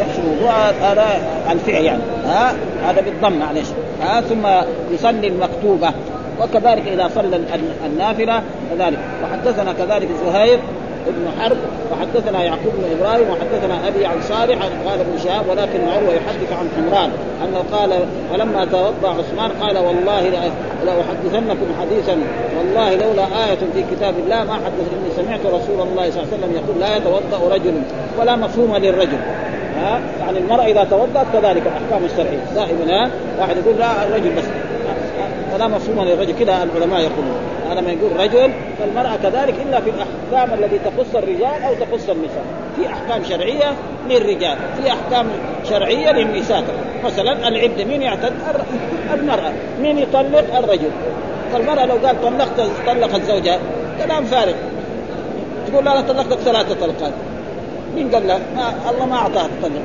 يحسن 0.00 0.22
وضوء 0.30 0.50
هذا 0.82 1.06
الفعل 1.50 1.84
يعني. 1.84 2.02
ها 2.26 2.52
هذا 2.82 3.00
بالضم 3.00 3.38
معلش 3.38 3.68
ها 4.02 4.20
ثم 4.20 4.46
يصلي 4.94 5.28
المكتوبة. 5.28 5.90
وكذلك 6.40 6.88
إذا 6.88 7.10
صلى 7.14 7.40
النافلة 7.86 8.42
كذلك. 8.70 8.98
وحدثنا 9.24 9.72
كذلك 9.72 10.08
زهير 10.26 10.58
ابن 11.06 11.40
حرب 11.40 11.56
وحدثنا 11.92 12.42
يعقوب 12.42 12.72
بن 12.78 12.98
إبراهيم 12.98 13.30
وحدثنا 13.30 13.88
أبي 13.88 14.06
عن 14.06 14.20
صالح 14.20 14.58
قال 14.62 15.00
ابن 15.00 15.18
شهاب 15.24 15.48
ولكن 15.48 15.88
عروه 15.88 16.14
يحدث 16.14 16.52
عن 16.52 16.68
حمران 16.76 17.10
أنه 17.44 17.78
قال 17.78 17.90
فلما 18.32 18.64
توضأ 18.64 19.08
عثمان 19.08 19.50
قال 19.62 19.78
والله 19.78 20.20
لأحدثنكم 20.86 21.66
حديثا. 21.80 22.16
والله 22.58 22.94
لولا 22.94 23.24
آية 23.24 23.58
في 23.74 23.84
كتاب 23.96 24.14
الله 24.24 24.44
ما 24.44 24.54
حدث 24.54 24.86
إني 24.92 25.10
سمعت 25.16 25.40
رسول 25.40 25.88
الله 25.88 26.10
صلى 26.10 26.22
الله 26.22 26.28
عليه 26.32 26.36
وسلم 26.36 26.52
يقول 26.54 26.80
لا 26.80 26.96
يتوضأ 26.96 27.54
رجل 27.54 27.74
ولا 28.18 28.36
مفهوم 28.36 28.76
للرجل. 28.76 29.18
ها 29.76 30.00
يعني 30.20 30.38
المرأة 30.38 30.64
إذا 30.64 30.84
توضأت 30.84 31.26
كذلك 31.32 31.62
الأحكام 31.62 32.04
الشرعية. 32.04 32.44
دائما 32.54 32.92
ها 32.92 33.10
واحد 33.40 33.56
يقول 33.56 33.76
لا 33.78 34.02
الرجل 34.08 34.30
بس. 34.30 34.44
فلا 35.52 35.68
مفهوم 35.68 36.04
للرجل 36.04 36.38
كذا 36.38 36.62
العلماء 36.62 37.00
يقولون. 37.00 37.38
لما 37.76 37.90
يقول 37.90 38.20
رجل 38.20 38.52
فالمرأة 38.78 39.16
كذلك 39.22 39.54
إلا 39.68 39.80
في 39.80 39.90
الأحكام 39.90 40.58
التي 40.58 40.78
تخص 40.78 41.14
الرجال 41.14 41.62
أو 41.66 41.74
تخص 41.74 42.08
النساء. 42.08 42.44
في 42.76 42.86
أحكام 42.86 43.24
شرعية 43.24 43.72
للرجال 44.08 44.56
في 44.82 44.90
أحكام 44.90 45.26
شرعية 45.68 46.12
للنساء. 46.12 46.64
مثلا 47.04 47.48
العدة 47.48 47.84
مين 47.84 48.02
يعتد؟ 48.02 48.32
المرأة. 49.14 49.52
مين 49.82 49.98
يطلق؟ 49.98 50.56
الرجل. 50.58 50.90
فالمرأة 51.52 51.86
لو 51.86 51.94
قال 52.06 52.22
طلقت 52.22 52.70
طلقت 52.86 53.22
زوجها 53.22 53.58
كلام 54.04 54.24
فارغ. 54.24 54.54
تقول 55.66 55.84
لا 55.84 55.92
أنا 55.92 56.00
طلقتك 56.00 56.38
ثلاثة 56.38 56.74
طلقات. 56.74 57.12
مين 57.94 58.10
قال 58.14 58.26
لا 58.26 58.38
ما 58.56 58.90
الله 58.90 59.06
ما 59.06 59.16
أعطاها 59.16 59.48
تطلق 59.60 59.82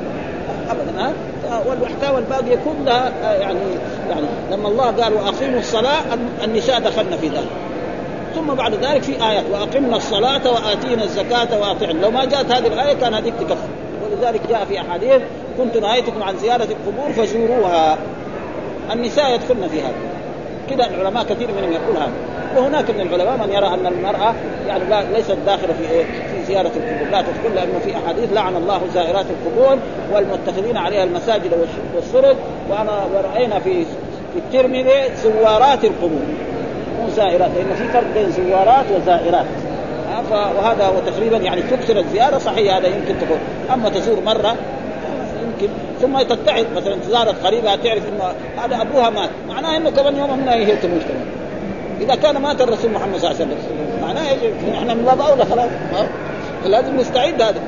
ابدا 0.70 1.00
ها؟ 1.00 1.12
والاحكام 1.66 2.16
الباقيه 2.16 2.58
كلها 2.64 3.12
يعني 3.22 3.58
يعني 4.10 4.26
لما 4.50 4.68
الله 4.68 4.84
قال 4.84 5.14
وأقيموا 5.14 5.58
الصلاة 5.58 6.02
النساء 6.44 6.80
دخلنا 6.80 7.16
في 7.16 7.28
ذلك. 7.28 7.48
ثم 8.34 8.54
بعد 8.54 8.74
ذلك 8.74 9.02
في 9.02 9.28
آيات 9.30 9.44
وأقمنا 9.52 9.96
الصلاة 9.96 10.50
وآتينا 10.50 11.04
الزكاة 11.04 11.60
وأطعنا. 11.60 11.92
لو 11.92 12.10
ما 12.10 12.24
جاءت 12.24 12.52
هذه 12.52 12.66
الآية 12.66 12.94
كان 12.94 13.14
هذيك 13.14 13.34
تكفي 13.40 13.68
ولذلك 14.04 14.40
جاء 14.48 14.64
في 14.64 14.80
أحاديث 14.80 15.22
كنت 15.58 15.76
نهيتكم 15.76 16.22
عن 16.22 16.38
زياره 16.38 16.68
القبور 16.70 17.12
فزوروها. 17.12 17.98
النساء 18.92 19.34
يدخلن 19.34 19.68
في 19.68 19.80
هذا. 19.82 19.94
كذا 20.70 20.86
العلماء 20.86 21.24
كثير 21.24 21.48
منهم 21.48 21.72
يقول 21.72 21.96
هذا. 21.96 22.12
وهناك 22.56 22.90
من 22.90 23.00
العلماء 23.00 23.46
من 23.46 23.52
يرى 23.52 23.66
أن 23.66 23.86
المرأة 23.86 24.34
يعني 24.68 24.84
لا 24.90 25.02
ليست 25.16 25.36
داخلة 25.46 25.72
في 25.72 25.90
إيه؟ 25.90 26.04
في 26.04 26.44
زيارة 26.46 26.70
القبور، 26.76 27.08
لا 27.12 27.22
تدخل 27.22 27.54
لأنه 27.54 27.78
في 27.84 27.96
أحاديث 27.96 28.32
لعن 28.32 28.56
الله 28.56 28.80
زائرات 28.94 29.26
القبور 29.30 29.78
والمتخذين 30.12 30.76
عليها 30.76 31.04
المساجد 31.04 31.68
والسرد 31.94 32.36
وأنا 32.70 33.04
ورأينا 33.14 33.58
في 33.58 33.84
في 34.32 34.38
الترمذي 34.38 35.16
زوارات 35.22 35.84
القبور. 35.84 36.22
مو 37.00 37.08
زائرات 37.16 37.50
لأن 37.56 37.74
في 37.76 37.88
فرق 37.92 38.06
بين 38.14 38.30
زوارات 38.30 38.84
وزائرات. 38.96 39.46
وهذا 40.30 40.84
هو 40.84 41.10
تقريبا 41.10 41.36
يعني 41.36 41.62
تكثر 41.62 41.98
الزيارة 41.98 42.38
صحيح 42.38 42.76
هذا 42.76 42.86
يمكن 42.86 43.14
تكون 43.20 43.38
أما 43.74 43.88
تزور 43.88 44.20
مرة 44.26 44.56
يمكن. 45.42 45.72
ثم 46.00 46.22
تتعظ 46.22 46.64
مثلا 46.76 46.96
زارت 47.10 47.46
قريبها 47.46 47.76
تعرف 47.76 48.02
إنه 48.08 48.24
هذا 48.64 48.82
أبوها 48.82 49.10
مات. 49.10 49.30
معناه 49.48 49.76
إنه 49.76 49.90
كمان 49.90 50.16
يوم 50.16 50.38
من 50.38 50.48
هي 50.48 50.76
تموت 50.76 51.02
كمان. 51.02 51.41
إذا 52.02 52.14
كان 52.14 52.42
مات 52.42 52.60
الرسول 52.60 52.90
محمد 52.90 53.16
صلى 53.18 53.30
الله 53.30 53.40
عليه 53.40 53.54
وسلم. 53.54 53.58
معناه 54.02 54.22
إحنا 54.78 54.94
من 54.94 55.04
باب 55.04 55.20
أولى 55.20 55.44
خلاص. 55.44 55.70
لازم 56.66 56.96
نستعد 56.96 57.42
هذا. 57.42 57.60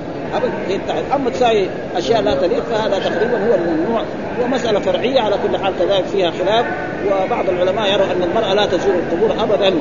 أما 1.14 1.30
تساوي 1.30 1.66
أشياء 1.96 2.22
لا 2.22 2.34
تليق 2.34 2.62
فهذا 2.70 2.98
تقريبا 2.98 3.48
هو 3.48 3.54
الممنوع. 3.54 4.02
ومساله 4.42 4.80
فرعية 4.80 5.20
على 5.20 5.36
كل 5.36 5.58
حال 5.58 5.72
كذلك 5.78 6.04
فيها 6.04 6.30
خلاف. 6.30 6.66
وبعض 7.06 7.48
العلماء 7.48 7.92
يروا 7.92 8.06
أن 8.06 8.22
المرأة 8.22 8.54
لا 8.54 8.66
تزور 8.66 8.94
القبور 8.94 9.42
ابدا. 9.42 9.74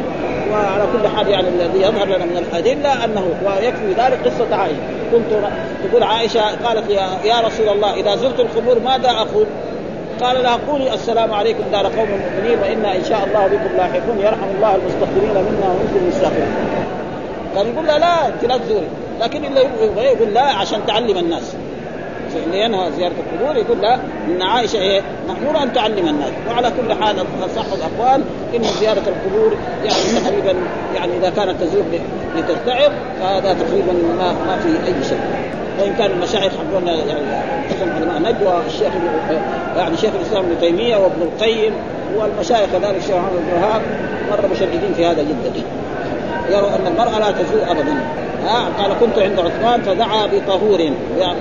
وعلى 0.51 0.83
كل 0.93 1.07
حال 1.07 1.27
يعني 1.27 1.47
الذي 1.47 1.81
يظهر 1.81 2.05
لنا 2.05 2.25
من 2.25 2.45
الأدلة 2.47 3.05
أنه 3.05 3.25
ويكفي 3.45 3.93
ذلك 3.97 4.19
قصة 4.25 4.55
عائشة. 4.55 4.77
كنت 5.11 5.49
تقول 5.89 6.03
عائشة 6.03 6.41
قالت 6.65 6.89
يا 7.25 7.39
رسول 7.45 7.69
الله 7.69 7.93
إذا 7.93 8.15
زرت 8.15 8.39
القبور 8.39 8.79
ماذا 8.79 9.09
أقول؟ 9.09 9.45
قال 10.23 10.43
لها 10.43 10.59
قولي 10.67 10.93
السلام 10.93 11.33
عليكم 11.33 11.63
دار 11.71 11.85
قوم 11.85 12.07
المؤمنين 12.07 12.59
وإنا 12.59 12.95
إن 12.95 13.03
شاء 13.03 13.23
الله 13.27 13.47
بكم 13.47 13.77
لاحقون. 13.77 14.19
يرحم 14.19 14.49
الله 14.55 14.75
المستغفرين 14.75 15.29
منا 15.29 15.67
ومنكم 15.69 15.99
المستغفرين. 16.01 16.53
قال 17.55 17.67
يقول 17.67 17.85
لها 17.87 17.99
لا 17.99 18.27
انت 18.27 18.45
لا 18.45 18.57
تزوري 18.57 18.87
لكن 19.21 19.45
اللي 19.45 19.61
يبغى 19.81 20.05
يقول 20.05 20.33
لا 20.33 20.41
عشان 20.41 20.85
تعلم 20.87 21.17
الناس. 21.17 21.55
اللي 22.45 22.61
ينهى 22.61 22.91
زيارة 22.91 23.13
القبور 23.19 23.57
يقول 23.57 23.81
لا 23.81 23.95
إن 24.27 24.41
عائشة 24.41 24.79
إيه 24.79 25.01
مأمورة 25.27 25.63
أن 25.63 25.73
تعلم 25.73 26.07
الناس. 26.07 26.31
وعلى 26.49 26.71
كل 26.81 26.93
حال 26.93 27.15
صح 27.55 27.65
الأقوال 27.73 28.23
إن 28.55 28.63
زيارة 28.63 29.03
القبور 29.07 29.53
يعني 29.85 30.19
تقريبا 30.25 30.59
يعني 30.95 31.17
إذا 31.17 31.29
كانت 31.29 31.61
تزور 31.61 31.83
لتتعظ 32.35 32.91
فهذا 33.19 33.53
تقريبا 33.53 33.93
ما 34.17 34.31
ما 34.31 34.57
في 34.57 34.87
أي 34.87 35.03
شيء 35.03 35.19
وان 35.79 35.93
كان 35.97 36.11
المشايخ 36.11 36.53
حقون 36.53 36.87
يعني 36.87 37.21
حسن 37.69 37.89
علماء 37.95 38.33
نجوى 38.33 38.53
والشيخ 38.63 38.93
يعني 39.77 39.97
شيخ 39.97 40.11
الإسلام 40.21 40.45
ابن 40.45 40.59
تيمية 40.59 40.97
وابن 40.97 41.21
القيم 41.21 41.73
والمشايخ 42.15 42.69
كذلك 42.71 42.97
الشيخ 42.97 43.15
محمد 43.15 43.31
بن 43.33 43.61
مرة 44.31 44.47
مشددين 44.51 44.93
في 44.93 45.05
هذا 45.05 45.23
جدا. 45.23 45.61
يروا 46.49 46.69
أن 46.69 46.87
المرأة 46.87 47.19
لا 47.19 47.31
تزور 47.31 47.61
ابدا. 47.71 47.95
ها؟ 48.45 48.69
قال 48.79 48.93
كنت 48.99 49.19
عند 49.19 49.39
عثمان 49.39 49.81
فدعا 49.81 50.27
بطهور. 50.27 50.91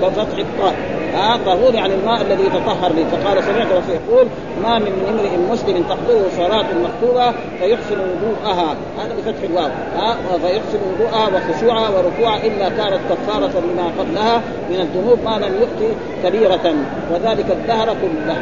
بفتح 0.01 0.37
الطاء 0.37 0.75
ها؟ 1.13 1.39
طهور 1.45 1.75
يعني 1.75 1.93
الماء 1.93 2.21
الذي 2.21 2.43
يتطهر 2.43 2.91
به. 2.93 3.05
فقال 3.11 3.43
سمعت 3.43 3.67
رسول 3.67 3.95
يقول 3.95 4.27
ما 4.63 4.79
من 4.79 4.91
امرئ 5.09 5.51
مسلم 5.51 5.83
تحضره 5.83 6.25
صلاة 6.37 6.65
مكتوبة 6.83 7.31
فيحسن 7.59 7.97
وضوءها. 7.99 8.75
هذا 8.99 9.13
بفتح 9.17 9.43
الواو. 9.43 9.69
ها؟ 9.97 10.17
فيحسن 10.41 10.79
وضوءها 10.93 11.27
وخشوعها 11.27 11.89
وركوعها 11.89 12.43
إلا 12.43 12.69
كانت 12.69 12.99
كفارة 13.09 13.51
لما 13.59 13.91
قبلها 13.99 14.41
من 14.69 14.79
الذنوب 14.79 15.19
ما 15.25 15.45
لم 15.45 15.53
يؤتي 15.61 15.95
كبيرة. 16.23 16.75
وذلك 17.11 17.51
الدهر 17.51 17.87
كله. 17.87 18.37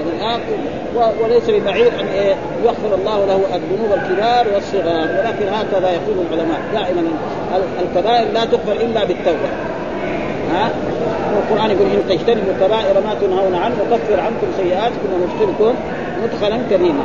ابدا 0.00 0.40
وليس 1.22 1.50
ببعيد 1.50 1.86
أن 1.86 2.06
يغفر 2.64 2.94
الله 2.94 3.26
له 3.26 3.40
الذنوب 3.54 3.92
الكبار 3.92 4.46
والصغار. 4.54 5.08
ولكن 5.08 5.48
هكذا 5.48 5.90
يقول 5.90 6.26
العلماء 6.26 6.60
دائما 6.72 7.02
الكبائر 7.82 8.32
لا 8.32 8.44
تغفر 8.44 8.72
إلا 8.72 9.04
بالتوبة. 9.04 9.48
ها؟ 10.54 10.70
والقرآن 11.34 11.70
يقول 11.70 11.86
إن 11.86 12.02
تجتنبوا 12.08 12.52
كبائر 12.60 13.00
ما 13.06 13.14
تنهون 13.20 13.54
عنه 13.54 13.74
نكفر 13.90 14.20
عنكم 14.20 14.46
سيئاتكم 14.56 15.08
وندخلكم 15.12 15.74
مدخلا 16.22 16.58
كريما. 16.70 17.04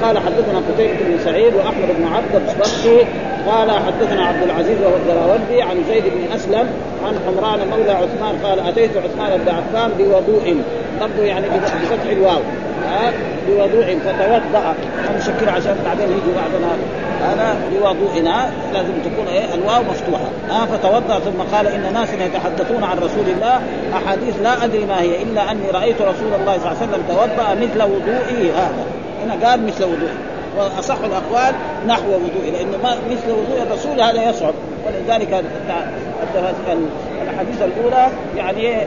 وقال 0.00 0.18
حدثنا 0.18 0.58
قتيبة 0.58 0.92
بن 0.92 1.18
سعيد 1.24 1.54
وأحمد 1.54 1.88
بن 1.98 2.06
عبد 2.06 2.34
البصري 2.34 3.06
قال 3.46 3.70
حدثنا 3.70 4.22
عبد 4.22 4.42
العزيز 4.42 4.78
وهو 4.82 4.96
الدراوردي 4.96 5.62
عن 5.62 5.76
زيد 5.88 6.04
بن 6.04 6.32
أسلم 6.34 6.66
عن 7.04 7.14
حمران 7.26 7.58
مولى 7.70 7.92
عثمان 7.92 8.34
قال 8.44 8.60
أتيت 8.60 8.90
عثمان 8.96 9.38
بن 9.38 9.48
عفان 9.48 9.90
بوضوء. 9.98 10.56
برضه 11.00 11.22
يعني 11.22 11.46
بفتح 11.48 12.10
الواو. 12.10 12.40
بوضوء 13.48 13.98
فتوضأ. 14.04 14.74
مشكل 15.16 15.48
عشان 15.48 15.76
بعدين 15.84 16.08
يجي 16.08 16.32
بعدنا 16.36 16.72
هذا 17.22 17.56
بوضوئنا 17.72 18.50
لازم 18.74 18.92
تكون 19.04 19.26
إيه 19.26 19.54
الواو 19.54 19.82
مفتوحة. 19.82 20.28
ها 20.50 20.66
فتوضأ 20.66 21.18
ثم 21.18 21.56
قال 21.56 21.66
إن 21.66 21.92
ناس 21.92 22.08
يتحدثون 22.12 22.84
عن 22.84 22.98
رسول 22.98 23.26
الله. 23.36 23.60
أحاديث 23.94 24.34
لا 24.42 24.64
أدري 24.64 24.84
ما 24.84 25.00
هي 25.00 25.22
إلا 25.22 25.50
أني 25.50 25.70
رأيت 25.70 26.02
رسول 26.02 26.34
الله 26.40 26.58
صلى 26.58 26.70
الله 26.70 26.76
عليه 26.80 26.88
وسلم 26.90 27.02
توضأ 27.08 27.54
مثل 27.54 27.82
وضوئي 27.82 28.50
هذا. 28.52 28.84
هنا 29.24 29.46
قال 29.46 29.66
مثل 29.66 29.84
وضوئي 29.84 30.18
وأصح 30.58 30.96
الأقوال 31.04 31.54
نحو 31.86 32.08
وضوئي 32.08 32.50
لأنه 32.50 32.76
ما 32.82 32.96
مثل 33.10 33.30
وضوء 33.30 33.62
الرسول 33.62 34.00
هذا 34.00 34.30
يصعب. 34.30 34.54
ولذلك 34.86 35.44
الأحاديث 37.22 37.62
الأولى 37.62 38.08
يعني 38.36 38.86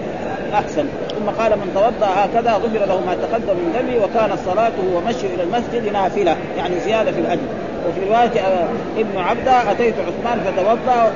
أحسن. 0.60 0.86
ثم 1.16 1.30
قال 1.30 1.52
من 1.52 1.72
توضأ 1.74 2.12
هكذا 2.12 2.54
غفر 2.54 2.86
له 2.86 3.02
ما 3.06 3.16
تقدم 3.16 3.56
من 3.56 3.74
ذنبه 3.76 4.06
وكان 4.06 4.38
صلاته 4.46 4.96
ومشي 4.96 5.28
إلى 5.28 5.44
المسجد 5.44 5.94
نافلة 5.94 6.38
يعني 6.58 6.80
زيادة 6.80 7.12
في 7.12 7.20
الأجر. 7.20 7.48
وفي 7.90 8.10
رواية 8.10 8.68
ابن 8.98 9.18
عبدة 9.18 9.72
أتيت 9.72 9.94
عثمان 10.00 10.40
فتوضأ 10.46 11.12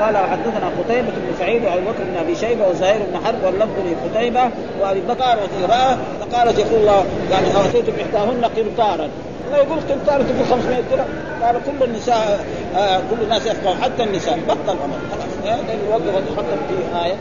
قال 0.00 0.16
حدثنا 0.16 0.70
قتيبة 0.78 1.08
بن 1.08 1.34
سعيد 1.38 1.64
وأبو 1.64 1.80
بكر 1.80 2.04
بن 2.04 2.16
أبي 2.16 2.34
شيبة 2.36 2.68
وزهير 2.68 3.00
بن 3.12 3.26
حرب 3.26 3.44
واللفظ 3.44 3.72
لقتيبة 4.14 4.50
وأبي 4.80 5.00
بكر 5.00 5.36
وزيراء 5.42 5.98
فقالت 6.20 6.58
يقول 6.58 6.80
الله 6.80 7.04
يعني 7.30 7.46
أعطيت 7.56 7.84
إحداهن 8.00 8.44
قنطارا. 8.44 9.08
لا 9.50 9.56
يقول 9.56 9.78
قنطار 9.80 10.22
تقول 10.22 10.46
500 10.50 10.80
درهم. 10.90 11.06
قال 11.42 11.56
كل 11.66 11.84
النساء 11.84 12.44
آه 12.76 12.98
كل 12.98 13.22
الناس 13.22 13.46
يفقهوا 13.46 13.74
حتى 13.82 14.02
النساء 14.02 14.38
بطل 14.48 14.58
الامر 14.64 14.98
خلاص 15.12 15.58
يوقف 15.88 16.36
حتى 16.38 16.46
في 16.68 17.04
آية. 17.04 17.14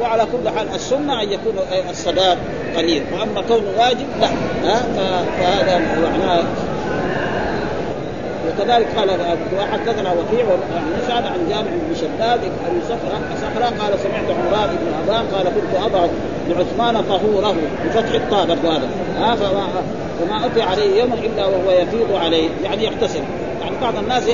وعلى 0.00 0.22
كل 0.22 0.48
حال 0.56 0.66
السنة 0.74 1.22
أن 1.22 1.28
يكون 1.32 1.54
الصداق 1.90 2.38
قليل. 2.76 3.02
وأما 3.12 3.42
كونه 3.48 3.70
واجب 3.78 4.06
لا. 4.20 4.28
فهذا 5.38 5.78
معناه 5.78 6.42
وكذلك 8.48 8.86
قال 8.96 9.10
حدثنا 9.72 10.12
وكيع 10.12 10.46
مسعد 11.04 11.24
عن 11.26 11.48
جامع 11.48 11.70
بن 11.88 11.94
شداد 11.94 12.40
ابي 12.40 12.80
صخره 12.88 13.64
قال 13.64 13.98
سمعت 13.98 14.24
عمران 14.30 14.76
بن 14.76 14.92
ابان 15.04 15.26
قال 15.34 15.44
كنت 15.44 15.84
اضع 15.84 16.06
لعثمان 16.48 17.04
طهوره 17.08 17.56
بفتح 17.84 18.14
الطاء 18.14 18.44
هذا 18.44 18.88
ها 19.18 19.36
فما, 19.36 19.66
فما 20.20 20.46
اتي 20.46 20.62
عليه 20.62 21.00
يوم 21.00 21.12
إلا 21.12 21.46
وهو 21.46 21.70
يفيض 21.70 22.14
عليه. 22.14 22.48
يعني 22.64 22.84
يغتسل. 22.84 23.20
يعني 23.62 23.76
بعض 23.82 23.96
الناس 23.96 24.28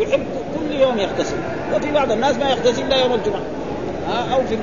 يحب 0.00 0.22
كل 0.58 0.80
يوم 0.80 0.98
يغتسل. 0.98 1.36
وفي 1.74 1.92
بعض 1.92 2.12
الناس 2.12 2.36
ما 2.36 2.50
يغتسل 2.50 2.82
إلا 2.82 2.96
يوم 2.96 3.14
الجمعة. 3.14 3.42
ها 4.08 4.34
أو 4.34 4.40
في 4.48 4.56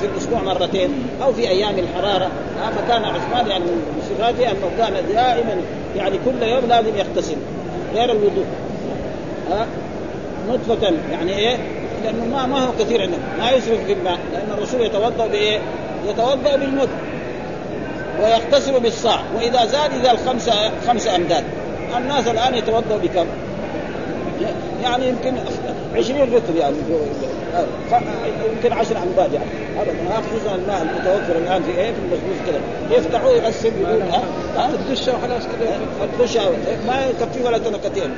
في 0.00 0.06
الأسبوع 0.06 0.42
مرتين. 0.42 0.90
أو 1.22 1.32
في 1.32 1.48
أيام 1.48 1.74
الحرارة. 1.78 2.30
ها 2.60 2.70
فكان 2.70 3.04
عثمان 3.04 3.46
يعني 3.46 3.64
من 3.64 4.34
أنه 4.40 4.70
كان 4.78 4.92
دائما 5.14 5.56
يعني 5.96 6.18
كل 6.24 6.42
يوم 6.42 6.64
لازم 6.68 6.96
يغتسل. 6.96 7.36
غير 7.94 8.10
الوضوء. 8.12 8.46
ها؟ 9.50 9.66
نطفة 10.48 10.92
يعني 11.12 11.38
إيه؟ 11.38 11.56
لأنه 12.04 12.24
ما 12.24 12.46
ما 12.46 12.64
هو 12.64 12.72
كثير 12.78 13.02
عندنا. 13.02 13.18
ما 13.38 13.50
يسرف 13.50 13.84
في 13.86 13.92
الماء 13.92 14.18
لأن 14.32 14.58
الرسول 14.58 14.80
يتوضأ 14.80 15.26
بإيه؟ 15.26 15.58
يتوضأ 16.08 16.56
بالمد 16.56 16.88
ويغتسل 18.22 18.80
بالصاع. 18.80 19.20
وإذا 19.36 19.66
زاد 19.66 19.92
إذا 19.92 20.10
الخمسه 20.10 20.52
خمسه 20.88 21.16
أمداد. 21.16 21.44
الناس 21.96 22.28
الآن 22.28 22.54
يتوضأ 22.54 22.96
بكم؟ 23.02 23.26
يعني 24.82 25.08
يمكن 25.08 25.34
20 25.94 26.22
لتر 26.22 26.56
يعني 26.56 26.76
يمكن 28.52 28.72
10 28.72 28.98
امداد 28.98 29.32
يعني. 29.32 29.46
ابدا 29.80 29.92
خصوصا 30.30 30.54
الماء 30.54 30.82
المتوفر 30.82 31.38
الآن 31.38 31.62
في 31.62 31.70
إيه 31.70 31.92
في 31.92 31.98
المسبوس 31.98 32.46
كذا 32.46 32.60
يفتحوا 32.98 33.30
يغسل 33.30 33.70
بدون 33.70 34.02
الدش 34.74 35.08
وخلاص 35.08 35.42
كذا 35.42 35.80
الدش 36.04 36.36
ما 36.86 37.06
يكفي 37.06 37.42
ولا 37.44 37.58
تنكتين 37.58 38.10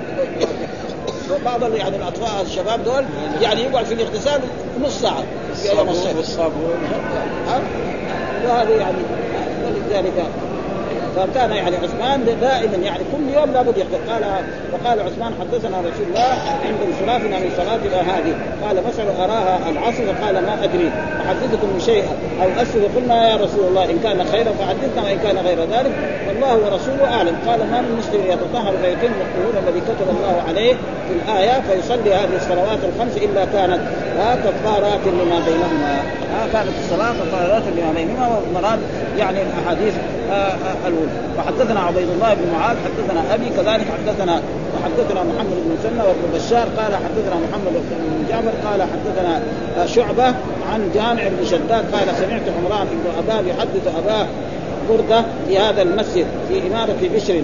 بعض 1.44 1.74
يعني 1.74 1.96
الأطفال 1.96 2.46
الشباب 2.46 2.84
دول 2.84 3.04
يعني 3.40 3.62
يقعد 3.62 3.84
في 3.84 3.94
الاغتسال 3.94 4.40
نص 4.84 5.00
ساعة 5.02 5.24
في 5.54 5.72
أيام 5.72 5.88
الصيف. 5.88 6.16
والصابون 6.16 6.74
وهذا 8.44 8.70
يعني 8.70 8.98
ولذلك 9.66 10.24
فكان 11.16 11.50
يعني 11.50 11.76
عثمان 11.76 12.24
دائما 12.40 12.76
يعني 12.76 13.04
كل 13.12 13.34
يوم 13.34 13.52
لابد 13.52 13.78
يغتسل 13.78 14.10
قال 14.10 14.22
وقال 14.72 15.00
عثمان 15.00 15.32
حدثنا 15.40 15.78
رسول 15.78 16.06
الله 16.08 16.32
عند 16.66 16.78
انصرافنا 16.88 17.38
من 17.38 17.50
صلاتنا 17.56 18.00
هذه. 18.00 18.34
قال 18.64 18.76
مثلا 18.86 19.24
أراها 19.24 19.70
العصر؟ 19.70 20.04
قال 20.24 20.34
ما 20.34 20.64
أدري. 20.64 20.90
أحدثكم 21.26 21.78
شيئا. 21.78 22.12
أو 22.42 22.62
اسر 22.62 22.80
قلنا 22.96 23.30
يا 23.30 23.36
رسول 23.36 23.66
الله 23.68 23.84
إن 23.84 23.98
كان 24.02 24.24
خيرا 24.32 24.52
فحدثنا 24.52 25.02
وإن 25.02 25.18
كان 25.18 25.36
غير 25.36 25.58
ذلك. 25.58 25.92
والله 26.28 26.56
ورسوله 26.56 27.14
أعلم. 27.14 27.36
قال 27.48 27.60
ما 27.70 27.80
من 27.80 27.96
مسلم 27.98 28.22
يتطهر 28.32 28.72
فيتم 28.82 29.12
الطهور 29.24 29.54
الذي 29.66 29.80
كتب 29.80 30.08
الله 30.10 30.42
عليه 30.48 30.74
في 31.08 31.12
الآية 31.18 31.60
فيصلي 31.60 32.14
هذه 32.14 32.36
الصلوات 32.36 32.78
الخمس 32.84 33.16
إلا 33.16 33.44
كانت 33.44 33.80
كفارات 34.44 35.00
لما 35.06 35.38
بينهما. 35.46 36.02
كانت 36.52 36.72
الصلاة 36.84 37.12
كفارات 37.12 37.62
لما 37.62 37.92
بينهما 37.96 38.28
والمراد 38.28 38.78
يعني 39.18 39.38
الأحاديث 39.42 39.94
الأولى 41.02 41.38
وحدثنا 41.38 41.80
عبيد 41.80 42.08
الله 42.14 42.34
بن 42.34 42.52
معاذ 42.52 42.76
حدثنا 42.86 43.34
أبي 43.34 43.48
كذلك 43.56 43.86
حدثنا 43.98 44.42
وحدثنا 44.74 45.20
محمد 45.30 45.56
بن 45.64 45.76
مسنى 45.78 46.02
وابن 46.08 46.24
بشار 46.34 46.66
قال 46.78 46.92
حدثنا 47.04 47.36
محمد 47.44 47.72
بن 47.90 48.26
جعفر 48.28 48.52
قال 48.66 48.82
حدثنا 48.82 49.42
شعبة 49.86 50.34
عن 50.72 50.90
جامع 50.94 51.22
بن 51.28 51.44
شداد 51.44 51.84
قال 51.94 52.16
سمعت 52.16 52.42
عمران 52.58 52.86
بن 52.86 53.10
أباه 53.18 53.50
يحدث 53.50 53.96
أباه 53.98 54.26
بردة 54.88 55.24
في 55.48 55.58
هذا 55.58 55.82
المسجد 55.82 56.26
في 56.48 56.66
إمارة 56.66 56.96
بشر. 57.14 57.42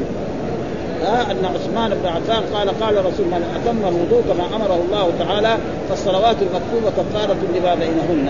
آه 1.06 1.22
أن 1.30 1.44
عثمان 1.44 1.90
بن 2.02 2.08
عفان 2.08 2.42
قال 2.54 2.80
قال 2.80 2.94
رسول 3.06 3.26
من 3.26 3.42
أتم 3.56 3.78
الوضوء 3.88 4.22
كما 4.22 4.56
أمره 4.56 4.82
الله 4.86 5.10
تعالى 5.18 5.56
فالصلوات 5.88 6.36
المكتوبة 6.42 6.90
كفارة 6.90 7.36
لما 7.54 7.74
بينهن. 7.74 8.28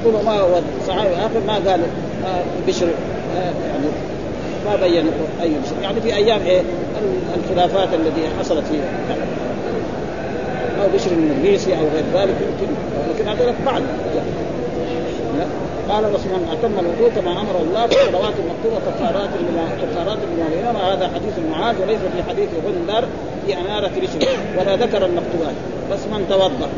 يقولوا 0.00 0.22
ما 0.22 0.40
هو 0.40 0.60
صحابي 0.88 1.14
آخر 1.14 1.40
ما 1.46 1.54
قال 1.54 1.80
آه 2.26 2.42
بشر. 2.68 2.88
يعني 3.36 3.86
ما 4.64 4.76
بين 4.76 5.06
أي 5.42 5.50
شيء 5.68 5.82
يعني 5.82 6.00
في 6.00 6.16
أيام 6.16 6.40
إيه؟ 6.46 6.62
الخلافات 7.36 7.88
التي 7.94 8.22
حصلت 8.38 8.64
فيها. 8.66 9.16
أو 10.82 10.88
بشر 10.94 11.10
المريسي 11.10 11.72
أو 11.74 11.84
غير 11.94 12.04
ذلك 12.14 12.34
يمكن. 12.40 12.72
لكن 13.14 13.28
هذا 13.28 13.54
بعد. 13.66 13.82
قال 15.90 16.04
الرسول 16.04 16.26
من 16.26 16.48
أتم 16.52 16.78
الوضوء 16.78 17.10
كما 17.16 17.32
أمر 17.32 17.60
الله 17.60 17.86
بالصلوات 17.86 18.34
المكتوبه 18.38 18.78
كفارات 18.86 19.28
كفارات 19.82 20.18
بينهما 20.36 20.92
هذا 20.92 21.10
حديث 21.14 21.34
معاذ 21.50 21.74
وليس 21.82 21.98
في 21.98 22.22
حديث 22.28 22.48
غندر 22.66 23.04
في 23.46 23.54
أمارة 23.58 23.90
بشر. 24.02 24.28
ولا 24.58 24.76
ذكر 24.76 25.06
المكتوبات. 25.06 25.54
بس 25.92 26.00
من 26.12 26.26
توضأ. 26.30 26.68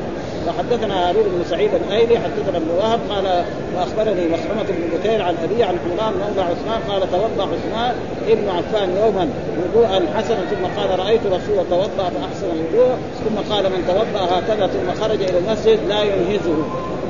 وحدثنا 0.49 1.09
هارون 1.09 1.25
بن 1.25 1.45
سعيد 1.51 1.71
الأيلي 1.75 2.19
حدثنا 2.19 2.57
ابن 2.57 2.71
وهب 2.79 3.01
قال 3.11 3.45
وأخبرني 3.77 4.29
مخرمه 4.29 4.63
بن 4.69 4.99
بكير 4.99 5.23
عن 5.23 5.35
أبي 5.45 5.63
عن 5.63 5.77
عمران 5.85 6.13
مولى 6.13 6.43
عثمان 6.43 6.81
قال 6.89 7.11
توضأ 7.11 7.43
عثمان 7.43 7.95
ابن 8.29 8.49
عفان 8.49 8.97
يوما 8.97 9.29
وضوءا 9.63 10.01
حسنا 10.17 10.41
ثم 10.51 10.81
قال 10.81 10.99
رأيت 10.99 11.21
رسول 11.27 11.65
توضأ 11.71 12.11
فأحسن 12.11 12.47
الوضوء 12.53 12.97
ثم 13.25 13.55
قال 13.55 13.65
من 13.65 13.85
توضأ 13.87 14.39
هكذا 14.39 14.67
ثم 14.67 15.03
خرج 15.03 15.23
إلى 15.23 15.39
المسجد 15.39 15.79
لا 15.89 16.03
ينهزه 16.03 16.57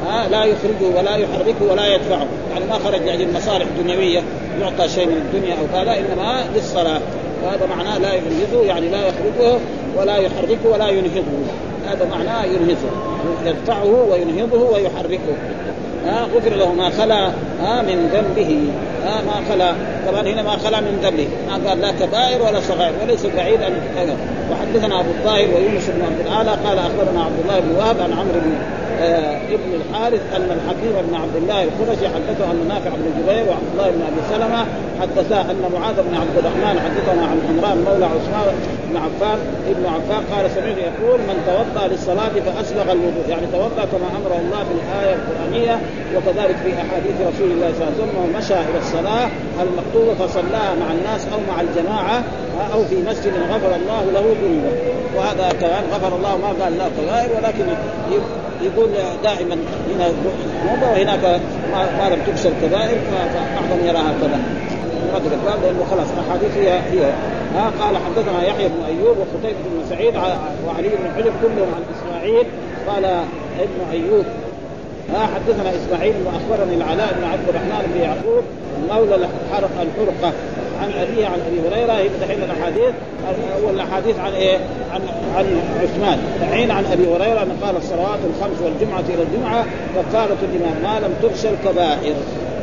ها 0.07 0.29
لا 0.29 0.45
يخرجه 0.45 0.99
ولا 0.99 1.17
يحركه 1.17 1.73
ولا 1.73 1.95
يدفعه. 1.95 2.27
يعني 2.53 2.65
ما 2.65 2.79
خرج 2.85 3.03
لأجل 3.03 3.33
مصالح 3.35 3.67
دنيوية 3.83 4.23
يعطى 4.61 4.89
شيء 4.89 5.07
من 5.07 5.17
الدنيا 5.17 5.55
أو 5.55 5.67
كذا 5.73 5.99
إنما 5.99 6.45
للصلاة. 6.55 7.01
وهذا 7.45 7.67
معناه 7.67 7.99
لا 7.99 8.13
ينهزه 8.15 8.63
يعني 8.67 8.89
لا 8.89 8.99
يخرجه 8.99 9.59
ولا 9.97 10.17
يحركه 10.17 10.69
ولا 10.73 10.89
ينهضه 10.89 11.47
هذا 11.89 12.09
معناه 12.11 12.45
ينهضه 12.45 12.91
يدفعه 13.47 14.07
وينهضه 14.11 14.71
ويحركه. 14.71 15.35
ها 16.07 16.27
غفر 16.35 16.51
له 16.57 16.73
ما 16.73 16.91
خلا 16.91 17.31
ها 17.63 17.83
من 17.83 18.11
ذنبه. 18.13 18.61
ها 19.05 19.23
ما 19.23 19.49
خلا. 19.49 19.73
طبعا 20.07 20.21
هنا 20.21 20.43
ما 20.43 20.57
خلا 20.57 20.81
من 20.81 20.99
ذنبه. 21.03 21.29
ما 21.49 21.69
قال 21.69 21.81
لا 21.81 21.91
كبائر 21.91 22.43
ولا 22.43 22.61
صغائر 22.61 22.93
وليس 23.03 23.27
بعيد 23.27 23.63
ان 23.63 23.73
وحدثنا 24.51 25.01
أبو 25.01 25.11
الطاهر 25.11 25.49
ويونس 25.55 25.87
بن 25.87 26.03
عبد 26.03 26.21
الأعلى 26.27 26.51
قال 26.51 26.79
أخبرنا 26.79 27.25
عبد 27.25 27.39
الله 27.45 27.61
بن 27.61 27.77
وهب 27.79 28.01
عن 28.01 28.13
عمرو 28.13 28.41
بن 28.45 28.53
آه 29.01 29.37
ابن 29.37 29.81
الحارث 29.81 30.21
أن 30.37 30.49
الحكيم 30.57 30.93
بن 31.09 31.15
عبد 31.15 31.37
الله 31.37 31.63
القرشي 31.63 32.09
حدثه 32.09 32.51
ان 32.51 32.69
نافع 32.69 32.91
بن 32.91 33.23
جبير 33.23 33.45
وعبد 33.49 33.71
الله 33.73 33.91
بن 33.91 34.03
أبي 34.03 34.21
سلمة 34.31 34.67
حدثا 35.01 35.41
أن 35.41 35.63
معاذ 35.75 35.97
بن 36.09 36.15
عبد 36.23 36.37
الرحمن 36.41 36.77
حدثنا 36.85 37.23
عن 37.31 37.39
عمران 37.49 37.79
مولى 37.89 38.07
عثمان 38.15 38.55
بن 38.91 38.97
عفان 38.97 39.39
ابن 39.73 39.85
عفان 39.87 40.23
قال 40.33 40.51
سمعت 40.51 40.79
يقول 40.89 41.19
من 41.29 41.37
توضأ 41.47 41.87
للصلاة 41.89 42.35
فأسبغ 42.47 42.93
الوضوء. 42.93 43.27
يعني 43.29 43.47
توضأ 43.53 43.85
كما 43.93 44.09
امره 44.19 44.37
الله 44.45 44.61
بالايه 44.69 45.15
القرآنية 45.15 45.81
وكذلك 46.17 46.57
في 46.65 46.71
أحاديث 46.85 47.17
رسول 47.31 47.51
الله 47.55 47.71
صلى 47.77 47.83
الله 47.83 47.93
عليه 47.93 48.03
وسلم 48.03 48.17
ومشى 48.25 48.55
إلى 48.69 48.79
الصلاة 48.85 49.29
المكتوبه 49.65 50.15
فصلاها 50.15 50.73
مع 50.83 50.89
الناس 50.97 51.23
أو 51.35 51.39
مع 51.51 51.61
الجماعة 51.61 52.19
أو 52.75 52.85
في 52.85 52.97
مسجد 53.11 53.33
غفر 53.53 53.73
الله 53.81 54.03
له 54.15 54.25
ذنوبه. 54.43 54.75
وهذا 55.17 55.47
كمان 55.61 55.85
غفر 55.93 56.17
الله 56.17 56.37
ما 56.37 56.65
قال 56.65 56.79
لا 56.79 56.89
كبائر 56.99 57.31
ولكن 57.37 57.65
يقول 58.63 58.89
دائما 59.23 59.57
هنا 59.91 60.07
ذنوبه 60.09 60.91
وهناك 60.93 61.41
ما 61.99 62.09
لم 62.09 62.21
تكسر 62.27 62.51
كبائر 62.63 62.99
فبعضهم 63.11 63.87
يراها 63.87 64.15
كذا. 64.21 64.41
قدر 65.15 65.33
الباب 65.33 65.59
لأنه 65.63 65.85
خلاص 65.91 66.07
الأحاديث 66.13 66.57
هي 66.57 66.71
هي. 66.73 67.13
ها 67.55 67.71
قال 67.81 67.97
حدثنا 67.97 68.47
يحيى 68.47 68.69
بن 68.69 68.85
أيوب 68.87 69.17
وقتيبة 69.19 69.59
بن 69.73 69.87
سعيد 69.91 70.15
وعلي 70.67 70.89
بن 70.89 71.11
حجر 71.17 71.33
كلهم 71.43 71.69
عن 71.77 71.83
إسماعيل. 71.97 72.47
قال 72.89 73.05
ابن 73.61 73.79
أيوب 73.93 74.25
ها 75.15 75.29
حدثنا 75.35 75.71
إسماعيل 75.71 76.15
وأخبرني 76.27 76.75
العلاء 76.75 77.15
بن 77.19 77.25
عبد 77.25 77.49
الرحمن 77.49 77.93
بن 77.95 78.01
يعقوب 78.01 78.45
مولى 78.91 79.15
الحرقة. 79.15 80.33
عن 80.83 80.93
أبيه 80.93 81.27
عن 81.27 81.41
أبي 81.47 81.69
هريرة 81.69 81.99
يفتح 81.99 82.35
لنا 82.35 82.45
الأحاديث. 82.45 82.95
أول 83.63 83.75
الأحاديث 83.75 84.19
عن 84.19 84.33
إيه؟ 84.33 84.59
عن 84.93 85.01
عن 85.37 85.61
عثمان. 85.83 86.19
الحين 86.43 86.71
عن 86.71 86.85
أبي 86.93 87.03
هريرة 87.03 87.43
أن 87.43 87.53
قال 87.63 87.77
الصلوات 87.77 88.19
الخمس 88.25 88.63
والجمعة 88.65 89.05
إلى 89.15 89.23
الجمعة 89.23 89.65
كفاره 89.97 90.37
لما 90.43 90.75
ما 90.83 91.07
لم 91.07 91.15
تغسل 91.23 91.49
الكبائر 91.49 92.15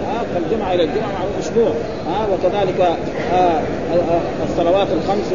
ها 0.04 0.24
فالجمعه 0.34 0.74
إلى 0.74 0.84
الجمعة 0.84 1.08
مع 1.08 1.40
أسبوع 1.40 1.72
ها 2.08 2.28
وكذلك 2.34 2.98
الصلوات 4.50 4.88
الخمس 4.92 5.34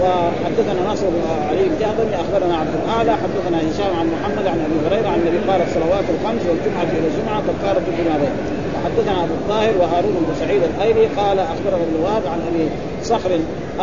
وحدثنا 0.00 0.80
ناصر 0.88 1.06
بن 1.06 1.22
علي 1.50 1.64
الجهضمي 1.66 2.14
أخبرنا 2.14 2.56
عبد 2.56 2.74
الأعلى 2.84 3.12
حدثنا 3.12 3.58
هشام 3.58 3.96
عن 4.00 4.06
محمد 4.06 4.46
عن 4.46 4.58
أبي 4.66 4.76
هريرة 4.86 5.08
عن 5.08 5.18
النبي 5.18 5.50
قال 5.50 5.60
الصلوات 5.62 6.04
الخمس 6.14 6.42
والجمعة 6.48 6.88
إلى 6.98 7.06
الجمعة 7.08 7.40
كفاره 7.40 7.82
بما 7.98 8.16
بين 8.22 8.34
وحدثنا 8.74 9.24
ابو 9.24 9.34
الطاهر 9.34 9.72
وهارون 9.80 10.12
بن 10.12 10.34
سعيد 10.40 10.62
الأيلي 10.62 11.06
قال 11.06 11.38
أخبرنا 11.38 11.84
ابن 11.84 12.28
عن 12.32 12.40
أبي 12.50 12.68
صخر 13.02 13.30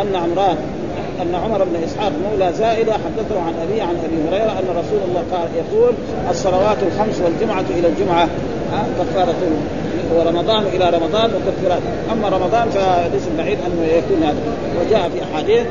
أن 0.00 0.16
عمران 0.16 0.56
أن 1.22 1.34
عمر 1.34 1.64
بن 1.64 1.84
إسحاق 1.84 2.12
مولى 2.30 2.52
زائده 2.52 2.92
حدثه 2.92 3.40
عن 3.40 3.54
ابي 3.62 3.80
عن 3.80 3.96
أبي 4.04 4.28
هريرة 4.28 4.52
أن 4.52 4.68
رسول 4.70 5.00
الله 5.08 5.22
قال 5.32 5.48
يقول 5.56 5.92
الصلوات 6.30 6.76
الخمس 6.82 7.20
والجمعة 7.20 7.64
إلى 7.78 7.88
الجمعة. 7.88 8.28
كفارة 8.98 9.34
ورمضان 10.14 10.62
إلى 10.62 10.90
رمضان 10.90 11.30
وكفرات 11.34 11.82
أما 12.12 12.28
رمضان 12.28 12.70
فليس 12.70 13.22
بعيد 13.38 13.58
انه 13.66 13.84
يكون 13.84 14.22
هذا. 14.22 14.36
وجاء 14.80 15.08
في 15.08 15.22
أحاديث 15.22 15.66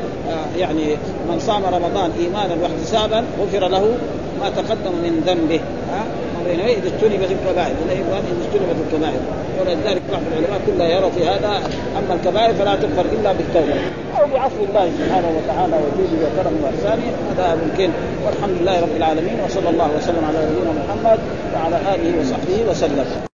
يعني 0.58 0.96
من 1.28 1.40
صام 1.40 1.62
رمضان 1.64 2.10
إيمانا 2.20 2.56
واحتسابا 2.62 3.24
غفر 3.40 3.68
له 3.68 3.94
ما 4.40 4.50
تقدم 4.50 4.92
من 5.02 5.22
ذنبه. 5.26 5.60
ها 6.50 6.66
إذا 6.66 6.88
اجتنبت 6.88 7.30
الكبائر. 7.36 7.74
إذا 7.90 8.18
اجتنبت 8.44 8.76
الكبائر. 8.86 9.20
ولذلك 9.60 10.02
بعض 10.12 10.22
العلماء 10.32 10.60
كلها 10.66 10.88
يرى 10.88 11.10
في 11.10 11.28
هذا 11.28 11.52
أما 11.98 12.14
الكبائر 12.14 12.54
فلا 12.54 12.74
تغفر 12.76 13.04
إلا 13.12 13.32
بالتوبة. 13.32 13.74
أو 14.20 14.26
بعفو 14.34 14.64
الله 14.64 14.90
سبحانه 14.98 15.30
وتعالى 15.38 15.76
وجوده 15.76 16.26
وكرمه 16.26 16.58
وإحسانه. 16.64 17.06
هذا 17.30 17.58
ممكن. 17.64 17.90
والحمد 18.26 18.56
لله 18.60 18.80
رب 18.80 18.96
العالمين 18.96 19.40
وصلى 19.44 19.70
الله 19.70 19.88
وسلم 19.96 20.24
على 20.24 20.38
نبينا 20.46 20.72
محمد 20.84 21.18
وعلى 21.54 21.76
آله 21.94 22.20
وصحبه 22.20 22.70
وسلم. 22.70 23.31